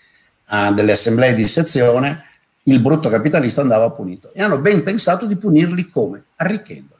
[0.50, 2.24] uh, delle assemblee di sezione,
[2.64, 4.32] il brutto capitalista andava punito.
[4.32, 6.24] E hanno ben pensato di punirli come?
[6.36, 6.96] Arricchendo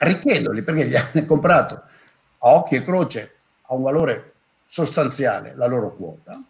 [0.00, 4.32] arricchendoli perché gli hanno comprato a occhio e croce a un valore
[4.64, 6.40] sostanziale la loro quota,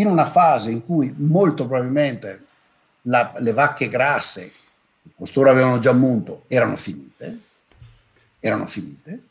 [0.00, 2.46] in una fase in cui molto probabilmente
[3.02, 4.52] la, le vacche grasse,
[5.16, 7.40] costoro avevano già munto, erano finite,
[8.38, 9.22] erano finite,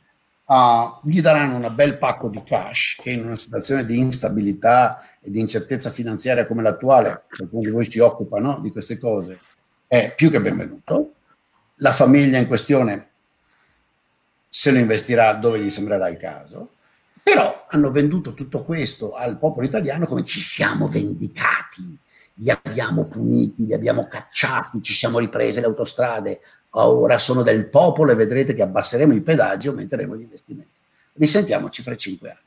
[0.45, 5.29] uh, gli daranno un bel pacco di cash che in una situazione di instabilità e
[5.31, 9.39] di incertezza finanziaria come l'attuale, qualcuno di voi si occupa no, di queste cose,
[9.87, 11.13] è più che benvenuto.
[11.75, 13.09] La famiglia in questione
[14.49, 16.71] se lo investirà dove gli sembrerà il caso,
[17.27, 21.97] però hanno venduto tutto questo al popolo italiano come ci siamo vendicati,
[22.35, 26.39] li abbiamo puniti, li abbiamo cacciati, ci siamo riprese le autostrade,
[26.69, 30.69] ora sono del popolo e vedrete che abbasseremo i pedaggi e aumenteremo gli investimenti.
[31.15, 32.39] Risentiamoci fra cinque anni.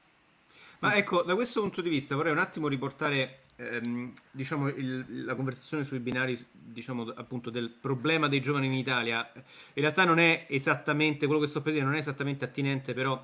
[0.79, 5.35] Ma ecco, da questo punto di vista vorrei un attimo riportare ehm, diciamo, il, la
[5.35, 9.31] conversazione sui binari, diciamo, appunto, del problema dei giovani in Italia.
[9.35, 9.43] In
[9.83, 13.23] realtà non è esattamente, quello che sto per dire non è esattamente attinente, però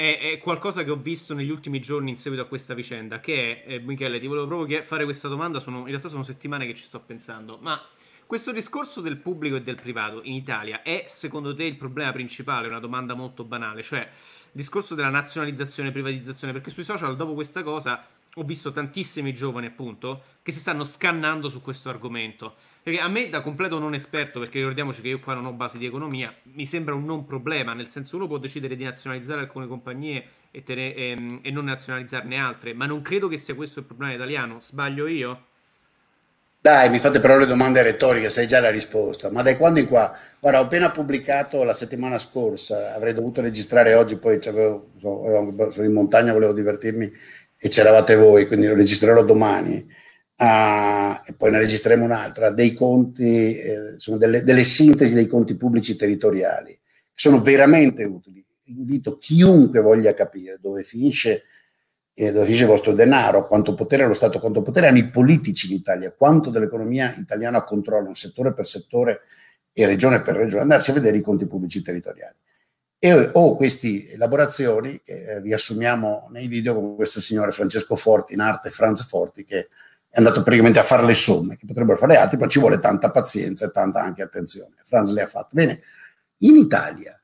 [0.00, 3.62] è, è qualcosa che ho visto negli ultimi giorni in seguito a questa vicenda, che
[3.62, 6.72] è, eh, Michele, ti volevo proprio fare questa domanda, sono, in realtà sono settimane che
[6.72, 7.78] ci sto pensando, ma
[8.24, 12.68] questo discorso del pubblico e del privato in Italia è secondo te il problema principale?
[12.68, 14.08] Una domanda molto banale, cioè il
[14.52, 19.66] discorso della nazionalizzazione e privatizzazione, perché sui social dopo questa cosa ho visto tantissimi giovani
[19.66, 22.54] appunto che si stanno scannando su questo argomento.
[22.82, 25.76] Perché a me, da completo non esperto, perché ricordiamoci che io qua non ho base
[25.76, 29.66] di economia, mi sembra un non problema, nel senso uno può decidere di nazionalizzare alcune
[29.66, 33.84] compagnie e, tene- e, e non nazionalizzarne altre, ma non credo che sia questo il
[33.84, 34.60] problema italiano.
[34.60, 35.44] Sbaglio io?
[36.62, 39.30] Dai, mi fate però le domande retoriche, sai già la risposta.
[39.30, 40.14] Ma dai quando in qua?
[40.38, 46.34] Guarda, ho appena pubblicato la settimana scorsa, avrei dovuto registrare oggi, poi sono in montagna,
[46.34, 47.10] volevo divertirmi
[47.58, 49.86] e c'eravate voi, quindi lo registrerò domani.
[50.42, 55.54] Ah, e poi ne registreremo un'altra, dei conti, eh, sono delle, delle sintesi dei conti
[55.54, 58.42] pubblici territoriali, che sono veramente utili.
[58.64, 61.42] Invito chiunque voglia capire dove finisce,
[62.14, 65.70] eh, dove finisce il vostro denaro, quanto potere lo Stato, quanto potere hanno i politici
[65.70, 69.20] in Italia, quanto dell'economia italiana controllano settore per settore
[69.74, 72.36] e regione per regione, andarsi a vedere i conti pubblici territoriali.
[72.98, 78.40] E ho queste elaborazioni che eh, riassumiamo nei video con questo signore Francesco Forti, in
[78.40, 79.68] arte Franz Forti, che
[80.10, 83.10] è andato praticamente a fare le somme, che potrebbero fare altri, però ci vuole tanta
[83.10, 84.74] pazienza e tanta anche attenzione.
[84.84, 85.50] Franz le ha fatte.
[85.52, 85.80] Bene,
[86.38, 87.18] in Italia,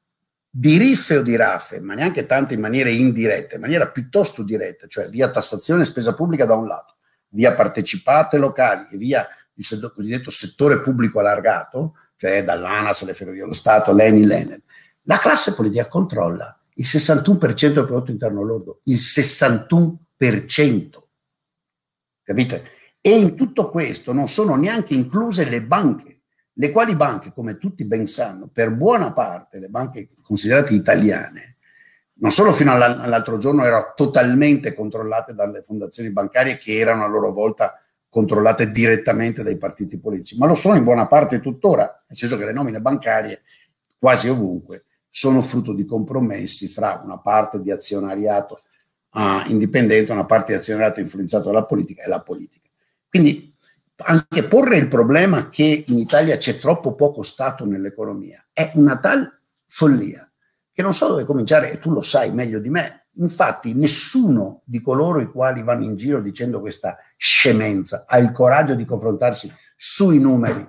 [0.48, 4.86] di riffe o di raffe, ma neanche tanto in maniera indiretta, in maniera piuttosto diretta,
[4.86, 6.94] cioè via tassazione e spesa pubblica da un lato,
[7.30, 13.52] via partecipate locali e via il cosiddetto settore pubblico allargato, cioè dall'ANAS alle ferrovie dello
[13.52, 14.62] Stato, l'ENI, l'ENEL,
[15.02, 21.02] la classe politica controlla il 61% del prodotto interno lordo, il 61%,
[22.22, 22.70] capite?
[23.06, 26.22] E in tutto questo non sono neanche incluse le banche,
[26.54, 31.58] le quali banche, come tutti ben sanno, per buona parte le banche considerate italiane,
[32.14, 37.06] non solo fino all'al- all'altro giorno erano totalmente controllate dalle fondazioni bancarie che erano a
[37.06, 42.18] loro volta controllate direttamente dai partiti politici, ma lo sono in buona parte tuttora, nel
[42.18, 43.42] senso che le nomine bancarie
[43.96, 48.62] quasi ovunque sono frutto di compromessi fra una parte di azionariato
[49.10, 52.64] ah, indipendente, una parte di azionariato influenzato dalla politica e la politica.
[53.16, 53.54] Quindi
[54.04, 59.40] anche porre il problema che in Italia c'è troppo poco Stato nell'economia è una tal
[59.66, 60.30] follia
[60.70, 63.06] che non so dove cominciare e tu lo sai meglio di me.
[63.14, 68.74] Infatti nessuno di coloro i quali vanno in giro dicendo questa scemenza ha il coraggio
[68.74, 70.68] di confrontarsi sui numeri,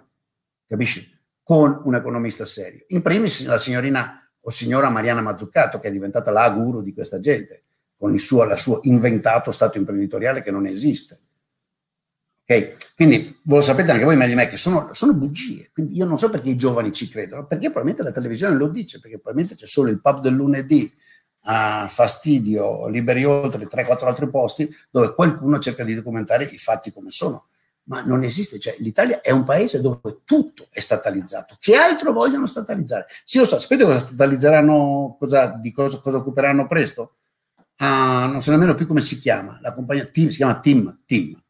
[0.66, 1.14] capisci?
[1.44, 2.86] Con un economista serio.
[2.88, 7.20] In primis la signorina o signora Mariana Mazzucato che è diventata la guru di questa
[7.20, 7.64] gente
[7.98, 11.24] con il suo, suo inventato stato imprenditoriale che non esiste.
[12.50, 12.94] Ok?
[12.96, 15.70] Quindi voi sapete anche voi meglio di me che sono, sono bugie.
[15.74, 19.00] Quindi io non so perché i giovani ci credono, perché probabilmente la televisione lo dice,
[19.00, 20.92] perché probabilmente c'è solo il pub del lunedì
[21.50, 27.12] a fastidio, liberi oltre 3-4 altri posti dove qualcuno cerca di documentare i fatti come
[27.12, 27.48] sono.
[27.84, 31.56] Ma non esiste, cioè l'Italia è un paese dove tutto è statalizzato.
[31.60, 33.06] Che altro vogliono statalizzare?
[33.24, 37.16] Sì, lo so, sapete cosa statalizzeranno, cosa, di cosa, cosa occuperanno presto?
[37.78, 41.42] Ah, non so nemmeno più come si chiama, la compagnia Team, si chiama Team, Team.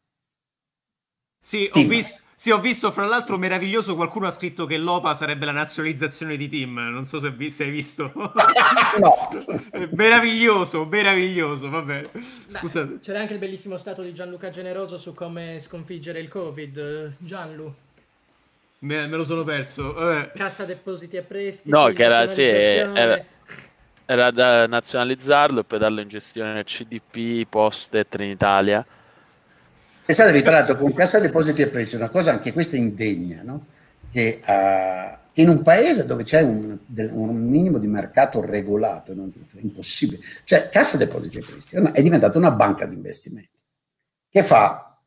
[1.48, 5.46] Sì, ho visto, sì, ho visto, fra l'altro, meraviglioso, qualcuno ha scritto che l'OPA sarebbe
[5.46, 8.12] la nazionalizzazione di Team, non so se, vi- se hai visto.
[8.98, 9.30] No.
[9.92, 12.02] meraviglioso, meraviglioso, vabbè.
[12.12, 12.98] Beh, Scusate.
[13.00, 17.14] C'era anche il bellissimo stato di Gianluca Generoso su come sconfiggere il Covid.
[17.16, 17.74] Gianlu,
[18.80, 19.94] Me, me lo sono perso.
[19.94, 20.32] Vabbè.
[20.34, 21.70] cassa depositi e prestiti.
[21.70, 23.24] No, che era, sì, era,
[24.04, 28.84] era da nazionalizzarlo e poi darlo in gestione al CDP, Poste e Trenitalia.
[30.08, 33.66] Pensatevi tra l'altro con Cassa Depositi e Prestiti, una cosa anche questa indegna, no?
[34.10, 39.60] che, che in un paese dove c'è un, un minimo di mercato regolato, non, è
[39.60, 43.62] impossibile, cioè Cassa Depositi e Prestiti è, diventata una banca di investimenti
[44.30, 44.98] che fa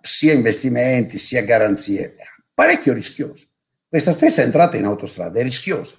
[0.00, 2.16] sia investimenti sia garanzie,
[2.52, 3.46] parecchio rischioso.
[3.86, 5.94] Questa stessa entrata in autostrada è rischiosa,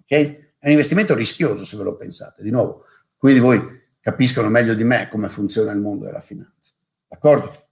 [0.00, 0.10] ok?
[0.10, 2.42] È un investimento rischioso se ve lo pensate.
[2.42, 2.86] Di nuovo,
[3.16, 3.62] quelli di voi
[4.00, 6.72] capiscono meglio di me come funziona il mondo della finanza.
[7.12, 7.66] D'accordo?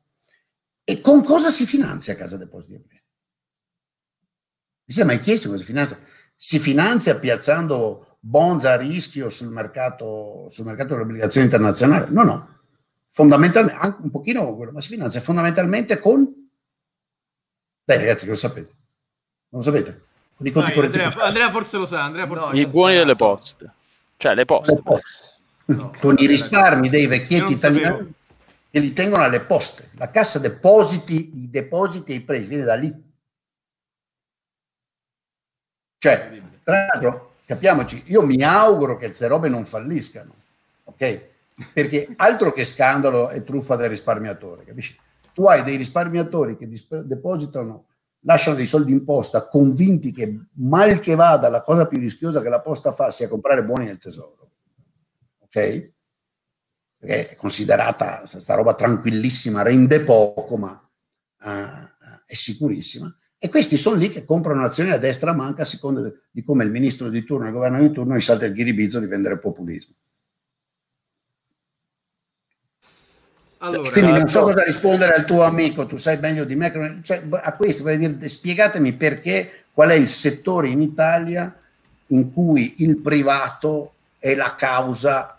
[0.84, 3.14] E con cosa si finanzia Casa Depositi e Prestiti?
[4.84, 5.98] Vi siete mai chiesto cosa si finanzia?
[6.36, 12.12] Si finanzia piazzando bonds a rischio sul mercato, sul mercato delle obbligazioni internazionali?
[12.12, 12.58] No, no.
[13.08, 16.50] Fondamentalmente, anche un pochino con quello, ma si finanzia fondamentalmente con...
[17.82, 18.74] Dai ragazzi, che lo sapete?
[19.48, 20.02] Non lo sapete?
[20.36, 21.24] Con i conti Vai, correnti Andrea.
[21.24, 23.72] Andrea forse lo sa, Andrea forse No, lo I buoni delle poste.
[24.18, 24.74] Cioè le poste.
[24.74, 25.08] Le poste.
[25.66, 28.18] No, con i risparmi dei vecchietti italiani
[28.70, 29.90] che li tengono alle poste.
[29.94, 33.08] La cassa depositi, i depositi e i prestiti viene da lì.
[35.98, 40.34] Cioè, tra l'altro, capiamoci, io mi auguro che queste robe non falliscano,
[40.84, 41.28] ok?
[41.74, 44.98] Perché altro che scandalo e truffa del risparmiatore, capisci?
[45.34, 47.86] Tu hai dei risparmiatori che disp- depositano
[48.24, 52.48] lasciano dei soldi in posta convinti che mal che vada la cosa più rischiosa che
[52.48, 54.50] la posta fa sia comprare buoni del tesoro.
[55.40, 55.92] Ok?
[57.00, 61.48] Perché è considerata questa roba tranquillissima, rende poco, ma uh,
[62.26, 63.12] è sicurissima.
[63.38, 66.70] E questi sono lì che comprano azioni a destra manca a seconda di come il
[66.70, 69.94] ministro di turno e il governo di turno gli salta il ghiribizzo di vendere populismo.
[73.62, 77.00] Allora, Quindi non so cosa rispondere al tuo amico, tu sai meglio di me.
[77.02, 81.58] Cioè, a questo vorrei dire, spiegatemi perché, qual è il settore in Italia
[82.08, 85.38] in cui il privato è la causa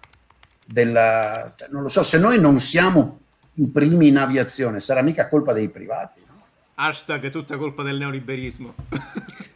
[0.71, 1.53] della...
[1.69, 3.19] Non lo so, se noi non siamo
[3.55, 6.19] i primi in aviazione, sarà mica colpa dei privati.
[6.73, 8.73] Hashtag tutta colpa del neoliberismo.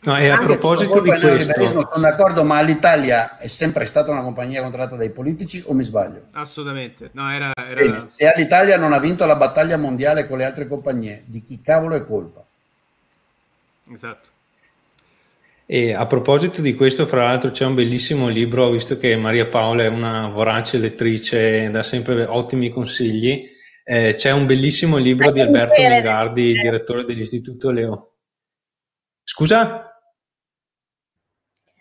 [0.02, 1.64] No, e a proposito di questo...
[1.64, 6.28] Sono d'accordo, ma l'Italia è sempre stata una compagnia controllata dai politici o mi sbaglio?
[6.34, 7.10] Assolutamente.
[7.14, 7.82] No, era, era...
[7.82, 11.62] Bene, se l'Italia non ha vinto la battaglia mondiale con le altre compagnie, di chi
[11.62, 12.44] cavolo è colpa?
[13.92, 14.30] Esatto.
[15.66, 19.84] E a proposito di questo, fra l'altro, c'è un bellissimo libro, visto che Maria Paola
[19.84, 23.54] è una vorace lettrice dà sempre ottimi consigli
[23.88, 28.16] eh, c'è un bellissimo libro di Alberto Mingardi, direttore dell'Istituto Leo.
[29.22, 29.92] Scusa?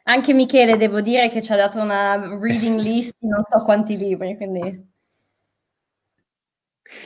[0.03, 3.97] Anche Michele, devo dire che ci ha dato una reading list di non so quanti
[3.97, 4.93] libri, quindi...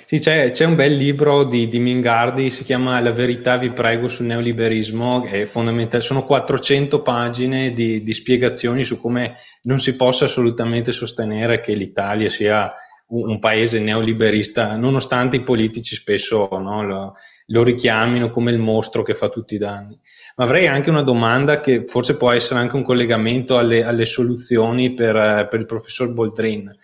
[0.07, 4.09] Sì, c'è, c'è, un bel libro di, di, Mingardi, si chiama La verità vi prego
[4.09, 10.25] sul neoliberismo, è fondamentale, sono 400 pagine di, di spiegazioni su come non si possa
[10.25, 12.73] assolutamente sostenere che l'Italia sia
[13.09, 17.15] un paese neoliberista, nonostante i politici spesso no, lo,
[17.47, 19.99] lo, richiamino come il mostro che fa tutti i danni.
[20.37, 24.93] Ma avrei anche una domanda che forse può essere anche un collegamento alle, alle soluzioni
[24.93, 26.77] per, per, il professor Boldrin.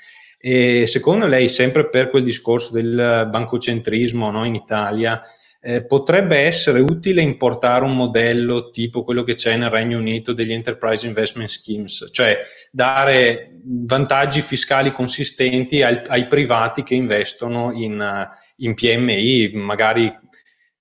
[0.47, 5.23] E secondo lei, sempre per quel discorso del bancocentrismo no, in Italia,
[5.59, 10.53] eh, potrebbe essere utile importare un modello tipo quello che c'è nel Regno Unito degli
[10.53, 12.37] Enterprise Investment Schemes, cioè
[12.71, 20.15] dare vantaggi fiscali consistenti ai, ai privati che investono in, in PMI, magari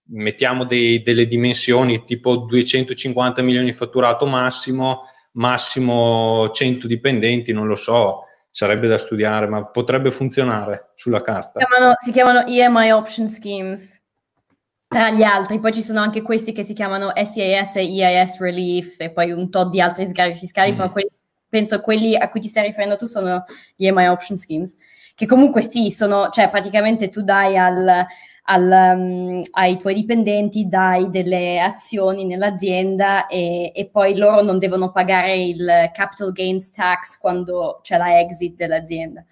[0.08, 5.04] mettiamo dei, delle dimensioni tipo 250 milioni di fatturato massimo,
[5.36, 8.24] massimo 100 dipendenti, non lo so,
[8.54, 11.60] sarebbe da studiare, ma potrebbe funzionare sulla carta.
[11.60, 14.00] Si chiamano, si chiamano EMI Option Schemes
[14.88, 19.00] tra gli altri, poi ci sono anche questi che si chiamano SIS e EIS Relief
[19.00, 20.76] e poi un tot di altri sgravi fiscali, mm.
[20.76, 21.10] però quelli,
[21.50, 23.44] penso quelli a cui ti stai riferendo tu sono
[23.76, 24.76] gli EMI Option Schemes,
[25.16, 28.06] che comunque sì, sono, cioè praticamente tu dai al,
[28.44, 34.92] al, um, ai tuoi dipendenti, dai delle azioni nell'azienda e, e, poi loro non devono
[34.92, 39.24] pagare il capital gains tax quando c'è la exit dell'azienda.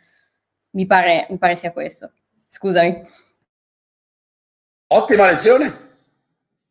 [0.72, 2.12] Mi pare, mi pare sia questo.
[2.48, 3.04] Scusami.
[4.88, 5.90] Ottima lezione.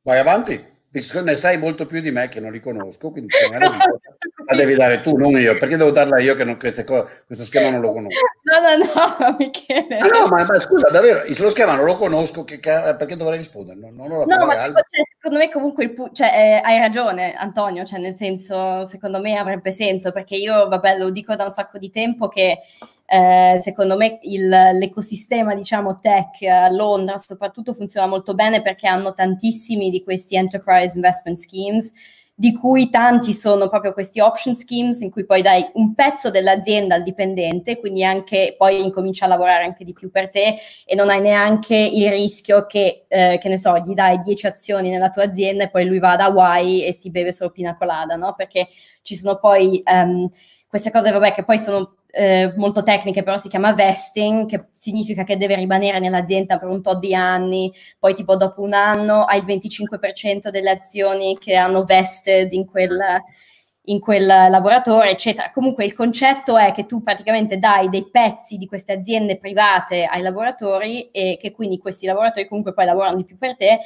[0.02, 0.69] Vai avanti.
[0.92, 3.32] Ne sai molto più di me che non li conosco, quindi
[4.46, 5.56] la devi dare tu, non io.
[5.56, 8.18] Perché devo darla io che non, cose, questo schema non lo conosco?
[8.42, 9.98] No, no, no, Michele.
[9.98, 13.78] Ah, no, ma, ma, scusa, davvero, lo schema non lo conosco, che, perché dovrei rispondere?
[13.78, 17.84] Non, non no, ma tipo, cioè, secondo me comunque il cioè, eh, hai ragione, Antonio,
[17.84, 21.78] cioè nel senso, secondo me avrebbe senso, perché io, vabbè, lo dico da un sacco
[21.78, 22.58] di tempo che
[23.12, 29.12] eh, secondo me il, l'ecosistema diciamo tech a Londra soprattutto funziona molto bene perché hanno
[29.12, 31.92] tantissimi di questi enterprise investment schemes
[32.36, 36.94] di cui tanti sono proprio questi option schemes in cui poi dai un pezzo dell'azienda
[36.94, 40.56] al dipendente, quindi anche poi incomincia a lavorare anche di più per te
[40.86, 44.88] e non hai neanche il rischio che, eh, che ne so, gli dai 10 azioni
[44.88, 48.14] nella tua azienda e poi lui va ad Hawaii e si beve solo pina colada,
[48.14, 48.34] no?
[48.34, 48.68] Perché
[49.02, 50.26] ci sono poi um,
[50.66, 55.24] queste cose, vabbè, che poi sono eh, molto tecniche, però si chiama vesting, che significa
[55.24, 59.38] che deve rimanere nell'azienda per un tot di anni, poi tipo dopo un anno hai
[59.38, 62.98] il 25% delle azioni che hanno vested in quel,
[63.84, 65.50] in quel lavoratore, eccetera.
[65.50, 70.22] Comunque il concetto è che tu praticamente dai dei pezzi di queste aziende private ai
[70.22, 73.78] lavoratori e che quindi questi lavoratori comunque poi lavorano di più per te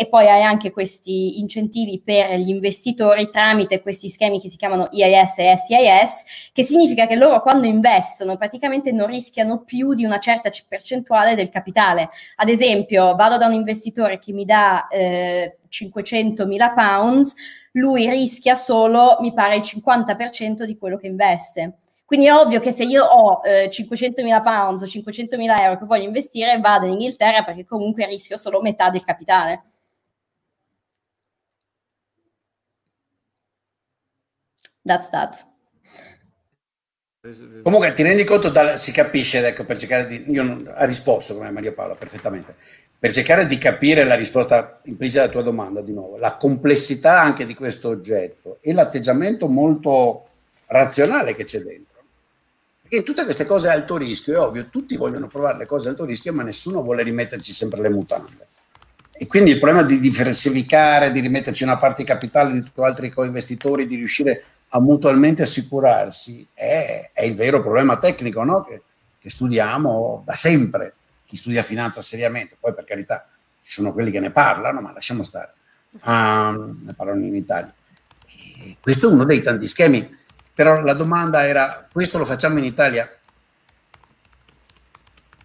[0.00, 4.86] e poi hai anche questi incentivi per gli investitori tramite questi schemi che si chiamano
[4.92, 10.20] IIS e SIS, che significa che loro quando investono praticamente non rischiano più di una
[10.20, 12.10] certa percentuale del capitale.
[12.36, 17.34] Ad esempio, vado da un investitore che mi dà eh, 500 mila pounds,
[17.72, 21.78] lui rischia solo, mi pare, il 50% di quello che investe.
[22.04, 26.04] Quindi è ovvio che se io ho eh, 500.000 pounds o 500.000 euro che voglio
[26.04, 29.64] investire, vado in Inghilterra perché comunque rischio solo metà del capitale.
[34.88, 35.46] That's that.
[37.62, 40.24] Comunque ti rendi conto, da, si capisce, ecco, per cercare di...
[40.28, 42.54] Io non, ha risposto come Maria Paola perfettamente.
[42.98, 47.44] per cercare di capire la risposta implicita alla tua domanda di nuovo, la complessità anche
[47.44, 50.26] di questo oggetto e l'atteggiamento molto
[50.66, 52.02] razionale che c'è dentro.
[52.80, 55.90] Perché tutte queste cose a alto rischio, è ovvio, tutti vogliono provare le cose a
[55.90, 58.46] alto rischio, ma nessuno vuole rimetterci sempre le mutande.
[59.12, 63.86] E quindi il problema di diversificare, di rimetterci una parte di capitale di altri co-investitori,
[63.86, 68.62] di riuscire a mutualmente assicurarsi, è, è il vero problema tecnico no?
[68.64, 68.82] che,
[69.18, 73.28] che studiamo da sempre chi studia finanza seriamente, poi per carità
[73.62, 75.52] ci sono quelli che ne parlano, ma lasciamo stare,
[76.04, 77.72] um, ne parlano in Italia.
[78.24, 80.16] E questo è uno dei tanti schemi,
[80.54, 83.06] però la domanda era, questo lo facciamo in Italia?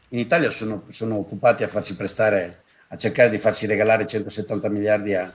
[0.10, 5.16] In Italia sono, sono occupati a farsi prestare, a cercare di farsi regalare 170 miliardi
[5.16, 5.30] a,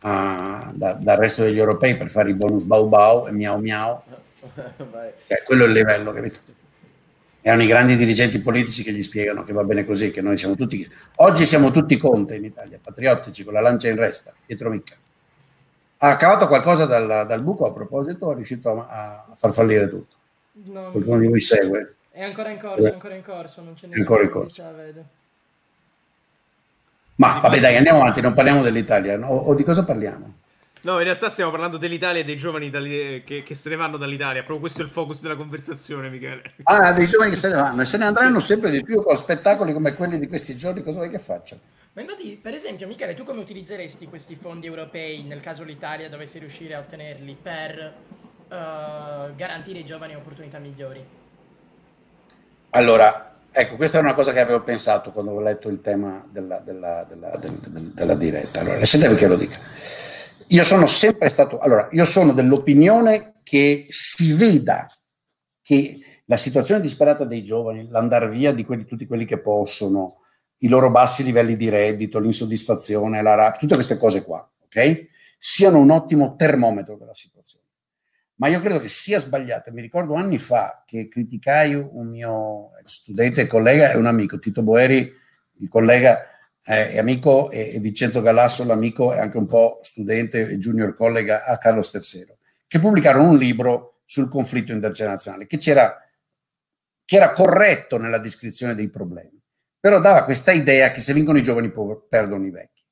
[0.00, 4.02] a, da, dal resto degli europei per fare i bonus bau bau e miau miau.
[5.26, 6.40] Eh, quello è il livello, capito?
[7.48, 10.54] erano i grandi dirigenti politici che gli spiegano che va bene così, che noi siamo
[10.54, 10.86] tutti...
[11.16, 14.94] Oggi siamo tutti Conte in Italia, patriottici, con la lancia in resta, Pietro Micca.
[16.00, 20.16] Ha cavato qualcosa dal, dal buco a proposito, è riuscito a, a far fallire tutto.
[20.64, 21.94] No, Qualcuno di voi segue?
[22.10, 24.62] È ancora in corso, è ancora in corso, non c'è è ancora in corso.
[27.18, 29.28] Ma vabbè dai, andiamo avanti, non parliamo dell'Italia, no?
[29.28, 30.34] o di cosa parliamo?
[30.82, 33.96] No, in realtà stiamo parlando dell'Italia e dei giovani itali- che, che, se ne vanno
[33.96, 34.42] dall'Italia.
[34.42, 36.54] Proprio questo è il focus della conversazione, Michele.
[36.62, 38.46] Ah, dei giovani che se ne vanno e se ne andranno sì.
[38.46, 40.84] sempre di più con spettacoli come quelli di questi giorni.
[40.84, 41.60] Cosa vuoi che facciano?
[41.94, 46.38] Ma infatti, per esempio, Michele, tu come utilizzeresti questi fondi europei nel caso l'Italia dovesse
[46.38, 47.94] riuscire a ottenerli per
[48.46, 51.04] uh, garantire ai giovani opportunità migliori?
[52.70, 56.60] Allora, ecco, questa è una cosa che avevo pensato quando ho letto il tema della,
[56.60, 57.38] della, della,
[57.92, 58.60] della diretta.
[58.60, 59.58] Allora, lasciatemi che lo dica.
[60.48, 64.86] Io sono sempre stato, allora, io sono dell'opinione che si veda
[65.60, 70.20] che la situazione disperata dei giovani, l'andare via di quelli, tutti quelli che possono,
[70.58, 75.06] i loro bassi livelli di reddito, l'insoddisfazione, la rabbia, tutte queste cose qua, ok?
[75.36, 77.57] Siano un ottimo termometro della situazione.
[78.38, 79.72] Ma io credo che sia sbagliato.
[79.72, 84.62] Mi ricordo anni fa che criticai un mio studente e collega e un amico, Tito
[84.62, 85.12] Boeri,
[85.60, 86.20] il collega
[86.64, 91.44] eh, è amico e, Vincenzo Galasso, l'amico e anche un po' studente e junior collega
[91.44, 98.18] a Carlo Stersero, che pubblicarono un libro sul conflitto internazionale che, che era corretto nella
[98.18, 99.40] descrizione dei problemi,
[99.80, 101.72] però dava questa idea che se vincono i giovani
[102.08, 102.84] perdono i vecchi.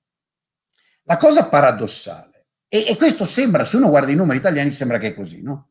[1.03, 2.36] La cosa paradossale,
[2.69, 5.69] e, e questo sembra, se uno guarda i numeri italiani, sembra che è così, no?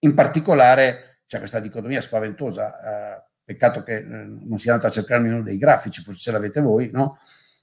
[0.00, 3.16] In particolare c'è questa dicotomia spaventosa.
[3.16, 6.60] Eh, peccato che eh, non sia andato a cercarmi uno dei grafici, forse ce l'avete
[6.60, 7.18] voi, no?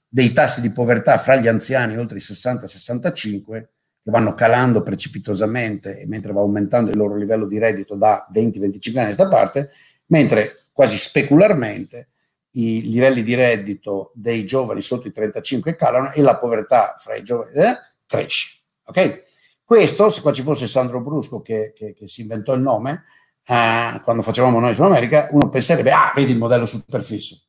[0.08, 3.64] dei tassi di povertà fra gli anziani oltre i 60-65
[4.02, 8.98] che vanno calando precipitosamente mentre va aumentando il loro livello di reddito da 20-25 anni
[8.98, 9.70] a questa parte,
[10.06, 12.08] mentre quasi specularmente
[12.52, 17.22] i livelli di reddito dei giovani sotto i 35 calano e la povertà fra i
[17.22, 18.62] giovani eh, cresce.
[18.84, 19.24] Ok?
[19.64, 23.04] Questo, se qua ci fosse Sandro Brusco che, che, che si inventò il nome,
[23.46, 27.40] eh, quando facevamo noi su America, uno penserebbe, ah, vedi il modello superfisso.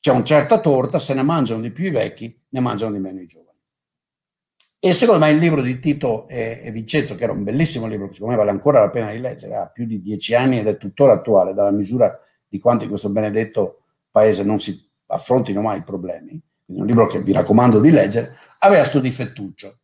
[0.00, 3.20] C'è una certa torta, se ne mangiano di più i vecchi, ne mangiano di meno
[3.20, 3.50] i giovani.
[4.84, 8.08] E secondo me il libro di Tito e, e Vincenzo, che era un bellissimo libro,
[8.08, 10.66] che secondo me vale ancora la pena di leggere, ha più di dieci anni ed
[10.66, 12.18] è tuttora attuale, dalla misura
[12.48, 16.42] di quanto in questo benedetto paese non si affrontino mai i problemi,
[16.72, 19.80] quindi un libro che vi raccomando di leggere, aveva questo difettuccio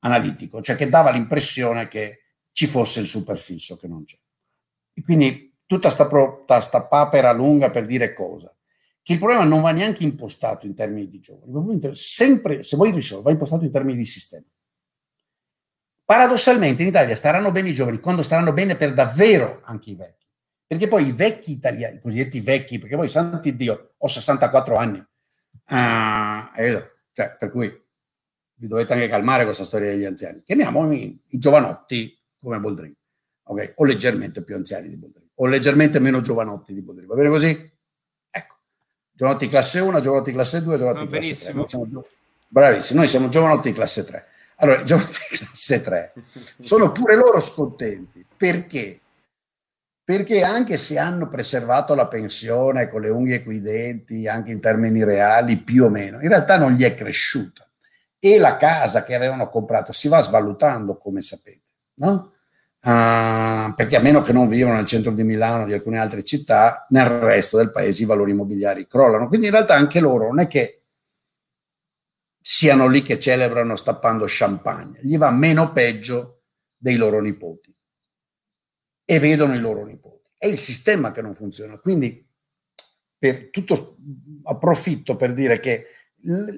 [0.00, 2.20] analitico, cioè che dava l'impressione che
[2.52, 4.18] ci fosse il superfisso che non c'è.
[4.94, 6.08] E quindi tutta sta,
[6.60, 8.54] sta papera lunga per dire cosa?
[9.02, 13.24] Che il problema non va neanche impostato in termini di giovani, sempre, se vuoi risolvere,
[13.24, 14.46] va impostato in termini di sistema.
[16.04, 20.26] Paradossalmente in Italia staranno bene i giovani quando staranno bene per davvero anche i vecchi.
[20.66, 25.04] Perché poi i vecchi italiani, i cosiddetti vecchi, perché poi santi Dio, ho 64 anni,
[25.66, 27.82] ah, cioè, per cui
[28.56, 30.42] vi dovete anche calmare questa storia degli anziani.
[30.44, 32.96] Chiamiamo i, giovanotti come Boldrini,
[33.44, 33.72] okay?
[33.76, 37.08] o leggermente più anziani di Boldrini, o leggermente meno giovanotti di Boldrini.
[37.08, 37.72] Va bene così?
[38.30, 38.56] Ecco,
[39.12, 41.64] giovanotti classe 1, giovanotti classe 2, giovanotti classe benissimo.
[41.64, 41.76] 3.
[41.78, 42.06] Noi siamo,
[42.48, 44.26] bravissimi, noi siamo giovanotti classe 3.
[44.56, 46.12] Allora, i giovanotti classe 3
[46.60, 48.24] sono pure loro scontenti.
[48.36, 49.00] Perché?
[50.04, 54.60] Perché anche se hanno preservato la pensione con le unghie e i denti, anche in
[54.60, 57.66] termini reali, più o meno, in realtà non gli è cresciuta.
[58.18, 62.32] E la casa che avevano comprato si va svalutando, come sapete, no?
[62.84, 66.22] Uh, perché a meno che non vivono nel centro di Milano o di alcune altre
[66.22, 69.26] città, nel resto del paese i valori immobiliari crollano.
[69.26, 70.82] Quindi in realtà anche loro non è che
[72.42, 76.42] siano lì che celebrano stappando champagne, gli va meno peggio
[76.76, 77.73] dei loro nipoti
[79.04, 80.30] e vedono i loro nipoti.
[80.36, 81.78] È il sistema che non funziona.
[81.78, 82.26] Quindi
[83.18, 83.96] per tutto,
[84.44, 85.86] approfitto per dire che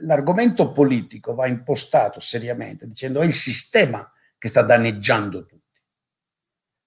[0.02, 5.64] l'argomento politico va impostato seriamente dicendo è il sistema che sta danneggiando tutti.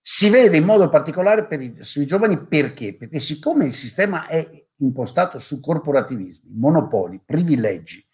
[0.02, 2.96] Si vede in modo particolare i, sui giovani perché?
[2.96, 8.06] Perché siccome il sistema è impostato su corporativismi, monopoli, privilegi,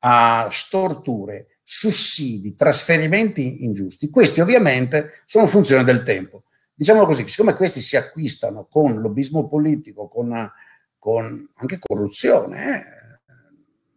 [0.00, 6.44] a storture, sussidi, trasferimenti ingiusti, questi ovviamente sono funzione del tempo.
[6.74, 10.50] Diciamo così, siccome questi si acquistano con lobbismo politico, con,
[10.98, 13.04] con anche corruzione, eh?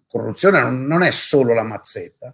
[0.08, 2.34] corruzione non è solo la mazzetta,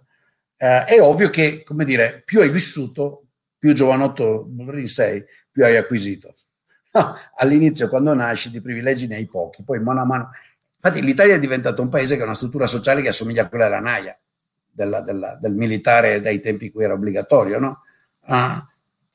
[0.56, 3.26] eh, è ovvio che, come dire, più hai vissuto,
[3.58, 4.48] più giovanotto
[4.86, 6.36] sei, più hai acquisito.
[7.36, 10.30] All'inizio, quando nasci, di privilegi ne hai pochi, poi mano a mano.
[10.76, 13.64] Infatti, l'Italia è diventato un paese che ha una struttura sociale che assomiglia a quella
[13.64, 14.18] della NAIA,
[14.70, 17.82] della, della, del militare dai tempi in cui era obbligatorio, no?
[18.26, 18.66] Ah,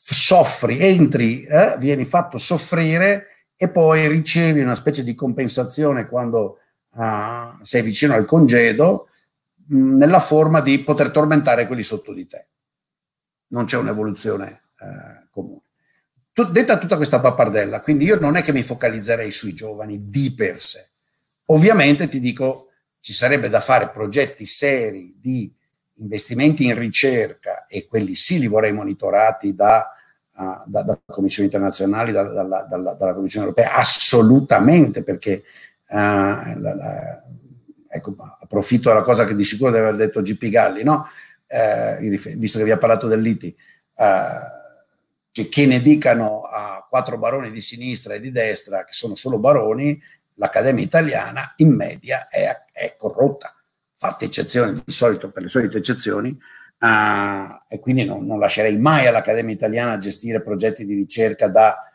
[0.02, 6.60] soffri, entri, eh, vieni fatto soffrire e poi ricevi una specie di compensazione quando
[6.92, 9.10] uh, sei vicino al congedo
[9.68, 12.48] mh, nella forma di poter tormentare quelli sotto di te.
[13.48, 15.64] Non c'è un'evoluzione uh, comune.
[16.32, 20.34] Tut- detta tutta questa pappardella, quindi io non è che mi focalizzerei sui giovani di
[20.34, 20.92] per sé.
[21.48, 22.68] Ovviamente ti dico,
[23.02, 25.54] ci sarebbe da fare progetti seri di
[26.00, 29.90] investimenti in ricerca e quelli sì li vorrei monitorati da,
[30.36, 35.44] uh, da, da commissioni internazionali, da, dalla, dalla, dalla, Commissione europea, assolutamente, perché
[35.90, 37.24] uh, la, la,
[37.88, 41.08] ecco, approfitto della cosa che di sicuro deve aver detto GP Galli, no?
[41.48, 42.08] uh,
[42.38, 43.56] visto che vi ha parlato dell'ITI,
[45.32, 49.40] che, che ne dicano a quattro baroni di sinistra e di destra, che sono solo
[49.40, 50.02] baroni,
[50.36, 53.59] l'Accademia italiana in media è, è corrotta
[54.00, 56.86] fatte eccezioni di solito per le solite eccezioni, uh,
[57.68, 61.92] e quindi non, non, lascerei mai all'Accademia Italiana gestire progetti di ricerca da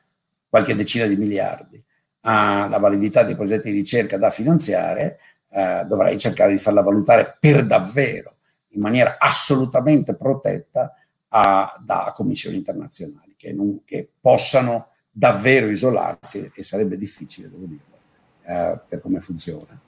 [0.47, 1.83] qualche decina di miliardi.
[2.21, 5.19] Uh, la validità dei progetti di ricerca da finanziare
[5.49, 8.37] uh, dovrei cercare di farla valutare per davvero,
[8.69, 10.95] in maniera assolutamente protetta
[11.35, 19.01] da commissioni internazionali che, non, che, possano davvero isolarsi, e sarebbe difficile, devo dirlo, per
[19.01, 19.81] come funziona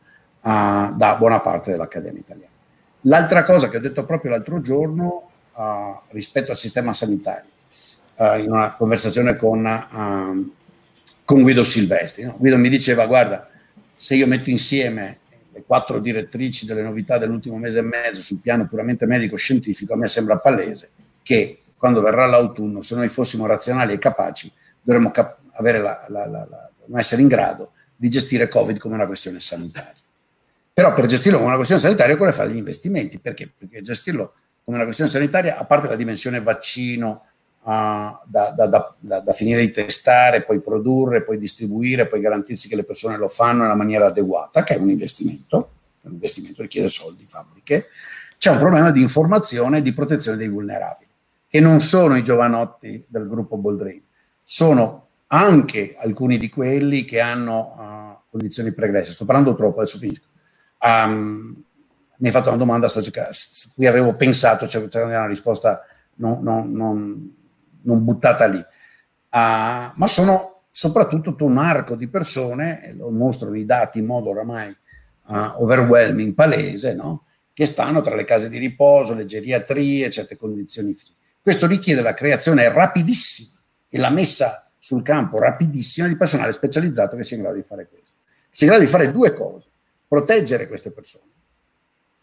[0.47, 2.53] uh, da buona parte dell'Accademia Italiana.
[3.03, 7.51] L'altra cosa che ho detto proprio l'altro giorno uh, rispetto al sistema sanitario,
[8.19, 10.55] uh, in una conversazione con, uh,
[11.25, 12.37] con Guido Silvestri, no?
[12.39, 13.49] Guido mi diceva guarda,
[13.95, 15.19] se io metto insieme
[15.53, 20.09] le quattro direttrici delle novità dell'ultimo mese e mezzo sul piano puramente medico-scientifico, a me
[20.09, 20.91] sembra palese
[21.23, 26.71] che quando verrà l'autunno, se noi fossimo razionali e capaci, dovremmo cap- la, la, la,
[26.99, 30.05] essere in grado di gestire Covid come una questione sanitaria.
[30.77, 33.19] Però per gestirlo come una questione sanitaria occorre fare degli investimenti.
[33.19, 33.51] Perché?
[33.57, 37.23] Perché gestirlo come una questione sanitaria, a parte la dimensione vaccino
[37.63, 42.77] uh, da, da, da, da, finire di testare, poi produrre, poi distribuire, poi garantirsi che
[42.77, 45.71] le persone lo fanno nella maniera adeguata, che è un investimento,
[46.03, 47.87] un investimento richiede soldi, fabbriche,
[48.37, 51.11] c'è un problema di informazione e di protezione dei vulnerabili,
[51.49, 54.03] che non sono i giovanotti del gruppo Boldrin,
[54.45, 59.13] sono anche alcuni di quelli che hanno uh, condizioni pregresse.
[59.13, 60.35] Sto parlando troppo, adesso finisco
[60.81, 61.65] Um,
[62.19, 63.01] mi hai fatto una domanda su
[63.75, 65.85] cui avevo pensato, cioè una risposta
[66.15, 67.37] non, non, non,
[67.83, 68.59] non buttata lì.
[68.59, 74.31] Uh, ma sono soprattutto tutto un arco di persone, lo mostrano i dati in modo
[74.31, 74.69] oramai
[75.27, 77.25] uh, overwhelming, palese, no?
[77.53, 81.19] che stanno tra le case di riposo, le geriatrie, certe condizioni fisiche.
[81.41, 83.59] Questo richiede la creazione rapidissima
[83.89, 87.89] e la messa sul campo rapidissima di personale specializzato che sia in grado di fare
[87.89, 88.13] questo.
[88.51, 89.69] Sia in grado di fare due cose
[90.07, 91.25] proteggere queste persone.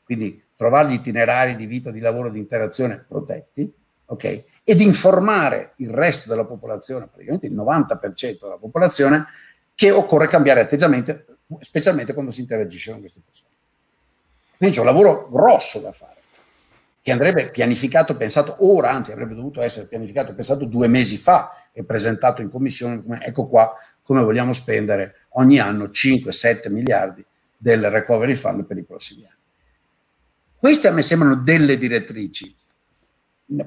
[0.04, 3.72] Quindi trovargli itinerari di vita, di lavoro, di interazione protetti,
[4.06, 4.44] ok?
[4.64, 9.26] Ed informare il resto della popolazione, praticamente il 90% della popolazione,
[9.76, 11.24] che occorre cambiare atteggiamento,
[11.60, 13.52] specialmente quando si interagisce con queste persone.
[14.58, 16.22] Quindi c'è un lavoro grosso da fare,
[17.02, 21.84] che andrebbe pianificato, pensato ora, anzi avrebbe dovuto essere pianificato, pensato due mesi fa e
[21.84, 27.26] presentato in commissione, come, ecco qua come vogliamo spendere ogni anno 5-7 miliardi
[27.64, 29.38] del recovery fund per i prossimi anni.
[30.58, 32.54] Queste a me sembrano delle direttrici.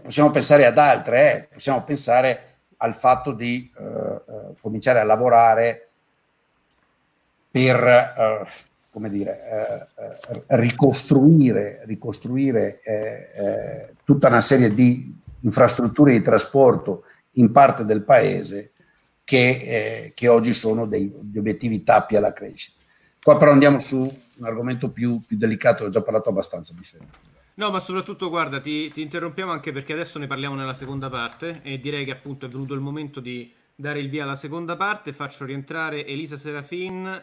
[0.02, 1.48] Possiamo pensare ad altre, eh?
[1.54, 5.88] possiamo pensare al fatto di eh, eh, cominciare a lavorare
[7.50, 8.46] per eh,
[8.90, 12.80] come dire, eh, eh, ricostruire, ricostruire
[14.04, 18.72] tutta una serie di infrastrutture di trasporto in parte del paese
[19.24, 22.75] che, che oggi sono degli obiettivi tappi alla crescita.
[23.26, 27.08] Qua però andiamo su un argomento più, più delicato, ho già parlato abbastanza, mi fermo.
[27.54, 31.58] No, ma soprattutto, guarda, ti, ti, interrompiamo anche perché adesso ne parliamo nella seconda parte
[31.64, 35.12] e direi che appunto è venuto il momento di dare il via alla seconda parte.
[35.12, 37.20] Faccio rientrare Elisa Serafin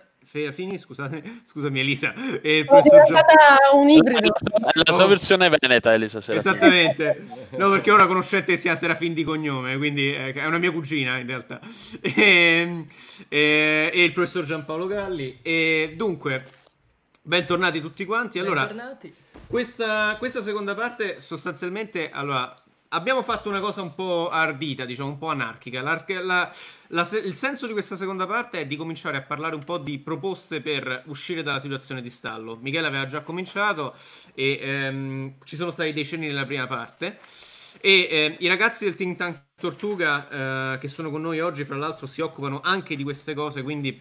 [0.52, 2.12] Fini, scusate, scusami Elisa.
[2.42, 4.34] E il professor Gian- diventata un ibrido.
[4.34, 5.08] È la sua Oh.
[5.08, 6.56] versione veneta, Elisa Serafini.
[6.56, 11.18] Esattamente, no perché ora conoscete sia Serafin di cognome, quindi eh, è una mia cugina
[11.20, 11.60] in realtà.
[12.02, 12.84] E,
[13.30, 15.38] e- e il professor Giampaolo Galli.
[15.44, 16.44] E dunque,
[17.22, 18.40] bentornati tutti quanti.
[18.40, 19.14] Allora, Bentornati.
[19.46, 22.52] questa, questa seconda parte sostanzialmente, allora,
[22.94, 25.82] abbiamo fatto una cosa un po' ardita, diciamo, un po' anarchica.
[25.82, 26.54] La-
[26.88, 30.00] la il senso di questa seconda parte è di cominciare a parlare un po' di
[30.00, 32.56] proposte per uscire dalla situazione di stallo.
[32.62, 33.96] Michele aveva già cominciato
[34.34, 37.20] e ehm, ci sono stati dei cenni nella prima parte.
[37.82, 41.76] E eh, i ragazzi del think tank Tortuga eh, che sono con noi oggi, fra
[41.76, 44.00] l'altro, si occupano anche di queste cose, quindi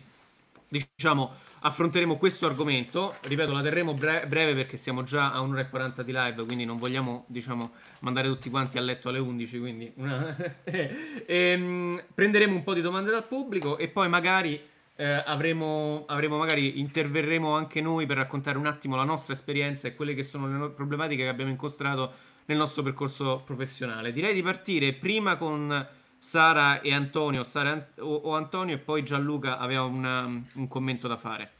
[0.68, 3.16] diciamo affronteremo questo argomento.
[3.20, 6.64] Ripeto, la terremo bre- breve perché siamo già a un'ora e 40 di live, quindi
[6.64, 9.58] non vogliamo, diciamo, mandare tutti quanti a letto alle 11.
[9.58, 10.36] Quindi una-
[11.26, 14.60] Ehm, prenderemo un po' di domande dal pubblico e poi magari
[14.96, 19.94] eh, avremo, avremo magari interverremo anche noi per raccontare un attimo la nostra esperienza e
[19.94, 22.12] quelle che sono le no- problematiche che abbiamo incontrato
[22.46, 24.12] nel nostro percorso professionale.
[24.12, 25.86] Direi di partire prima con
[26.22, 30.24] Sara e Antonio, Sara e An- o, o Antonio e poi Gianluca aveva una-
[30.54, 31.50] un commento da fare.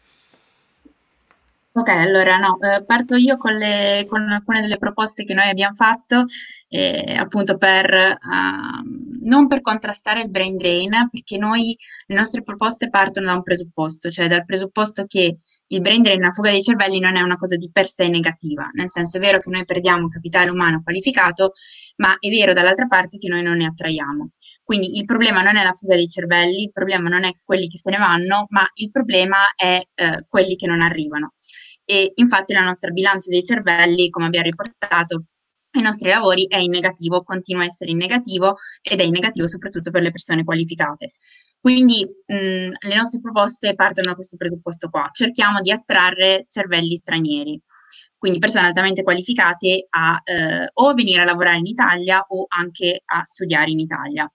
[1.75, 5.75] Ok, allora no, eh, parto io con, le- con alcune delle proposte che noi abbiamo
[5.75, 6.27] fatto,
[6.69, 11.75] eh, appunto per, ehm, non per contrastare il brain drain, perché noi,
[12.09, 16.31] le nostre proposte partono da un presupposto, cioè dal presupposto che il brain drain, la
[16.33, 19.39] fuga dei cervelli, non è una cosa di per sé negativa, nel senso è vero
[19.39, 21.53] che noi perdiamo capitale umano qualificato,
[21.97, 24.31] ma è vero dall'altra parte che noi non ne attraiamo.
[24.63, 27.79] Quindi il problema non è la fuga dei cervelli, il problema non è quelli che
[27.79, 31.35] se ne vanno, ma il problema è eh, quelli che non arrivano.
[31.85, 35.25] E infatti la nostra bilancia dei cervelli, come abbiamo riportato
[35.73, 39.47] ai nostri lavori, è in negativo, continua a essere in negativo ed è in negativo
[39.47, 41.13] soprattutto per le persone qualificate.
[41.61, 45.09] Quindi mh, le nostre proposte partono da questo presupposto qua.
[45.13, 47.61] Cerchiamo di attrarre cervelli stranieri,
[48.23, 53.25] quindi persone altamente qualificate a eh, o venire a lavorare in Italia o anche a
[53.25, 54.33] studiare in Italia.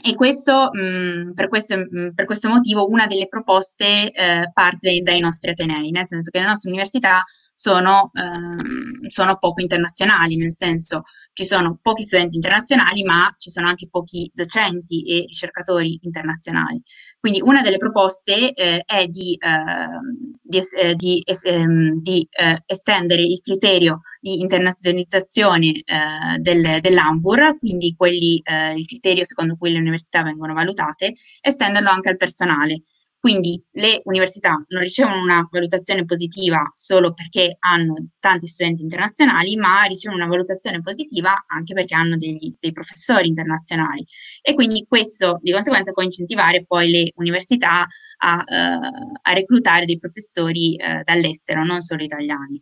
[0.00, 5.18] E questo, mh, per questo, mh, per questo motivo, una delle proposte eh, parte dai
[5.18, 11.02] nostri atenei, nel senso che le nostre università sono, ehm, sono poco internazionali, nel senso
[11.38, 16.82] ci sono pochi studenti internazionali, ma ci sono anche pochi docenti e ricercatori internazionali.
[17.20, 20.34] Quindi una delle proposte eh, è di, ehm,
[20.76, 28.40] eh, di ehm, di, eh, estendere il criterio di internazionalizzazione eh, del, dell'ANVUR, quindi quelli,
[28.42, 32.82] eh, il criterio secondo cui le università vengono valutate, estenderlo anche al personale.
[33.20, 39.82] Quindi le università non ricevono una valutazione positiva solo perché hanno tanti studenti internazionali, ma
[39.82, 44.06] ricevono una valutazione positiva anche perché hanno degli- dei professori internazionali.
[44.40, 47.84] E quindi questo di conseguenza può incentivare poi le università
[48.18, 48.78] a, eh,
[49.22, 52.60] a reclutare dei professori eh, dall'estero, non solo italiani.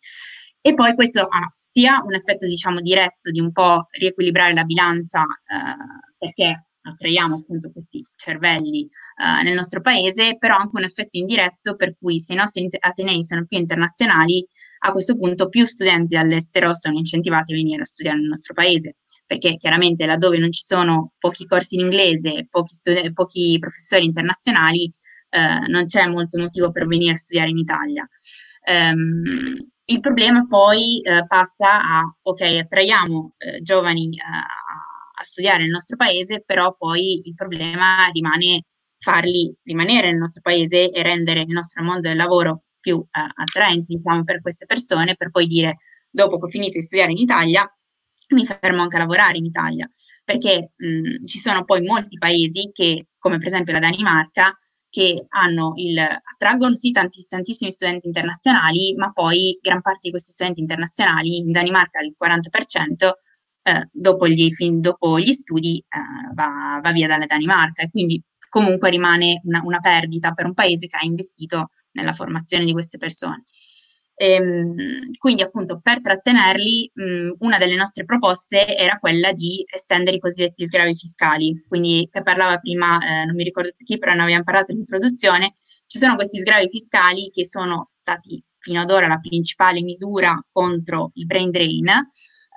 [0.63, 5.21] E poi questo ha sia un effetto, diciamo, diretto di un po' riequilibrare la bilancia,
[5.21, 5.77] eh,
[6.17, 11.97] perché attraiamo appunto questi cervelli eh, nel nostro paese, però anche un effetto indiretto per
[11.99, 14.47] cui se i nostri atenei sono più internazionali,
[14.81, 18.97] a questo punto più studenti dall'estero sono incentivati a venire a studiare nel nostro paese,
[19.27, 24.91] perché chiaramente laddove non ci sono pochi corsi in inglese, pochi, studi- pochi professori internazionali,
[25.31, 28.09] eh, non c'è molto motivo per venire a studiare in Italia.
[28.69, 29.55] Ehm,
[29.89, 34.45] il problema poi eh, passa a, ok, attraiamo giovani a,
[35.19, 38.65] a studiare nel nostro paese, però poi il problema rimane
[38.99, 43.95] farli rimanere nel nostro paese e rendere il nostro mondo del lavoro più eh, attraente,
[43.95, 45.79] diciamo, per queste persone, per poi dire,
[46.11, 47.69] dopo che ho finito di studiare in Italia,
[48.29, 49.89] mi fermo anche a lavorare in Italia,
[50.25, 54.57] perché mh, ci sono poi molti paesi che, come per esempio la Danimarca,
[54.89, 60.33] che hanno il, attraggono sì tanti, tantissimi studenti internazionali, ma poi gran parte di questi
[60.33, 63.11] studenti internazionali, in Danimarca il 40%,
[63.67, 68.23] eh, dopo, gli, fin, dopo gli studi eh, va, va, via dalla Danimarca e quindi
[68.49, 72.97] comunque rimane una, una, perdita per un paese che ha investito nella formazione di queste
[72.97, 73.45] persone.
[74.15, 80.21] Ehm, quindi appunto per trattenerli mh, una delle nostre proposte era quella di estendere i
[80.21, 84.23] cosiddetti sgravi fiscali, quindi che parlava prima, eh, non mi ricordo più chi, però ne
[84.23, 85.51] abbiamo parlato in introduzione,
[85.89, 91.11] ci sono questi sgravi fiscali che sono stati fino ad ora la principale misura contro
[91.15, 91.91] il brain drain,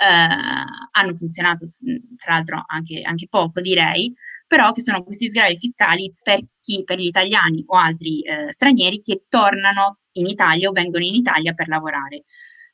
[0.06, 1.72] hanno funzionato
[2.18, 4.14] tra l'altro anche, anche, poco direi,
[4.48, 9.02] però che sono questi sgravi fiscali per, chi, per gli italiani o altri eh, stranieri
[9.02, 12.24] che tornano in Italia o vengono in Italia per lavorare.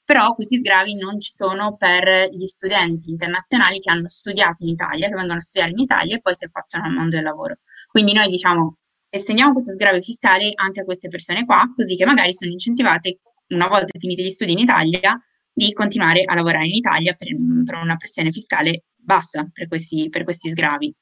[0.03, 5.07] Però questi sgravi non ci sono per gli studenti internazionali che hanno studiato in Italia,
[5.07, 7.57] che vengono a studiare in Italia e poi si affacciano al mondo del lavoro.
[7.87, 8.77] Quindi noi diciamo
[9.09, 13.19] estendiamo questo sgravio fiscale anche a queste persone qua, così che magari sono incentivate,
[13.49, 15.17] una volta finiti gli studi in Italia,
[15.55, 17.29] di continuare a lavorare in Italia per,
[17.63, 20.93] per una pressione fiscale bassa per questi, per questi sgravi.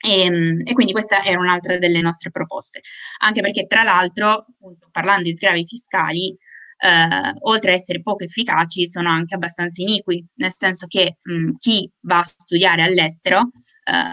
[0.00, 2.82] E, ehm, e, quindi questa era un'altra delle nostre proposte,
[3.22, 6.36] anche perché tra l'altro, appunto, parlando di sgravi fiscali,
[6.80, 11.90] eh, oltre a essere poco efficaci, sono anche abbastanza iniqui, nel senso che mh, chi
[12.02, 13.48] va a studiare all'estero,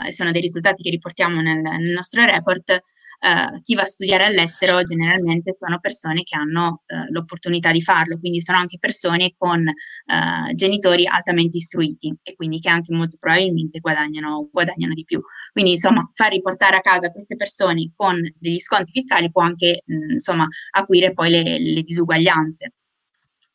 [0.06, 2.80] eh, sono dei risultati che riportiamo nel, nel nostro report,
[3.20, 8.20] eh, chi va a studiare all'estero generalmente sono persone che hanno eh, l'opportunità di farlo,
[8.20, 13.80] quindi sono anche persone con eh, genitori altamente istruiti e quindi che anche molto probabilmente
[13.80, 15.22] guadagnano, guadagnano di più.
[15.52, 20.14] Quindi insomma far riportare a casa queste persone con degli sconti fiscali può anche mh,
[20.14, 22.72] insomma acuire poi le, le disuguaglianze.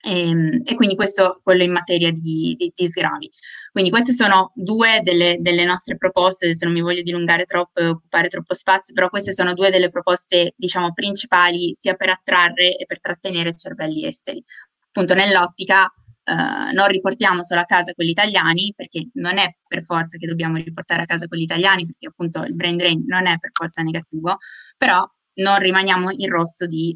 [0.03, 3.31] E, ehm, e, quindi questo quello in materia di, di, di sgravi.
[3.71, 7.89] Quindi queste sono due delle, delle, nostre proposte, adesso non mi voglio dilungare troppo e
[7.89, 12.87] occupare troppo spazio, però queste sono due delle proposte, diciamo, principali sia per attrarre e
[12.87, 14.43] per trattenere cervelli esteri.
[14.89, 20.17] Appunto, nell'ottica Uh, non riportiamo solo a casa quelli italiani, perché non è per forza
[20.17, 23.51] che dobbiamo riportare a casa quelli italiani, perché appunto il brain drain non è per
[23.53, 24.37] forza negativo,
[24.77, 25.05] però
[25.41, 26.95] non rimaniamo in rosso di,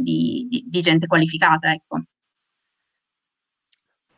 [0.00, 2.02] di, di gente qualificata, ecco.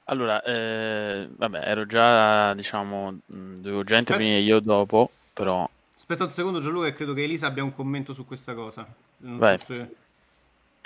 [0.04, 5.68] Allora, eh, vabbè, ero già, diciamo, dovevo già intervenire io dopo, però...
[5.96, 8.86] Aspetta un secondo Gianluca, credo che Elisa abbia un commento su questa cosa.
[9.18, 9.58] Non Vai.
[9.58, 9.88] so se...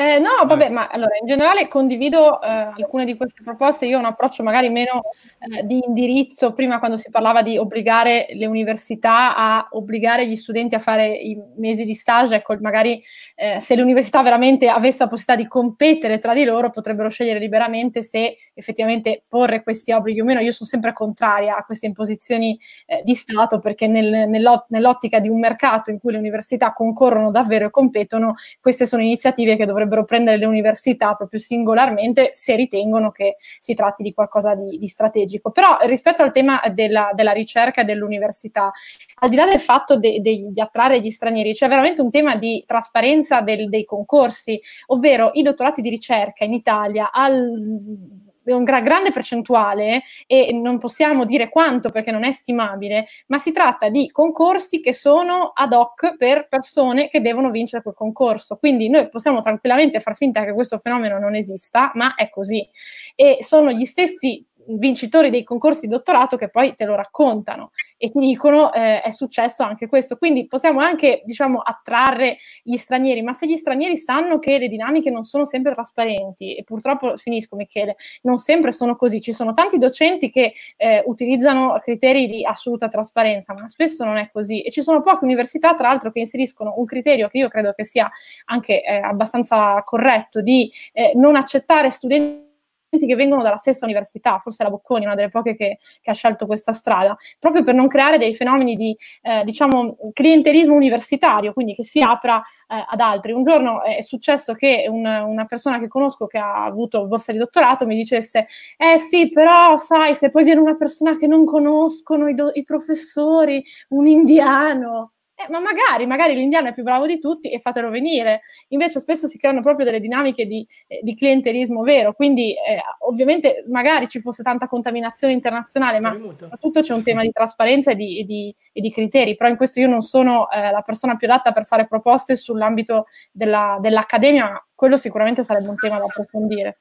[0.00, 3.84] Eh, no, vabbè, ma allora in generale condivido eh, alcune di queste proposte.
[3.86, 5.02] Io ho un approccio magari meno
[5.40, 10.76] eh, di indirizzo, prima quando si parlava di obbligare le università a obbligare gli studenti
[10.76, 13.02] a fare i mesi di stage, ecco, magari
[13.34, 17.40] eh, se le università veramente avessero la possibilità di competere tra di loro, potrebbero scegliere
[17.40, 20.40] liberamente se effettivamente porre questi obblighi o meno.
[20.40, 25.28] Io sono sempre contraria a queste imposizioni eh, di Stato perché nel, nell'ot- nell'ottica di
[25.28, 30.04] un mercato in cui le università concorrono davvero e competono, queste sono iniziative che dovrebbero
[30.04, 35.50] prendere le università proprio singolarmente se ritengono che si tratti di qualcosa di, di strategico.
[35.50, 38.72] Però rispetto al tema della, della, ricerca e dell'università,
[39.20, 42.36] al di là del fatto de, de, di attrarre gli stranieri, c'è veramente un tema
[42.36, 49.12] di trasparenza del, dei concorsi, ovvero i dottorati di ricerca in Italia al una grande
[49.12, 54.80] percentuale e non possiamo dire quanto perché non è stimabile, ma si tratta di concorsi
[54.80, 58.56] che sono ad hoc per persone che devono vincere quel concorso.
[58.56, 62.68] Quindi noi possiamo tranquillamente far finta che questo fenomeno non esista, ma è così.
[63.14, 64.44] E sono gli stessi
[64.76, 69.10] vincitori dei concorsi di dottorato che poi te lo raccontano e ti dicono eh, è
[69.10, 70.16] successo anche questo.
[70.16, 75.10] Quindi possiamo anche, diciamo, attrarre gli stranieri, ma se gli stranieri sanno che le dinamiche
[75.10, 79.78] non sono sempre trasparenti, e purtroppo finisco Michele, non sempre sono così, ci sono tanti
[79.78, 84.82] docenti che eh, utilizzano criteri di assoluta trasparenza, ma spesso non è così e ci
[84.82, 88.10] sono poche università, tra l'altro, che inseriscono un criterio che io credo che sia
[88.46, 92.46] anche eh, abbastanza corretto di eh, non accettare studenti
[92.90, 96.46] che vengono dalla stessa università, forse la Bocconi, una delle poche che, che, ha scelto
[96.46, 101.84] questa strada, proprio per non creare dei fenomeni di, eh, diciamo, clientelismo universitario, quindi che
[101.84, 103.32] si apra eh, ad altri.
[103.32, 107.38] Un giorno è successo che un, una persona che conosco che ha avuto borsa di
[107.38, 108.46] dottorato mi dicesse,
[108.76, 112.64] eh sì, però sai, se poi viene una persona che non conoscono i, do- i
[112.64, 117.90] professori, un indiano, eh, ma magari, magari l'indiano è più bravo di tutti e fatelo
[117.90, 118.40] venire.
[118.68, 123.64] Invece spesso si creano proprio delle dinamiche di, eh, di clientelismo vero, quindi eh, ovviamente
[123.68, 128.18] magari ci fosse tanta contaminazione internazionale, ma soprattutto c'è un tema di trasparenza e di,
[128.18, 131.28] e di, e di criteri, però in questo io non sono eh, la persona più
[131.28, 136.80] adatta per fare proposte sull'ambito della, dell'accademia, ma quello sicuramente sarebbe un tema da approfondire.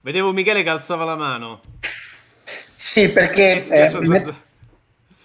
[0.00, 1.60] Vedevo Michele che alzava la mano.
[2.76, 3.66] Sì, perché...
[3.68, 4.44] Eh,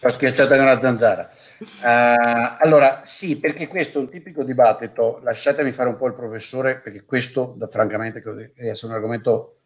[0.03, 1.31] ho schiacciato con la zanzara.
[1.61, 5.19] Uh, allora, sì, perché questo è un tipico dibattito.
[5.23, 9.57] Lasciatemi fare un po' il professore, perché questo, da, francamente, credo che sia un argomento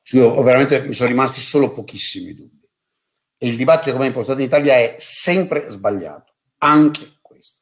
[0.00, 2.66] su cui veramente mi sono rimasti solo pochissimi dubbi.
[3.36, 7.58] E il dibattito come è impostato in Italia è sempre sbagliato, anche questo.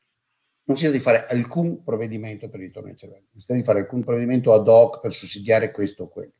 [0.64, 3.80] Non si di fare alcun provvedimento per il ritorno ai cervelli, non si di fare
[3.80, 6.32] alcun provvedimento ad hoc per sussidiare questo o quello.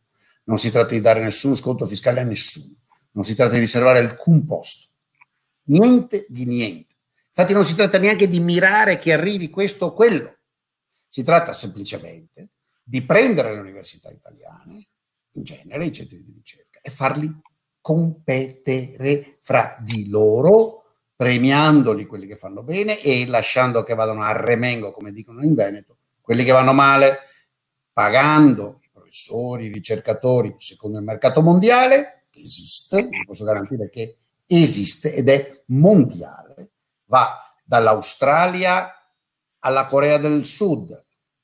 [0.44, 2.76] Non si tratta di dare nessun sconto fiscale a nessuno,
[3.12, 4.90] non si tratta di riservare alcun posto
[5.64, 6.91] niente di niente.
[7.34, 10.36] Infatti non si tratta neanche di mirare che arrivi questo o quello,
[11.08, 12.50] si tratta semplicemente
[12.82, 14.88] di prendere le università italiane,
[15.32, 17.34] in genere i centri di ricerca, e farli
[17.80, 20.82] competere fra di loro,
[21.16, 25.96] premiandoli quelli che fanno bene e lasciando che vadano a remengo, come dicono in Veneto,
[26.20, 27.18] quelli che vanno male,
[27.92, 35.14] pagando i professori, i ricercatori secondo il mercato mondiale, esiste, vi posso garantire che esiste
[35.14, 36.71] ed è mondiale,
[37.12, 38.90] va dall'Australia
[39.58, 40.90] alla Corea del Sud,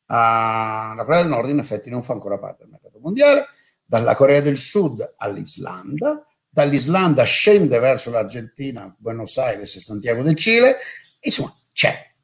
[0.07, 3.49] alla Corea del Nord in effetti non fa ancora parte del mercato mondiale,
[3.85, 10.79] dalla Corea del Sud all'Islanda, dall'Islanda scende verso l'Argentina, Buenos Aires e Santiago del Cile,
[11.21, 12.15] insomma c'è.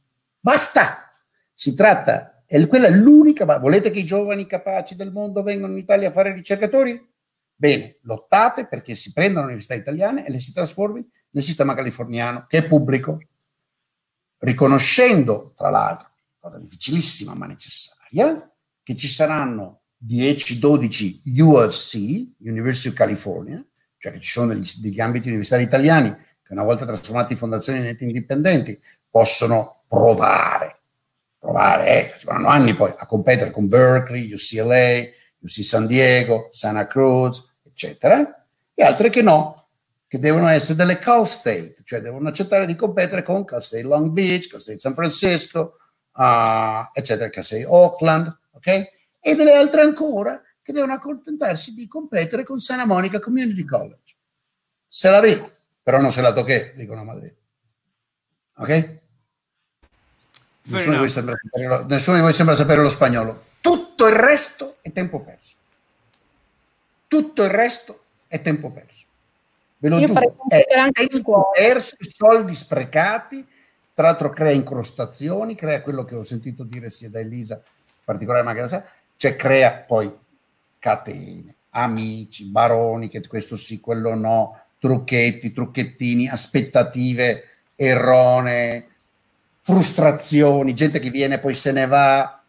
[0.41, 1.11] Basta!
[1.53, 5.75] Si tratta, è quella è l'unica, ma volete che i giovani capaci del mondo vengano
[5.75, 7.13] in Italia a fare ricercatori?
[7.55, 12.47] Bene, lottate perché si prendano le università italiane e le si trasformi nel sistema californiano,
[12.49, 13.19] che è pubblico,
[14.45, 16.09] riconoscendo, tra l'altro,
[16.39, 18.51] cosa difficilissima ma necessaria,
[18.83, 21.95] che ci saranno 10-12 UFC,
[22.41, 23.65] University of California,
[23.97, 26.11] cioè che ci sono degli, degli ambiti universitari italiani
[26.43, 30.81] che una volta trasformati in fondazioni in enti indipendenti possono provare,
[31.39, 35.05] provare, eh, ci vorranno anni poi a competere con Berkeley, UCLA,
[35.39, 39.64] UC San Diego, Santa Cruz, eccetera, e altre che no,
[40.15, 44.11] che devono essere delle Cal State, cioè devono accettare di competere con Cal State Long
[44.11, 45.79] Beach, Cal State San Francisco,
[46.13, 48.67] uh, eccetera, Cal State Oakland, ok?
[49.19, 54.15] E delle altre ancora che devono accontentarsi di competere con Santa Monica Community College.
[54.87, 57.35] Se la vede, però non se la tocche, dicono a Madrid.
[58.59, 59.01] Ok?
[60.67, 61.41] Nessuno di, sapere,
[61.89, 63.47] nessuno di, voi sembra sapere lo spagnolo.
[63.61, 65.57] Tutto il resto è tempo perso.
[67.09, 69.04] Tutto il resto è tempo perso.
[69.79, 73.47] Ve lo Io giuro, è tempo perso, soldi sprecati,
[73.93, 77.63] tra l'altro crea incrostazioni, crea quello che ho sentito dire sia da Elisa, in
[78.05, 78.83] particolare magari,
[79.17, 80.13] cioè crea poi
[80.79, 87.45] catene, amici, baroni, che questo sì, quello no, trucchetti, trucchettini, aspettative
[87.77, 88.89] erronee,
[89.61, 92.43] frustrazioni, gente che viene poi se ne va,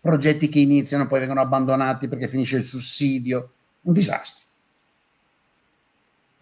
[0.00, 3.50] progetti che iniziano poi vengono abbandonati perché finisce il sussidio,
[3.82, 4.47] un disastro.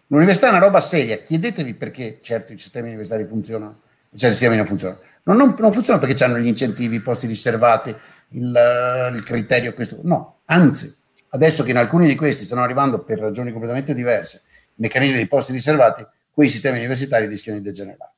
[0.07, 3.85] L'università è una roba seria, chiedetevi perché certo i sistemi universitari funzionano
[4.17, 5.01] certi sistemi non funzionano.
[5.23, 7.95] Non, non, non funzionano perché hanno gli incentivi, i posti riservati,
[8.29, 10.95] il, il criterio questo, no, anzi,
[11.29, 14.43] adesso che in alcuni di questi stanno arrivando per ragioni completamente diverse,
[14.75, 18.11] meccanismi di posti riservati, quei sistemi universitari rischiano di degenerare.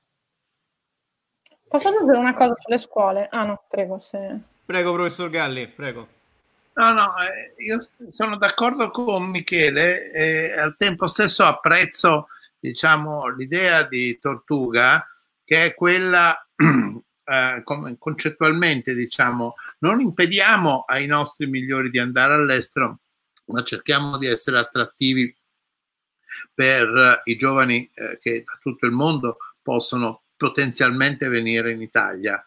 [1.67, 3.27] Posso aggiungere una cosa sulle scuole?
[3.29, 3.99] Ah no, prego.
[3.99, 4.39] Se...
[4.65, 6.07] Prego, professor Galli, prego.
[6.79, 13.83] No, no, eh, io sono d'accordo con Michele e al tempo stesso apprezzo, diciamo, l'idea
[13.83, 15.05] di Tortuga,
[15.43, 17.63] che è quella eh,
[17.97, 22.99] concettualmente, diciamo, non impediamo ai nostri migliori di andare all'estero,
[23.47, 25.35] ma cerchiamo di essere attrattivi
[26.53, 32.41] per i giovani eh, che da tutto il mondo possono potenzialmente venire in Italia.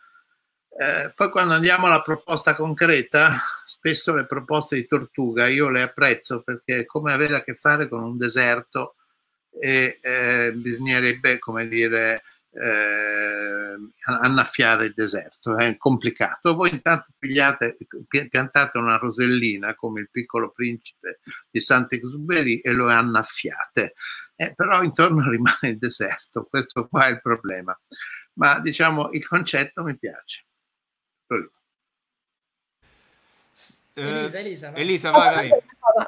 [0.78, 6.40] Eh, poi quando andiamo alla proposta concreta, spesso le proposte di Tortuga io le apprezzo
[6.42, 8.96] perché è come avere a che fare con un deserto
[9.60, 12.22] e eh, bisognerebbe, come dire,
[12.52, 16.54] eh, annaffiare il deserto, è complicato.
[16.54, 17.76] Voi intanto pigliate,
[18.30, 21.20] piantate una rosellina come il piccolo principe
[21.50, 23.92] di Sant'Exupéry e lo annaffiate
[24.42, 27.78] eh, però intorno rimane il deserto, questo qua è il problema.
[28.34, 30.46] Ma diciamo il concetto mi piace.
[33.94, 34.80] Eh, Elisa, Elisa, vai.
[34.80, 35.50] Elisa vai,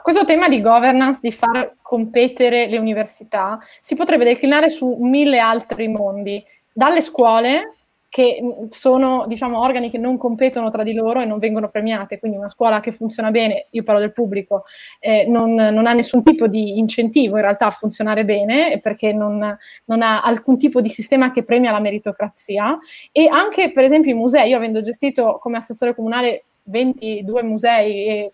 [0.03, 5.89] Questo tema di governance, di far competere le università, si potrebbe declinare su mille altri
[5.89, 6.43] mondi,
[6.73, 7.75] dalle scuole
[8.15, 12.39] che sono diciamo, organi che non competono tra di loro e non vengono premiate, quindi
[12.39, 14.67] una scuola che funziona bene, io parlo del pubblico,
[15.01, 19.59] eh, non, non, ha nessun tipo di incentivo in realtà a funzionare bene perché non,
[19.87, 22.79] non, ha alcun tipo di sistema che premia la meritocrazia.
[23.11, 28.31] E anche per esempio i musei, io avendo gestito come assessore comunale 22 musei e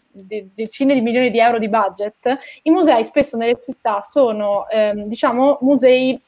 [0.52, 5.57] decine di milioni di euro di budget, i musei spesso nelle città sono ehm, diciamo
[5.62, 6.20] musei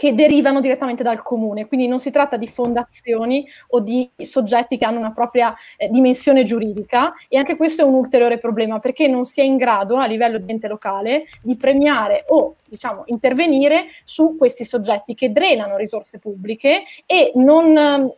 [0.00, 4.86] che derivano direttamente dal comune, quindi non si tratta di fondazioni o di soggetti che
[4.86, 7.12] hanno una propria eh, dimensione giuridica.
[7.28, 10.38] E anche questo è un ulteriore problema perché non si è in grado a livello
[10.38, 16.84] di ente locale di premiare o diciamo, intervenire su questi soggetti che drenano risorse pubbliche
[17.04, 17.72] e non,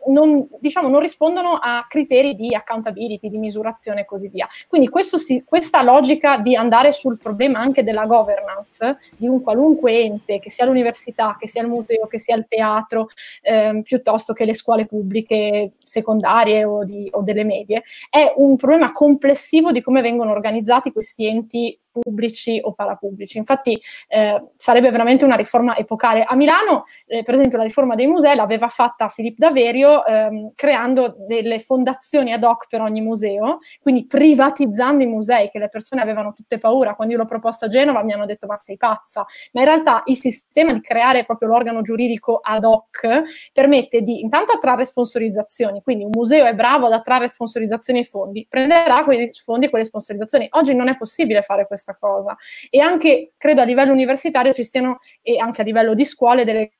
[0.07, 4.47] non, diciamo, non rispondono a criteri di accountability, di misurazione e così via.
[4.67, 10.39] Quindi si, questa logica di andare sul problema anche della governance di un qualunque ente,
[10.39, 13.09] che sia l'università, che sia il museo, che sia il teatro,
[13.41, 18.91] ehm, piuttosto che le scuole pubbliche secondarie o, di, o delle medie, è un problema
[18.91, 23.37] complessivo di come vengono organizzati questi enti pubblici o parapubblici.
[23.37, 26.23] Infatti eh, sarebbe veramente una riforma epocale.
[26.23, 31.15] A Milano, eh, per esempio, la riforma dei musei l'aveva fatta Filippo Daverio ehm, creando
[31.27, 36.33] delle fondazioni ad hoc per ogni museo, quindi privatizzando i musei che le persone avevano
[36.33, 36.95] tutte paura.
[36.95, 40.01] Quando io l'ho proposto a Genova mi hanno detto ma sei pazza, ma in realtà
[40.05, 43.07] il sistema di creare proprio l'organo giuridico ad hoc
[43.53, 48.47] permette di intanto attrarre sponsorizzazioni, quindi un museo è bravo ad attrarre sponsorizzazioni e fondi,
[48.49, 50.47] prenderà quei fondi e quelle sponsorizzazioni.
[50.51, 52.35] Oggi non è possibile fare questa cosa
[52.69, 56.71] e anche credo a livello universitario ci siano e anche a livello di scuole delle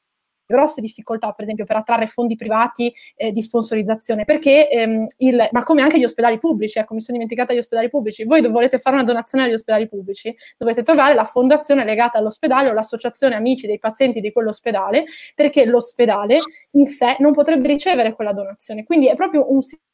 [0.45, 5.63] grosse difficoltà, per esempio, per attrarre fondi privati eh, di sponsorizzazione, perché ehm, il, ma
[5.63, 8.25] come anche gli ospedali pubblici, ecco, mi sono dimenticata gli ospedali pubblici.
[8.25, 12.73] Voi volete fare una donazione agli ospedali pubblici, dovete trovare la fondazione legata all'ospedale o
[12.73, 16.39] l'associazione amici dei pazienti di quell'ospedale, perché l'ospedale
[16.71, 18.83] in sé non potrebbe ricevere quella donazione.
[18.83, 19.91] Quindi è proprio un sistema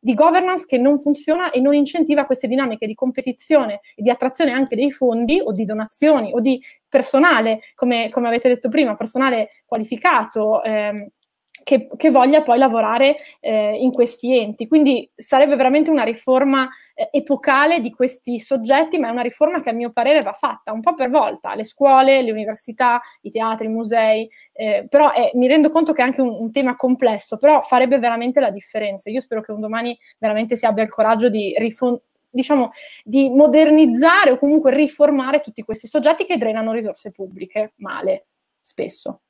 [0.00, 4.52] di governance che non funziona e non incentiva queste dinamiche di competizione e di attrazione
[4.52, 9.50] anche dei fondi o di donazioni o di personale, come, come avete detto prima, personale
[9.66, 10.62] qualificato.
[10.62, 11.08] Ehm,
[11.68, 14.66] che, che, voglia poi lavorare eh, in questi enti.
[14.66, 19.68] Quindi sarebbe veramente una riforma eh, epocale di questi soggetti, ma è una riforma che
[19.68, 23.66] a mio parere va fatta un po' per volta, le scuole, le università, i teatri,
[23.66, 27.36] i musei, eh, però è, mi rendo conto che è anche un, un, tema complesso,
[27.36, 29.10] però farebbe veramente la differenza.
[29.10, 32.70] Io spero che un domani veramente si abbia il coraggio di rifondare diciamo,
[33.04, 38.26] di modernizzare o comunque riformare tutti questi soggetti che drenano risorse pubbliche male,
[38.62, 39.20] spesso.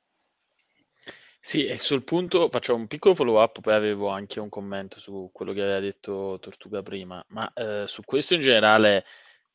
[1.41, 5.29] Sì, e sul punto faccio un piccolo follow up, poi avevo anche un commento su
[5.31, 9.05] quello che aveva detto Tortuga prima, ma eh, su questo in generale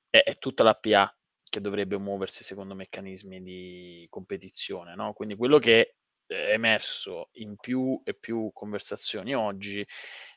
[0.09, 1.15] è, è tutta la PA
[1.49, 5.13] che dovrebbe muoversi secondo meccanismi di competizione, no?
[5.13, 5.97] Quindi quello che
[6.27, 9.87] è emerso in più e più conversazioni oggi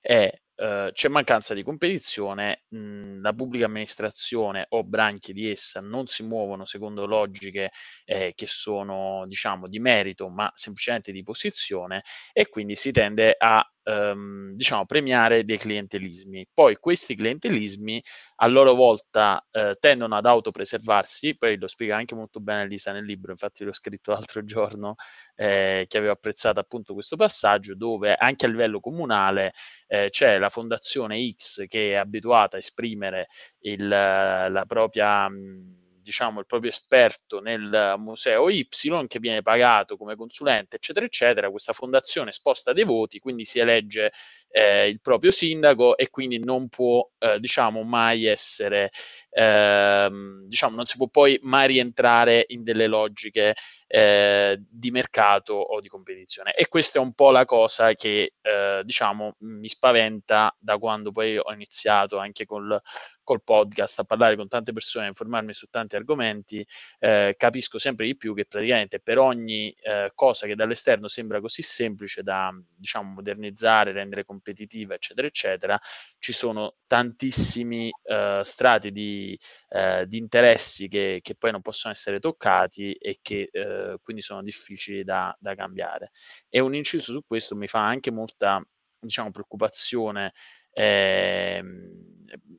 [0.01, 6.07] è eh, c'è mancanza di competizione, mh, la pubblica amministrazione o branche di essa non
[6.07, 7.71] si muovono secondo logiche
[8.05, 12.03] eh, che sono diciamo di merito ma semplicemente di posizione
[12.33, 16.47] e quindi si tende a ehm, diciamo, premiare dei clientelismi.
[16.53, 18.03] Poi questi clientelismi
[18.37, 23.05] a loro volta eh, tendono ad autopreservarsi, poi lo spiega anche molto bene Lisa nel
[23.05, 24.95] libro, infatti l'ho scritto l'altro giorno
[25.35, 29.53] eh, che avevo apprezzato appunto questo passaggio dove anche a livello comunale
[29.87, 33.27] eh, c'è la fondazione X che è abituata a esprimere
[33.59, 35.29] il, la propria...
[35.29, 38.67] Mh, diciamo, il proprio esperto nel museo Y
[39.07, 41.49] che viene pagato come consulente, eccetera, eccetera.
[41.51, 44.13] Questa fondazione sposta dei voti, quindi si elegge
[44.49, 48.91] eh, il proprio sindaco e quindi non può, eh, diciamo, mai essere,
[49.29, 50.09] eh,
[50.45, 53.55] diciamo, non si può poi mai rientrare in delle logiche
[53.87, 56.53] eh, di mercato o di competizione.
[56.53, 61.37] E questa è un po' la cosa che, eh, diciamo, mi spaventa da quando poi
[61.37, 62.79] ho iniziato anche col,
[63.23, 66.65] col podcast a parlare con tante persone, a informarmi su tanti argomenti,
[66.99, 71.61] eh, capisco sempre di più che praticamente per ogni eh, cosa che dall'esterno sembra così
[71.61, 75.79] semplice da, diciamo, modernizzare, rendere competitiva, eccetera, eccetera,
[76.19, 79.37] ci sono tantissimi eh, strati di,
[79.69, 84.41] eh, di interessi che, che, poi non possono essere toccati e che eh, quindi sono
[84.41, 86.11] difficili da, da, cambiare.
[86.49, 88.63] E un inciso su questo mi fa anche molta
[88.99, 90.33] diciamo, preoccupazione
[90.71, 91.63] eh,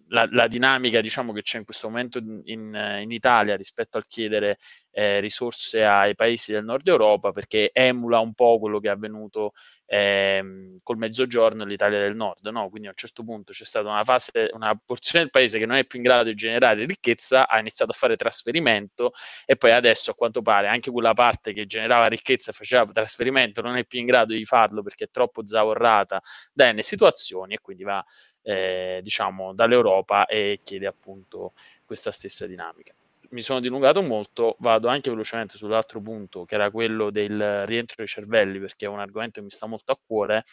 [0.08, 4.58] la, la, dinamica diciamo, che c'è in questo momento in, in Italia rispetto al chiedere
[4.98, 9.52] eh, risorse ai paesi del nord Europa perché emula un po' quello che è avvenuto
[9.86, 12.68] eh, col mezzogiorno l'Italia del nord, no?
[12.68, 15.76] quindi a un certo punto c'è stata una fase, una porzione del paese che non
[15.76, 19.12] è più in grado di generare ricchezza, ha iniziato a fare trasferimento
[19.46, 23.62] e poi adesso a quanto pare anche quella parte che generava ricchezza e faceva trasferimento
[23.62, 26.20] non è più in grado di farlo perché è troppo zavorrata
[26.52, 28.04] da N situazioni e quindi va
[28.42, 31.52] eh, diciamo dall'Europa e chiede appunto
[31.84, 32.92] questa stessa dinamica
[33.30, 38.06] mi sono dilungato molto, vado anche velocemente sull'altro punto, che era quello del rientro dei
[38.06, 40.44] cervelli, perché è un argomento che mi sta molto a cuore.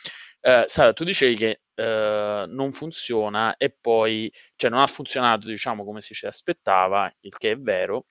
[0.42, 5.84] Eh, Sara, tu dicevi che eh, non funziona e poi, cioè non ha funzionato, diciamo,
[5.86, 8.06] come si ci aspettava, il che è vero,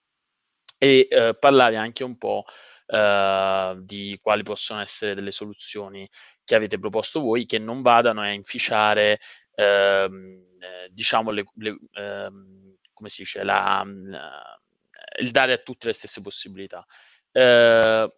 [0.78, 2.44] e eh, parlavi anche un po'
[2.86, 6.08] eh, di quali possono essere delle soluzioni
[6.44, 9.18] che avete proposto voi che non vadano a inficiare,
[9.54, 14.58] ehm, eh, diciamo, le, le ehm, come si dice, la, la,
[15.20, 16.84] il dare a tutte le stesse possibilità.
[17.32, 18.12] Eh,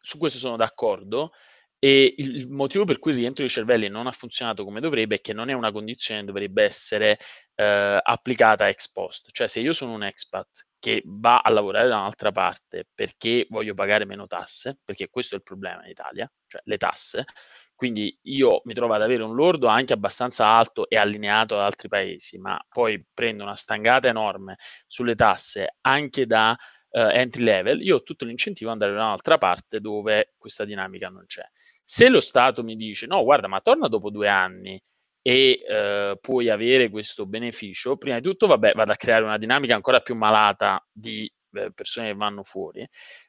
[0.00, 1.32] su questo sono d'accordo.
[1.80, 5.20] E il motivo per cui il rientro dei cervelli non ha funzionato come dovrebbe è
[5.20, 7.20] che non è una condizione che dovrebbe essere
[7.54, 9.30] eh, applicata ex post.
[9.30, 13.74] Cioè, se io sono un expat che va a lavorare da un'altra parte perché voglio
[13.74, 17.24] pagare meno tasse, perché questo è il problema in Italia, cioè le tasse,
[17.78, 21.86] Quindi io mi trovo ad avere un lordo anche abbastanza alto e allineato ad altri
[21.86, 24.56] paesi, ma poi prendo una stangata enorme
[24.88, 26.56] sulle tasse anche da
[26.90, 31.08] uh, entry level, io ho tutto l'incentivo ad andare da un'altra parte dove questa dinamica
[31.08, 31.44] non c'è.
[31.84, 34.82] Se lo Stato mi dice no, guarda, ma torna dopo due anni
[35.22, 39.76] e uh, puoi avere questo beneficio, prima di tutto, vabbè, vado a creare una dinamica
[39.76, 42.84] ancora più malata di eh, persone che vanno fuori,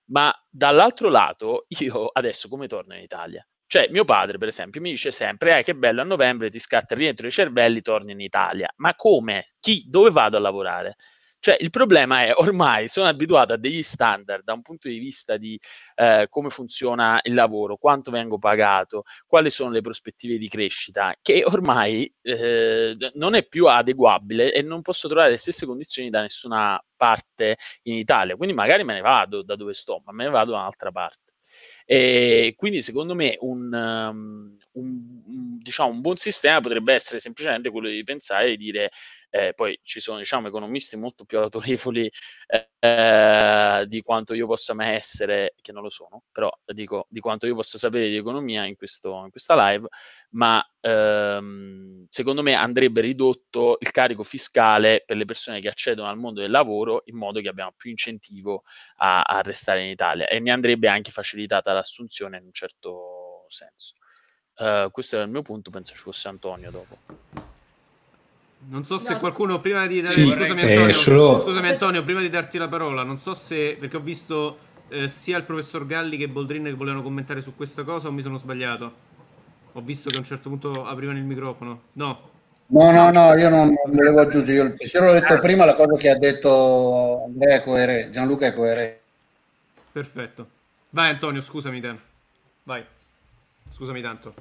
[0.06, 3.46] ma dall'altro lato io adesso come torno in Italia?
[3.72, 6.94] Cioè, mio padre, per esempio, mi dice sempre: eh, che bello, a novembre ti scatta
[6.96, 8.68] il rientro dei cervelli, torni in Italia.
[8.78, 9.46] Ma come?
[9.60, 9.84] Chi?
[9.88, 10.96] Dove vado a lavorare?
[11.42, 15.38] Cioè, il problema è ormai sono abituato a degli standard da un punto di vista
[15.38, 15.58] di
[15.96, 21.44] eh, come funziona il lavoro, quanto vengo pagato, quali sono le prospettive di crescita, che
[21.46, 26.82] ormai eh, non è più adeguabile e non posso trovare le stesse condizioni da nessuna
[26.98, 28.36] parte in Italia.
[28.36, 31.29] Quindi magari me ne vado da dove sto, ma me ne vado da un'altra parte.
[31.86, 37.90] E quindi secondo me un, um, un, diciamo, un buon sistema potrebbe essere semplicemente quello
[37.90, 38.92] di pensare e dire
[39.30, 42.10] eh, poi ci sono diciamo, economisti molto più autorevoli
[42.80, 47.46] eh, di quanto io possa mai essere, che non lo sono, però dico di quanto
[47.46, 49.88] io possa sapere di economia in, questo, in questa live,
[50.32, 56.18] ma ehm, secondo me andrebbe ridotto il carico fiscale per le persone che accedono al
[56.18, 58.64] mondo del lavoro in modo che abbiamo più incentivo
[58.98, 63.96] a, a restare in Italia e ne andrebbe anche facilitata l'assunzione in un certo senso.
[64.56, 67.49] Uh, questo era il mio punto, penso ci fosse Antonio dopo.
[68.68, 70.14] Non so se qualcuno prima di dare...
[70.14, 73.78] Sì, scusami, eh, Antonio, solo- scusami Antonio, prima di darti la parola, non so se...
[73.80, 74.58] perché ho visto
[74.90, 78.22] eh, sia il professor Galli che Boldrin che volevano commentare su questa cosa o mi
[78.22, 79.08] sono sbagliato?
[79.74, 81.82] Ho visto che a un certo punto aprivano il microfono.
[81.94, 82.30] No.
[82.68, 84.58] No, no, no, io non, non volevo aggiungere.
[84.58, 88.46] Io il pensiero l'ho detto prima, la cosa che ha detto Andrea è coerente, Gianluca
[88.46, 89.02] è coerente.
[89.92, 90.48] Perfetto.
[90.90, 91.96] Vai Antonio, scusami te.
[92.64, 92.84] Vai.
[93.72, 94.34] Scusami tanto.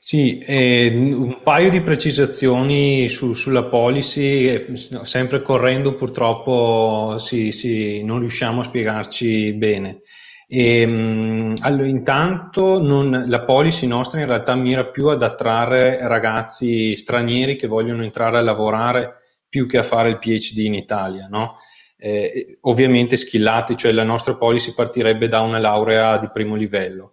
[0.00, 4.56] Sì, eh, un paio di precisazioni su- sulla policy,
[5.02, 10.00] sempre correndo purtroppo sì, sì, non riusciamo a spiegarci bene.
[10.46, 16.94] E, mh, allora, intanto non- la policy nostra in realtà mira più ad attrarre ragazzi
[16.96, 19.16] stranieri che vogliono entrare a lavorare
[19.48, 21.56] più che a fare il PhD in Italia, no?
[22.00, 27.12] Eh, ovviamente skillati, cioè la nostra policy partirebbe da una laurea di primo livello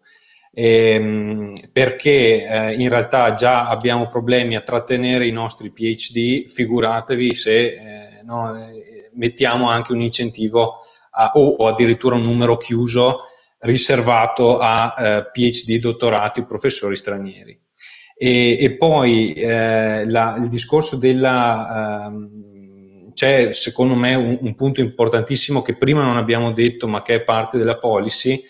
[0.58, 7.66] ehm, perché eh, in realtà già abbiamo problemi a trattenere i nostri PhD, figuratevi se
[7.66, 10.78] eh, no, eh, mettiamo anche un incentivo
[11.12, 13.20] a, o, o, addirittura un numero chiuso
[13.60, 17.60] riservato a eh, PhD, dottorati, professori stranieri.
[18.18, 22.06] E, e poi eh, la, il discorso della...
[22.08, 22.44] Ehm,
[23.14, 27.24] c'è secondo me un, un punto importantissimo che prima non abbiamo detto ma che è
[27.24, 28.44] parte della policy,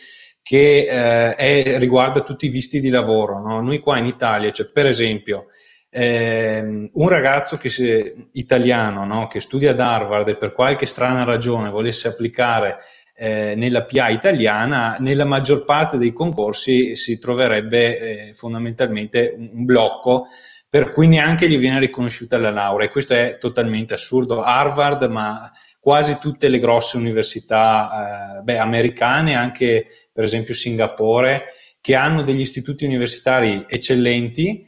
[0.48, 3.40] che eh, è, riguarda tutti i visti di lavoro.
[3.40, 3.62] No?
[3.62, 5.48] Noi qua in Italia, cioè, per esempio,
[5.90, 9.26] ehm, un ragazzo che si, italiano no?
[9.26, 12.78] che studia ad Harvard e per qualche strana ragione volesse applicare
[13.16, 19.66] eh, nella PA italiana, nella maggior parte dei concorsi si troverebbe eh, fondamentalmente un, un
[19.66, 20.28] blocco
[20.70, 22.86] per cui neanche gli viene riconosciuta la laurea.
[22.86, 24.44] E questo è totalmente assurdo.
[24.44, 31.48] Harvard, ma quasi tutte le grosse università eh, beh, americane, anche per esempio Singapore,
[31.82, 34.66] che hanno degli istituti universitari eccellenti,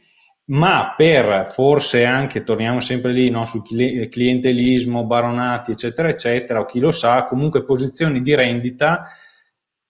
[0.48, 6.82] ma per forse anche, torniamo sempre lì, no, sul clientelismo, baronati, eccetera, eccetera, o chi
[6.82, 9.10] lo sa, comunque posizioni di rendita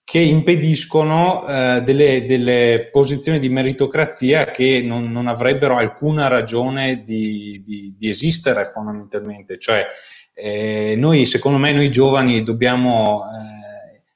[0.04, 7.60] che impediscono eh, delle, delle, posizioni di meritocrazia che non, non avrebbero alcuna ragione di,
[7.64, 9.58] di, di esistere fondamentalmente.
[9.58, 9.86] Cioè,
[10.32, 13.57] eh, noi, secondo me, noi giovani dobbiamo eh,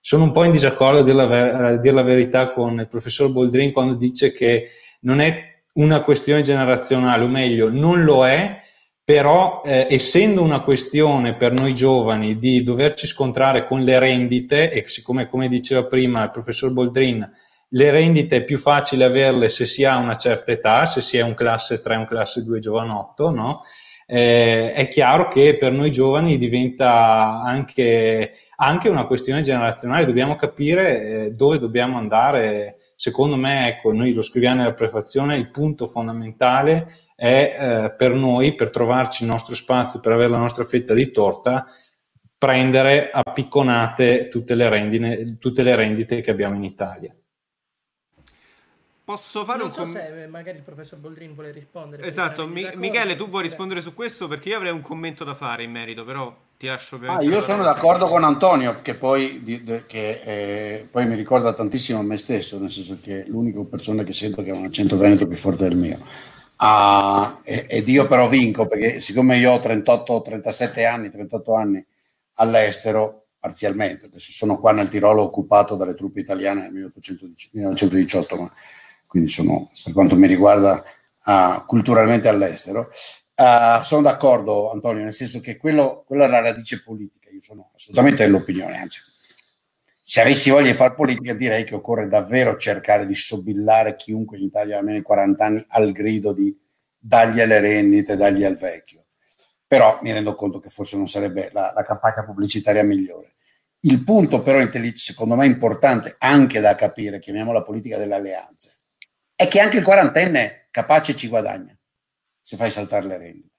[0.05, 2.89] sono un po' in disaccordo a dire la, ver- a dire la verità con il
[2.89, 4.71] professor Boldrin quando dice che
[5.03, 8.61] non è una questione generazionale, o meglio, non lo è,
[9.05, 14.85] però eh, essendo una questione per noi giovani di doverci scontrare con le rendite, e
[14.89, 17.31] siccome come diceva prima il professor Boldrin,
[17.69, 21.23] le rendite è più facile averle se si ha una certa età, se si è
[21.23, 23.63] un classe 3, un classe 2 giovanotto, no?
[24.15, 31.03] eh, è chiaro che per noi giovani diventa anche, anche una questione generazionale, dobbiamo capire
[31.03, 32.77] eh, dove dobbiamo andare.
[32.95, 36.87] Secondo me, ecco, noi lo scriviamo nella prefazione, il punto fondamentale
[37.17, 41.11] è eh, per noi, per trovarci il nostro spazio, per avere la nostra fetta di
[41.11, 41.67] torta,
[42.39, 47.15] prendere a picconate tutte le, rendine, tutte le rendite che abbiamo in Italia.
[49.05, 50.15] Posso fare non un so commento?
[50.15, 52.07] se magari il professor Boldrin vuole rispondere.
[52.07, 54.29] Esatto, Mi- Michele, tu vuoi rispondere su questo?
[54.29, 57.11] Perché io avrei un commento da fare in merito, però ti lascio per...
[57.11, 61.53] Ah, io sono d'accordo con Antonio, che poi, di- de- che, eh, poi mi ricorda
[61.53, 64.65] tantissimo a me stesso, nel senso che è l'unica persona che sento che ha un
[64.67, 65.99] accento veneto più forte del mio.
[66.57, 71.85] Ah, e- ed io però vinco, perché siccome io ho 38, 37 anni, 38 anni
[72.35, 78.53] all'estero, parzialmente, adesso sono qua nel Tirolo occupato dalle truppe italiane nel 1810 1918, ma
[79.13, 80.83] quindi sono, per quanto mi riguarda,
[81.25, 82.89] ah, culturalmente all'estero.
[83.35, 87.29] Ah, sono d'accordo, Antonio, nel senso che quello, quella è la radice politica.
[87.29, 89.01] Io sono assolutamente dell'opinione, anzi,
[90.01, 94.45] se avessi voglia di fare politica, direi che occorre davvero cercare di sobillare chiunque in
[94.45, 96.59] Italia ha almeno i 40 anni al grido di
[96.99, 99.05] dagli alle rendite, dagli al vecchio.
[99.67, 103.35] Però mi rendo conto che forse non sarebbe la, la campagna pubblicitaria migliore.
[103.81, 108.82] Il punto, però, secondo me importante anche da capire, chiamiamola politica delle alleanze,
[109.43, 111.77] è che anche il quarantenne capace ci guadagna
[112.41, 113.51] se fai saltare le rendite.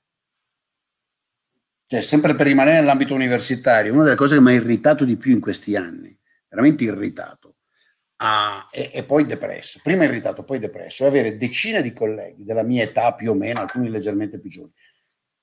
[1.85, 5.31] Cioè, sempre per rimanere nell'ambito universitario, una delle cose che mi ha irritato di più
[5.31, 7.57] in questi anni, veramente irritato,
[8.17, 12.63] ah, e, e poi depresso, prima irritato, poi depresso, è avere decine di colleghi della
[12.63, 14.73] mia età più o meno, alcuni leggermente più giovani,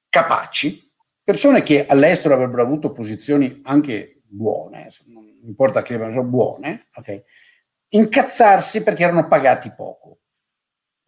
[0.08, 0.90] capaci,
[1.22, 7.24] persone che all'estero avrebbero avuto posizioni anche buone, non importa che sono buone, ok?
[7.90, 10.19] incazzarsi perché erano pagati poco,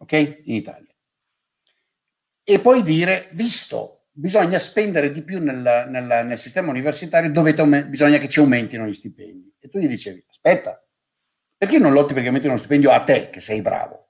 [0.03, 0.41] ok?
[0.45, 0.93] In Italia.
[2.43, 8.17] E poi dire, visto, bisogna spendere di più nel, nel- nel sistema universitario, dovete bisogna
[8.17, 9.55] che ci aumentino gli stipendi.
[9.59, 10.85] E tu gli dicevi, aspetta,
[11.57, 14.09] perché non lotti perché aumentino uno stipendio a te, che sei bravo?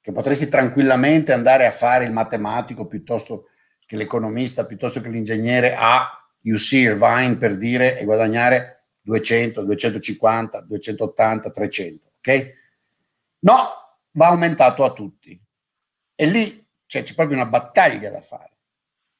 [0.00, 3.46] Che potresti tranquillamente andare a fare il matematico piuttosto
[3.86, 6.08] che l'economista, piuttosto che l'ingegnere a
[6.42, 12.54] UC Irvine per dire e guadagnare 200, 250, 280, 300, ok?
[13.40, 13.79] No,
[14.12, 15.40] va aumentato a tutti.
[16.14, 18.58] E lì cioè, c'è proprio una battaglia da fare.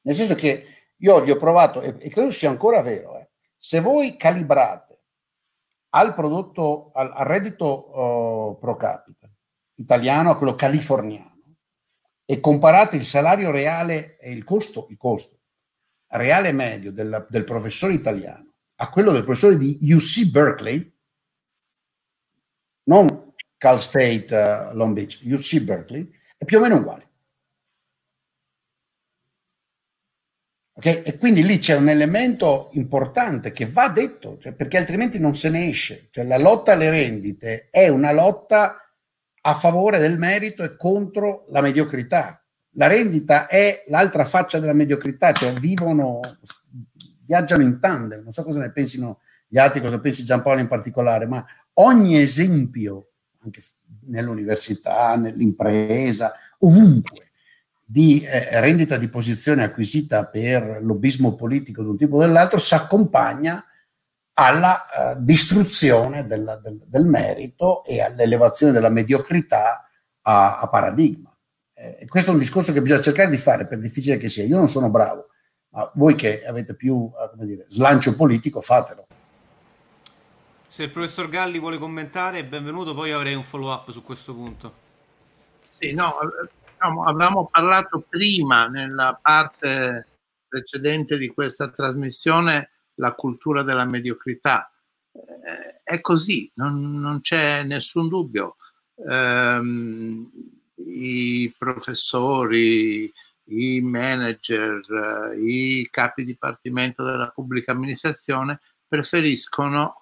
[0.01, 3.79] Nel senso che io gli ho provato, e, e credo sia ancora vero, eh, se
[3.79, 5.03] voi calibrate
[5.89, 9.29] al prodotto, al, al reddito oh, pro capita
[9.75, 11.55] italiano a quello californiano
[12.25, 15.39] e comparate il salario reale e il costo, il costo
[16.07, 20.91] reale medio del, del professore italiano a quello del professore di UC Berkeley,
[22.83, 23.30] non
[23.61, 27.09] Cal State eh, Long Beach, UC Berkeley, è più o meno uguale.
[30.73, 31.03] Ok?
[31.05, 35.49] E quindi lì c'è un elemento importante che va detto, cioè, perché altrimenti non se
[35.51, 36.07] ne esce.
[36.09, 38.77] Cioè, la lotta alle rendite è una lotta
[39.43, 42.43] a favore del merito e contro la mediocrità.
[42.77, 46.19] La rendita è l'altra faccia della mediocrità, cioè vivono,
[47.27, 48.23] viaggiano in tandem.
[48.23, 53.10] Non so cosa ne pensino gli altri, cosa pensi Giampaolo in particolare, ma ogni esempio,
[53.43, 53.61] anche
[54.07, 57.31] nell'università, nell'impresa, ovunque,
[57.83, 62.73] di eh, rendita di posizione acquisita per lobbismo politico di un tipo o dell'altro si
[62.73, 63.65] accompagna
[64.33, 69.89] alla eh, distruzione della- del, del merito e all'elevazione della mediocrità
[70.21, 71.35] a, a paradigma.
[71.73, 74.45] Eh, questo è un discorso che bisogna cercare di fare, per difficile che sia.
[74.45, 75.27] Io non sono bravo,
[75.69, 79.07] ma voi che avete più eh, dire, slancio politico, fatelo.
[80.71, 84.73] Se il professor Galli vuole commentare, benvenuto, poi avrei un follow up su questo punto.
[85.67, 90.07] Sì, no, eh, avevamo parlato prima nella parte
[90.47, 94.71] precedente di questa trasmissione la cultura della mediocrità.
[95.11, 98.55] Eh, è così, non, non c'è nessun dubbio.
[99.09, 100.31] Ehm,
[100.75, 103.11] I professori,
[103.49, 110.00] i manager, eh, i capi dipartimento della pubblica amministrazione preferiscono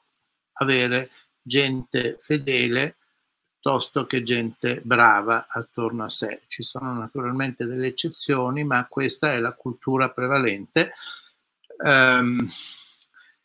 [0.59, 1.09] avere
[1.41, 2.97] gente fedele
[3.59, 6.43] piuttosto che gente brava attorno a sé.
[6.47, 10.93] Ci sono naturalmente delle eccezioni, ma questa è la cultura prevalente.
[11.85, 12.49] Ehm,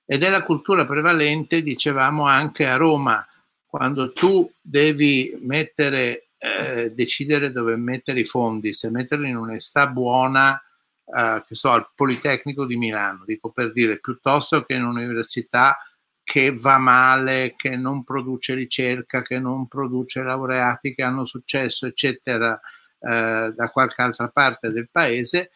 [0.07, 3.27] ed è la cultura prevalente, dicevamo anche a Roma,
[3.66, 10.62] quando tu devi mettere, eh, decidere dove mettere i fondi, se metterli in un'università buona,
[11.07, 15.77] eh, che so, al Politecnico di Milano, dico per dire, piuttosto che in un'università
[16.24, 22.59] che va male, che non produce ricerca, che non produce laureati che hanno successo, eccetera,
[22.98, 25.51] eh, da qualche altra parte del paese,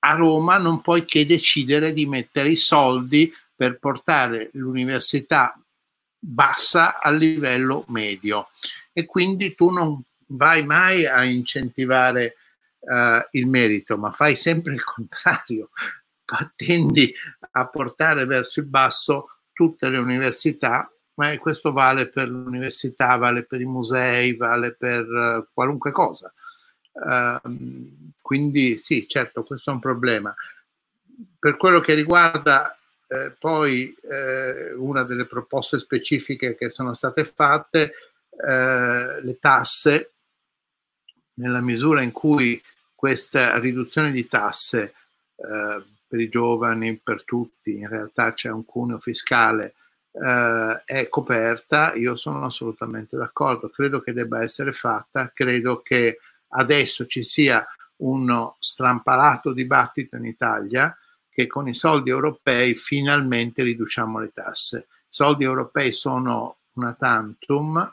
[0.00, 5.58] a Roma non puoi che decidere di mettere i soldi per portare l'università
[6.18, 8.50] bassa al livello medio.
[8.92, 12.36] E quindi tu non vai mai a incentivare
[12.80, 15.70] eh, il merito, ma fai sempre il contrario,
[16.54, 17.14] tendi
[17.52, 23.60] a portare verso il basso tutte le università ma questo vale per l'università, vale per
[23.62, 26.30] i musei, vale per uh, qualunque cosa.
[26.92, 30.34] Uh, quindi sì, certo, questo è un problema.
[31.38, 32.76] Per quello che riguarda
[33.08, 37.92] eh, poi eh, una delle proposte specifiche che sono state fatte,
[38.30, 40.10] eh, le tasse,
[41.34, 42.60] nella misura in cui
[42.94, 44.94] questa riduzione di tasse
[45.36, 49.74] eh, per i giovani, per tutti, in realtà c'è un cuneo fiscale,
[50.12, 56.18] eh, è coperta, io sono assolutamente d'accordo, credo che debba essere fatta, credo che
[56.48, 57.66] adesso ci sia
[57.96, 60.96] uno strampalato dibattito in Italia
[61.28, 64.86] che con i soldi europei finalmente riduciamo le tasse.
[64.88, 67.92] I soldi europei sono una tantum,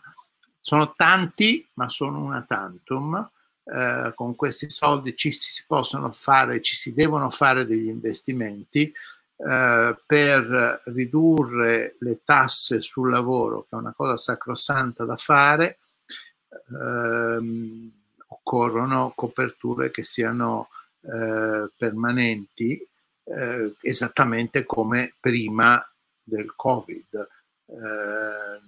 [0.60, 3.30] sono tanti, ma sono una tantum.
[3.66, 8.92] Eh, con questi soldi ci si possono fare, ci si devono fare degli investimenti
[9.38, 15.80] eh, per ridurre le tasse sul lavoro, che è una cosa sacrosanta da fare.
[16.50, 17.92] Eh,
[18.28, 20.70] occorrono coperture che siano
[21.02, 22.86] eh, permanenti,
[23.24, 25.82] eh, esattamente come prima
[26.22, 27.28] del Covid.
[27.66, 28.62] Eh,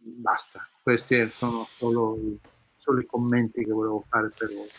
[0.00, 2.18] basta, questi sono solo,
[2.76, 4.70] solo, i commenti che volevo fare per ora.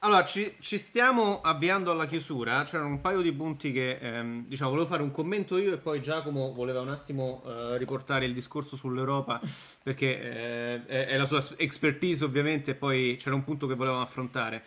[0.00, 2.62] Allora, ci, ci, stiamo avviando alla chiusura.
[2.64, 6.02] C'erano un paio di punti che, ehm, diciamo, volevo fare un commento io e poi
[6.02, 9.40] Giacomo voleva un attimo eh, riportare il discorso sull'Europa
[9.82, 14.02] perché eh, è, è, la sua expertise ovviamente e poi c'era un punto che volevamo
[14.02, 14.62] affrontare.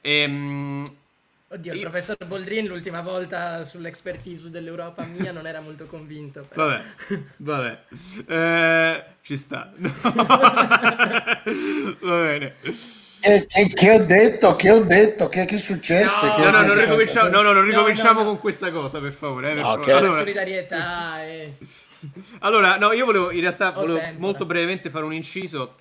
[0.00, 0.86] Ehm,
[1.50, 6.44] Oddio, il professor Boldrin l'ultima volta sull'expertise dell'Europa mia non era molto convinto.
[6.46, 6.66] Però.
[6.66, 6.82] Vabbè,
[7.38, 7.84] vabbè.
[8.26, 9.72] Eh, ci sta.
[9.78, 10.26] No.
[12.00, 12.56] Va bene.
[13.20, 14.54] Che, che, che, ho detto?
[14.56, 15.28] Che ho detto?
[15.28, 16.26] Che, che è successo?
[16.26, 19.00] No, che, no, no, non ricominciamo, no, no, non ricominciamo no, no, con questa cosa,
[19.00, 19.52] per favore.
[19.52, 19.76] Eh, per okay.
[19.76, 19.96] favore.
[19.96, 21.24] Allora, solidarietà.
[21.24, 21.54] E...
[22.40, 25.76] allora, no, io volevo in realtà volevo molto brevemente fare un inciso.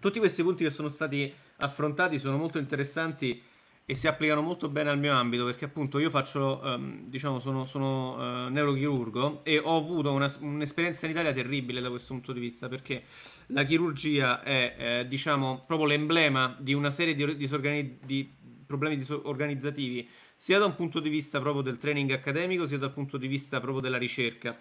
[0.00, 3.42] Tutti questi punti che sono stati affrontati sono molto interessanti
[3.86, 7.64] e si applicano molto bene al mio ambito perché appunto io faccio, um, diciamo, sono,
[7.64, 12.40] sono uh, neurochirurgo e ho avuto una, un'esperienza in Italia terribile da questo punto di
[12.40, 13.02] vista perché
[13.48, 18.32] la chirurgia è, eh, diciamo, proprio l'emblema di una serie di, disorgani- di
[18.64, 23.18] problemi disorganizzativi sia da un punto di vista proprio del training accademico sia dal punto
[23.18, 24.58] di vista proprio della ricerca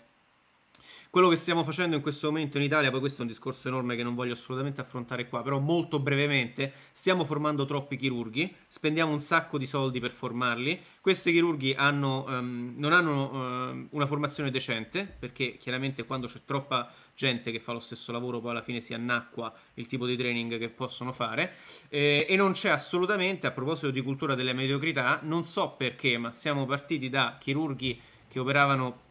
[1.14, 3.96] quello che stiamo facendo in questo momento in Italia, poi questo è un discorso enorme
[3.96, 9.22] che non voglio assolutamente affrontare qua, però molto brevemente, stiamo formando troppi chirurghi, spendiamo un
[9.22, 15.06] sacco di soldi per formarli, questi chirurghi hanno, um, non hanno um, una formazione decente,
[15.06, 18.96] perché chiaramente quando c'è troppa gente che fa lo stesso lavoro poi alla fine si
[18.96, 21.54] annacqua il tipo di training che possono fare.
[21.90, 26.32] Eh, e non c'è assolutamente, a proposito di cultura delle mediocrità, non so perché, ma
[26.32, 29.03] siamo partiti da chirurghi che operavano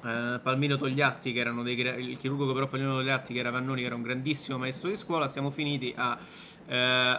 [0.00, 3.80] Uh, Palmiro Togliatti, che erano dei, il chirurgo che operò Palmiro Togliatti, che era Vannoni,
[3.80, 6.64] che era un grandissimo maestro di scuola, siamo finiti a uh,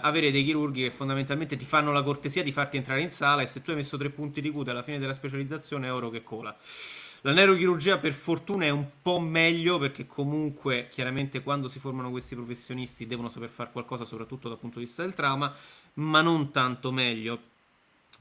[0.01, 3.47] avere dei chirurghi che fondamentalmente ti fanno la cortesia di farti entrare in sala e
[3.47, 6.23] se tu hai messo tre punti di cute alla fine della specializzazione è oro che
[6.23, 6.55] cola.
[7.25, 12.35] La neurochirurgia per fortuna è un po' meglio perché comunque chiaramente quando si formano questi
[12.35, 15.55] professionisti devono saper fare qualcosa soprattutto dal punto di vista del trauma,
[15.95, 17.39] ma non tanto meglio.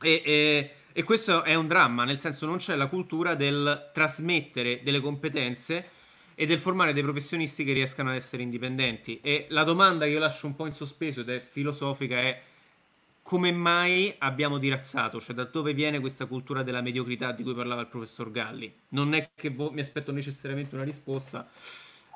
[0.00, 4.82] E, e e questo è un dramma, nel senso non c'è la cultura del trasmettere
[4.82, 5.88] delle competenze
[6.34, 9.20] e del formare dei professionisti che riescano ad essere indipendenti.
[9.22, 12.42] E la domanda che io lascio un po' in sospeso ed è filosofica è
[13.22, 15.20] come mai abbiamo dirazzato?
[15.20, 18.72] Cioè da dove viene questa cultura della mediocrità di cui parlava il professor Galli?
[18.88, 21.48] Non è che vo- mi aspetto necessariamente una risposta,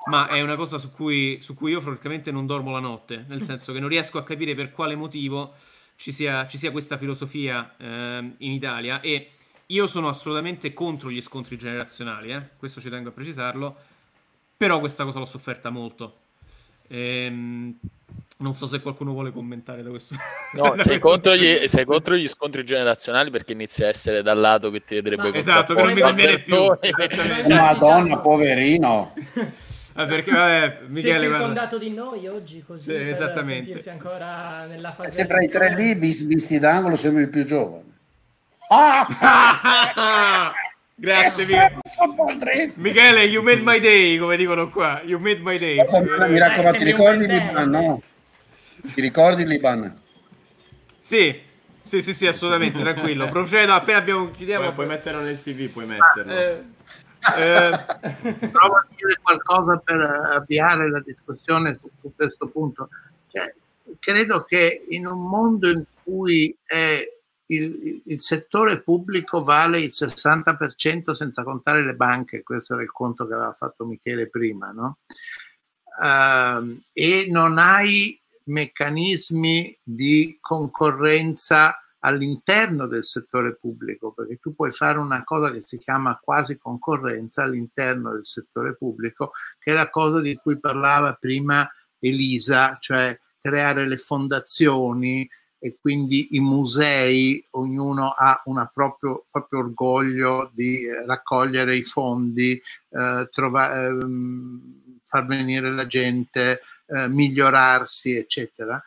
[0.09, 3.41] ma è una cosa su cui, su cui io francamente non dormo la notte, nel
[3.41, 5.55] senso che non riesco a capire per quale motivo
[5.97, 9.31] ci sia, ci sia questa filosofia eh, in Italia e
[9.65, 12.41] io sono assolutamente contro gli scontri generazionali, eh?
[12.55, 13.75] questo ci tengo a precisarlo,
[14.55, 16.19] però questa cosa l'ho sofferta molto.
[16.87, 17.77] Ehm,
[18.37, 20.15] non so se qualcuno vuole commentare da questo.
[20.53, 20.99] No, da sei, questo...
[20.99, 24.95] Contro gli, sei, Contro gli, scontri generazionali perché inizia a essere dal lato che ti
[24.95, 26.63] vedrebbe Ma, Esatto, che non mi conviene più.
[27.47, 29.13] Madonna, poverino.
[29.99, 33.63] Ah, perché vabbè, Michele, sei circondato di noi oggi così sì, per esattamente.
[33.65, 37.83] sentirsi ancora nella fase se tra i tre lì visti d'angolo sembri il più giovane
[38.69, 40.53] ah!
[40.93, 42.73] grazie Michele.
[42.75, 45.01] Michele you made my day come dicono qua.
[45.03, 45.77] You made my day.
[46.29, 48.01] Mi raccomando ti ricordi l'Iban no?
[48.93, 49.99] ti ricordi l'Iban?
[50.99, 51.41] Sì
[51.81, 53.25] sì sì sì assolutamente tranquillo.
[53.33, 54.61] Procedo appena abbiamo chiudiamo.
[54.61, 56.31] Puoi, puoi metterlo nel CV puoi metterlo.
[56.31, 56.63] Eh,
[57.35, 62.89] eh, provo a dire qualcosa per avviare la discussione su, su questo punto.
[63.29, 63.53] Cioè,
[63.99, 66.55] credo che in un mondo in cui
[67.47, 73.27] il, il, settore pubblico vale il 60% senza contare le banche, questo era il conto
[73.27, 74.97] che aveva fatto Michele prima, no?
[75.99, 84.97] Uh, e non hai meccanismi di concorrenza all'interno del settore pubblico, perché tu puoi fare
[84.97, 90.21] una cosa che si chiama quasi concorrenza all'interno del settore pubblico, che è la cosa
[90.21, 91.69] di cui parlava prima
[91.99, 95.27] Elisa, cioè creare le fondazioni,
[95.59, 102.61] e quindi i musei, ognuno ha un proprio, proprio, orgoglio di eh, raccogliere i fondi,
[102.89, 103.97] eh, trova, eh,
[105.03, 108.81] far venire la gente, eh, migliorarsi, eccetera.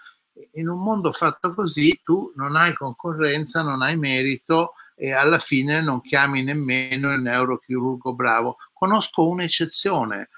[0.53, 5.81] In un mondo fatto così tu non hai concorrenza, non hai merito e alla fine
[5.81, 8.57] non chiami nemmeno il neurochirurgo bravo.
[8.73, 10.29] Conosco un'eccezione,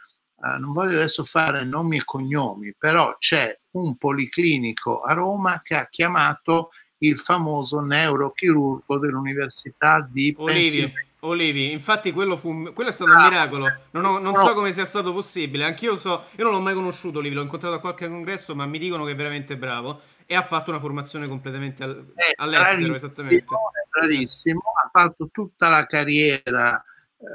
[0.42, 5.76] Uh, non voglio adesso fare nomi e cognomi, però c'è un policlinico a Roma che
[5.76, 10.92] ha chiamato il famoso neurochirurgo dell'Università di Olivi.
[11.24, 13.66] Olivi, infatti quello, fu, quello è stato ah, un miracolo.
[13.92, 14.42] Non, ho, non no.
[14.42, 15.64] so come sia stato possibile.
[15.64, 18.78] Anch'io so, io non l'ho mai conosciuto Olivi, l'ho incontrato a qualche congresso, ma mi
[18.78, 23.44] dicono che è veramente bravo e ha fatto una formazione completamente al, all'estero, esattamente.
[23.44, 26.82] È bravissimo, ha fatto tutta la carriera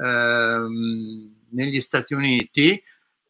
[0.02, 2.82] ehm, negli Stati Uniti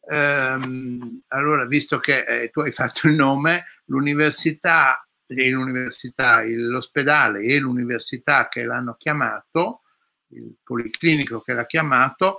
[0.09, 8.49] ehm, allora, visto che eh, tu hai fatto il nome, l'università, l'università, l'ospedale e l'università
[8.49, 9.83] che l'hanno chiamato,
[10.29, 12.37] il policlinico che l'ha chiamato,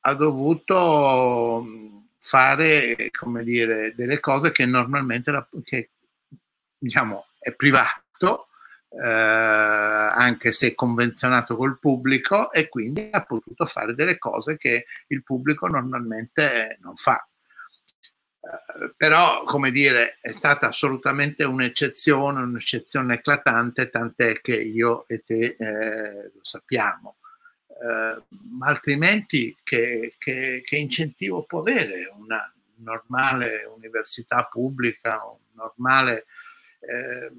[0.00, 5.90] ha dovuto mm, fare, come dire, delle cose che normalmente la, che,
[6.78, 8.48] diciamo, è privato,
[8.90, 15.22] eh, anche se convenzionato col pubblico e quindi ha potuto fare delle cose che il
[15.22, 17.24] pubblico normalmente non fa.
[18.40, 25.56] Uh, però, come dire, è stata assolutamente un'eccezione, un'eccezione eclatante, tant'è che io e te
[25.58, 27.16] eh, lo sappiamo.
[27.80, 36.26] Ma altrimenti che, che, che, incentivo può avere una normale università pubblica, un normale
[36.80, 37.30] eh,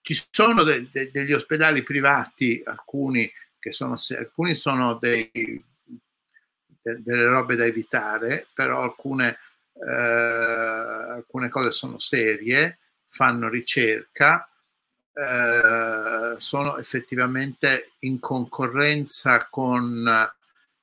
[0.00, 7.24] ci sono de, de, degli ospedali privati, alcuni che sono, alcuni sono dei, de, delle
[7.24, 9.38] robe da evitare, però alcune,
[9.74, 14.49] eh, alcune cose sono serie, fanno ricerca,
[15.12, 20.30] eh, sono effettivamente in concorrenza con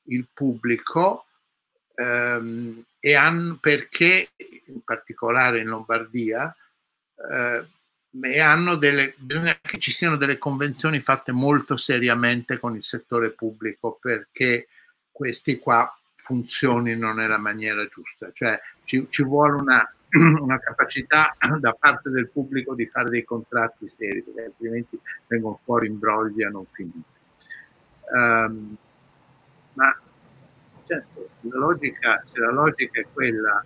[0.09, 1.25] il pubblico
[1.95, 4.31] ehm, e hanno perché
[4.65, 6.55] in particolare in Lombardia
[7.31, 7.65] eh,
[8.21, 13.31] e hanno delle, bisogna che ci siano delle convenzioni fatte molto seriamente con il settore
[13.31, 14.67] pubblico perché
[15.11, 19.95] questi qua funzionino nella maniera giusta, cioè ci, ci vuole una,
[20.42, 25.88] una, capacità da parte del pubblico di fare dei contratti seri, perché altrimenti vengono fuori
[25.88, 27.16] imbrogli a non finire.
[28.10, 28.77] Um,
[29.74, 30.00] ma
[30.86, 33.64] certo, la logica, se la logica è quella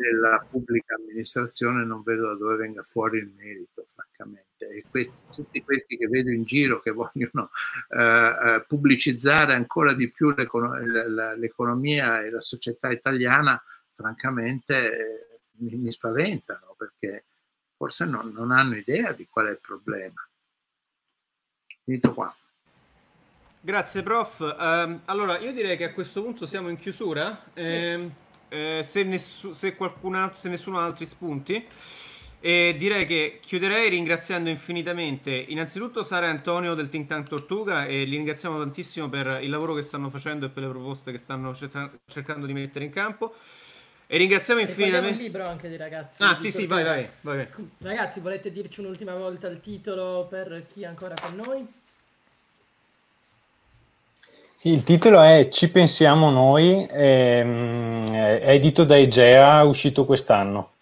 [0.00, 4.66] della pubblica amministrazione non vedo da dove venga fuori il merito, francamente.
[4.68, 7.50] E que- tutti questi che vedo in giro che vogliono
[7.90, 13.62] eh, eh pubblicizzare ancora di più l'econ- l'economia e la società italiana,
[13.92, 15.29] francamente eh,
[15.60, 17.24] mi, mi, spaventano perché
[17.76, 20.28] forse non, non, hanno idea di qual è il problema.
[21.84, 22.34] Finito qua.
[23.62, 24.40] Grazie prof.
[24.40, 27.42] Um, allora io direi che a questo punto siamo in chiusura.
[27.54, 27.60] Sì.
[27.60, 28.10] Eh,
[28.48, 31.66] eh, se, nessu- se, qualcun altro, se nessuno ha altri spunti.
[32.42, 38.04] E direi che chiuderei ringraziando infinitamente innanzitutto Sara e Antonio del Think Tank Tortuga e
[38.04, 41.54] li ringraziamo tantissimo per il lavoro che stanno facendo e per le proposte che stanno
[41.54, 43.34] cerca- cercando di mettere in campo.
[44.12, 45.16] E ringraziamo infinitamente.
[45.16, 46.20] il libro anche dei ragazzi.
[46.20, 47.46] Ah, sì, sì, vai, vai, vai,
[47.78, 51.64] Ragazzi, volete dirci un'ultima volta il titolo per chi è ancora con noi?
[54.56, 60.72] Sì, il titolo è Ci pensiamo noi, ehm, è edito da Egea, uscito quest'anno.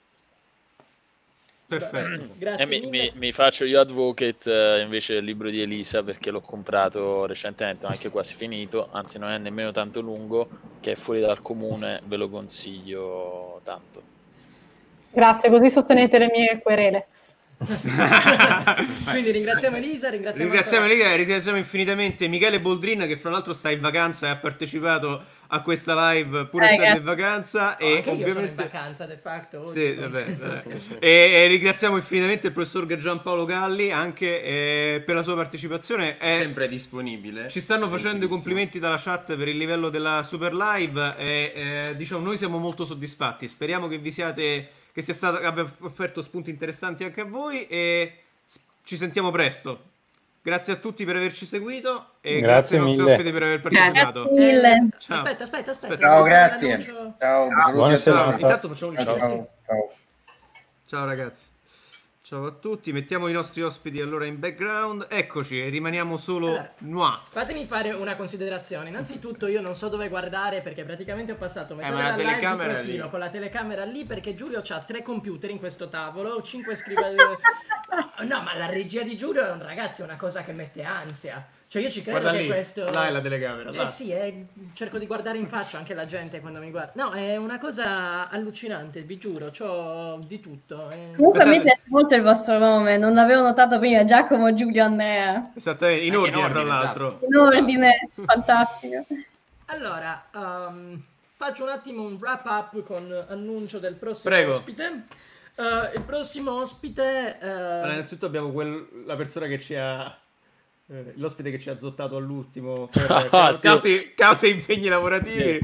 [1.68, 2.34] Perfetto.
[2.38, 2.64] Grazie.
[2.64, 6.40] Eh, mi, mi, mi, faccio io advocate eh, invece del libro di Elisa perché l'ho
[6.40, 10.48] comprato recentemente, anche quasi finito, anzi non è nemmeno tanto lungo,
[10.80, 14.02] che è fuori dal comune, ve lo consiglio tanto.
[15.10, 17.08] Grazie, così sostenete le mie querele.
[19.10, 23.80] Quindi ringraziamo Elisa, ringraziamo, ringraziamo, Elisa, ringraziamo infinitamente Michele Boldrin che fra l'altro sta in
[23.80, 28.32] vacanza e ha partecipato a questa live pur eh, essendo in vacanza no, e ovviamente
[28.32, 30.62] sono in vacanza de facto sì, vabbè, vabbè.
[31.00, 36.18] e, e, ringraziamo infinitamente il professor Giampaolo Galli anche eh, per la sua partecipazione.
[36.18, 37.48] È sempre disponibile.
[37.48, 41.96] Ci stanno facendo i complimenti dalla chat per il livello della super live e eh,
[41.96, 43.48] diciamo noi siamo molto soddisfatti.
[43.48, 48.22] Speriamo che vi siate che sia stato, abbia offerto spunti interessanti anche a voi e
[48.84, 49.82] ci sentiamo presto.
[50.42, 53.12] grazie a tutti per averci seguito e Grazie grazie, ai nostri mille.
[53.12, 54.22] ospiti per aver partecipato.
[54.22, 54.88] Grazie mille.
[54.98, 55.16] Ciao.
[55.18, 55.98] Aspetta, aspetta, aspetta.
[55.98, 56.80] Ciao, grazie.
[57.18, 58.24] Ciao, saluti a Buonasera.
[58.24, 58.42] tutti.
[58.42, 59.18] Intanto facciamo un Ciao, ciao.
[59.18, 59.92] ciao, ciao.
[60.86, 61.46] Ciao ragazzi.
[62.28, 65.06] Ciao a tutti, mettiamo i nostri ospiti allora in background.
[65.08, 66.74] Eccoci, e rimaniamo solo Allora.
[66.80, 67.18] noi.
[67.30, 68.90] Fatemi fare una considerazione.
[68.90, 72.80] Innanzitutto io non so dove guardare perché praticamente ho passato metà Eh, della live telecamera
[72.80, 72.98] lì.
[73.08, 77.16] con la telecamera lì perché Giulio ha tre computer in questo tavolo, cinque scrivani.
[78.28, 81.48] no, ma la regia di Giulio è un ragazzi, è una cosa che mette ansia.
[81.70, 83.70] Cioè io ci credo Guarda che lì, questo là è la telecamera.
[83.70, 83.88] Eh là.
[83.88, 86.92] sì, eh, cerco di guardare in faccia anche la gente quando mi guarda.
[86.94, 90.88] No, è una cosa allucinante, vi giuro, c'ho di tutto.
[90.88, 91.12] eh.
[91.14, 91.62] Comunque a me Aspettate.
[91.62, 95.50] piace molto il vostro nome, non l'avevo notato prima, Giacomo, Giulio, Andrea.
[95.54, 97.20] Esattamente, in Anche in ordine, tra ordine, l'altro.
[97.28, 99.06] In ordine, fantastico.
[99.66, 101.02] Allora, um,
[101.36, 104.52] faccio un attimo un wrap up con annuncio del prossimo Prego.
[104.52, 105.02] ospite.
[105.56, 105.62] Uh,
[105.94, 107.36] il prossimo ospite...
[107.42, 110.18] uh, Allora, innanzitutto abbiamo quel- la persona che ci ha.
[110.90, 113.60] Eh, l'ospite che ci ha zottato all'ultimo per Ah, ca- sì.
[113.60, 115.60] cause, cause e impegni lavorativi.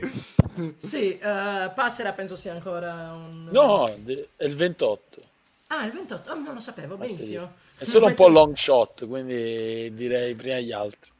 [0.79, 3.49] sì, uh, Passera penso sia ancora un...
[3.51, 5.23] No, è il 28.
[5.69, 6.31] Ah, il 28?
[6.31, 7.53] Ah, non lo sapevo, benissimo.
[7.77, 11.11] È solo un po' long shot, quindi direi prima gli altri.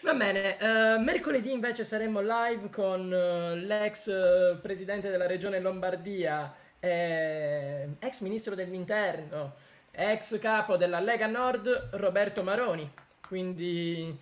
[0.00, 6.52] Va bene, eh, mercoledì invece saremo live con eh, l'ex eh, presidente della regione Lombardia,
[6.80, 9.54] eh, ex ministro dell'interno,
[9.92, 12.90] ex capo della Lega Nord Roberto Maroni.
[13.32, 14.14] Quindi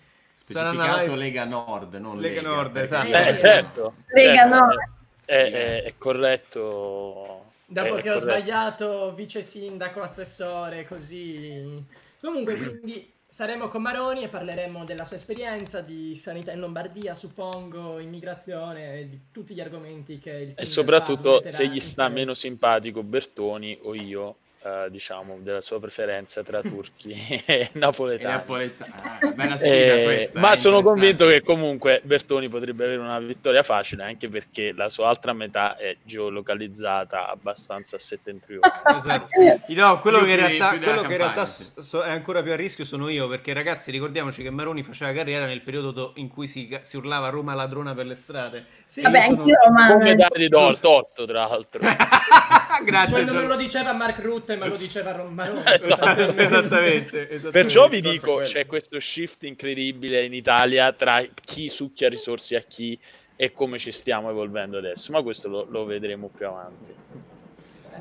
[0.44, 3.08] Sarà una Specificato live- Lega Nord, non Lega Nord, perché- esatto.
[3.08, 3.94] Eh, Eh, certo.
[4.06, 4.66] Lega certo, no.
[5.24, 7.52] È, è- è corretto.
[7.66, 8.20] dopo è che ho corretto.
[8.20, 11.84] sbagliato vice sindaco, assessore, così.
[12.20, 17.98] Comunque, quindi saremo con Maroni e parleremo della sua esperienza di sanità in Lombardia, suppongo,
[17.98, 23.02] immigrazione e di tutti gli argomenti che il E soprattutto se gli sta meno simpatico
[23.02, 28.42] Bertoni o io, eh, diciamo, della sua preferenza tra turchi e E napoletani.
[28.52, 30.40] Ah, bella sfida Eh, questa.
[30.40, 34.88] ma eh, sono convinto che comunque Bertoni potrebbe avere una vittoria facile anche perché la
[34.90, 38.70] sua altra metà è geolocalizzata abbastanza a settentrione.
[38.96, 39.26] Esatto.
[39.80, 42.84] No, quello che in realtà, quello che in realtà so- è ancora più a rischio
[42.84, 46.76] sono io, perché ragazzi ricordiamoci che Maroni faceva carriera nel periodo do- in cui si,
[46.82, 48.66] si urlava Roma ladrona per le strade.
[48.84, 49.92] Sì, Vabbè, io sono- anch'io romano.
[49.94, 51.80] Come dargli do- torto, tra l'altro.
[52.78, 53.16] Grazie.
[53.16, 53.48] Cioè, non Giorgio.
[53.48, 55.62] lo diceva Mark Rutte, ma lo diceva Ron Maroni.
[55.70, 56.36] Esatto.
[56.36, 57.50] esattamente, esattamente.
[57.50, 58.48] Perciò vi dico, quello.
[58.48, 62.98] c'è questo shift incredibile in Italia tra chi succhia risorse a chi
[63.36, 66.94] e come ci stiamo evolvendo adesso, ma questo lo, lo vedremo più avanti.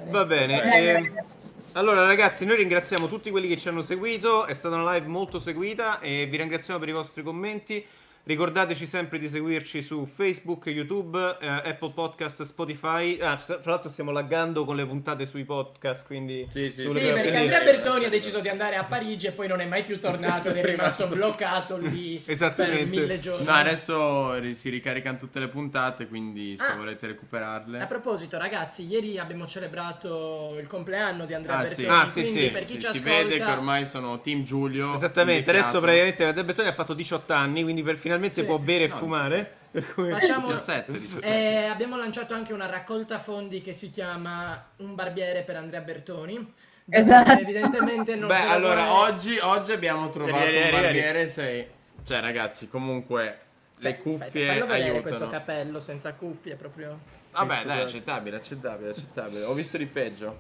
[0.10, 0.60] Va bene.
[0.62, 1.26] Bene, ehm, bene.
[1.74, 4.46] allora, ragazzi, noi ringraziamo tutti quelli che ci hanno seguito.
[4.46, 7.86] È stata una live molto seguita e vi ringraziamo per i vostri commenti.
[8.24, 13.18] Ricordateci sempre di seguirci su Facebook, YouTube, eh, Apple Podcast, Spotify.
[13.20, 17.06] Ah, fra l'altro stiamo laggando con le puntate sui podcast, quindi Sì, sì, sulle- Sì,
[17.08, 19.84] perché quindi- Andrea Bertoni ha deciso di andare a Parigi e poi non è mai
[19.84, 23.00] più tornato ed è rimasto bloccato lì per Esattamente.
[23.00, 23.46] mille giorni.
[23.46, 26.76] No, adesso si ricaricano tutte le puntate, quindi se Ah.
[26.76, 27.80] volete recuperarle.
[27.82, 31.92] A proposito, ragazzi, ieri abbiamo celebrato il compleanno di Andrea Ah, Bertoni, sì.
[31.92, 32.50] Ah, sì, quindi sì.
[32.52, 33.10] per chi Sì, ci si ascolta...
[33.10, 34.94] vede che ormai sono Team Giulio.
[34.94, 38.46] Esattamente, adesso praticamente Andrea Bertoni ha fatto 18 anni, quindi per- finalmente Sì.
[38.46, 39.54] può bere e No, fumare.
[39.94, 40.10] Cui...
[40.10, 40.48] Facciamo...
[40.48, 41.28] 17, 17.
[41.28, 46.54] Eh, abbiamo lanciato anche una raccolta fondi che si chiama Un barbiere per Andrea Bertoni.
[46.90, 47.32] Esatto.
[47.34, 51.28] Evidentemente non Beh, allora vuole- oggi, oggi abbiamo trovato Vieni, vieni, un barbiere.
[51.30, 51.68] Sei...
[52.04, 53.40] Cioè, ragazzi, comunque
[53.78, 55.30] le Aspetta, cuffie fallo vedere questo aiutano.
[55.32, 57.00] capello senza cuffie, proprio...
[57.32, 59.44] Vabbè, dai, accettabile, accettabile, accettabile.
[59.44, 60.40] Ho visto di peggio,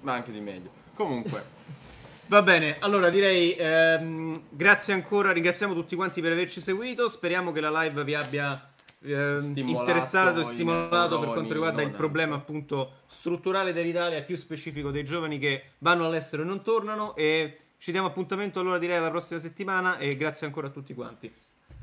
[0.00, 0.70] ma anche di meglio.
[0.94, 1.42] Comunque,
[2.26, 7.60] Va bene, allora direi ehm, grazie ancora, ringraziamo tutti quanti per averci seguito, speriamo che
[7.60, 8.70] la live vi abbia
[9.02, 14.90] ehm, Stimolato interessato e stimolato per quanto riguarda il problema appunto strutturale dell'Italia, più specifico
[14.90, 19.10] dei giovani che vanno all'estero e non tornano e ci diamo appuntamento allora direi alla
[19.10, 21.32] prossima settimana e grazie ancora a tutti quanti.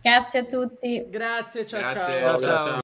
[0.01, 1.09] Grazie a tutti.
[1.09, 2.21] Grazie, ciao grazie.
[2.21, 2.39] ciao.
[2.39, 2.77] Ciao, ciao.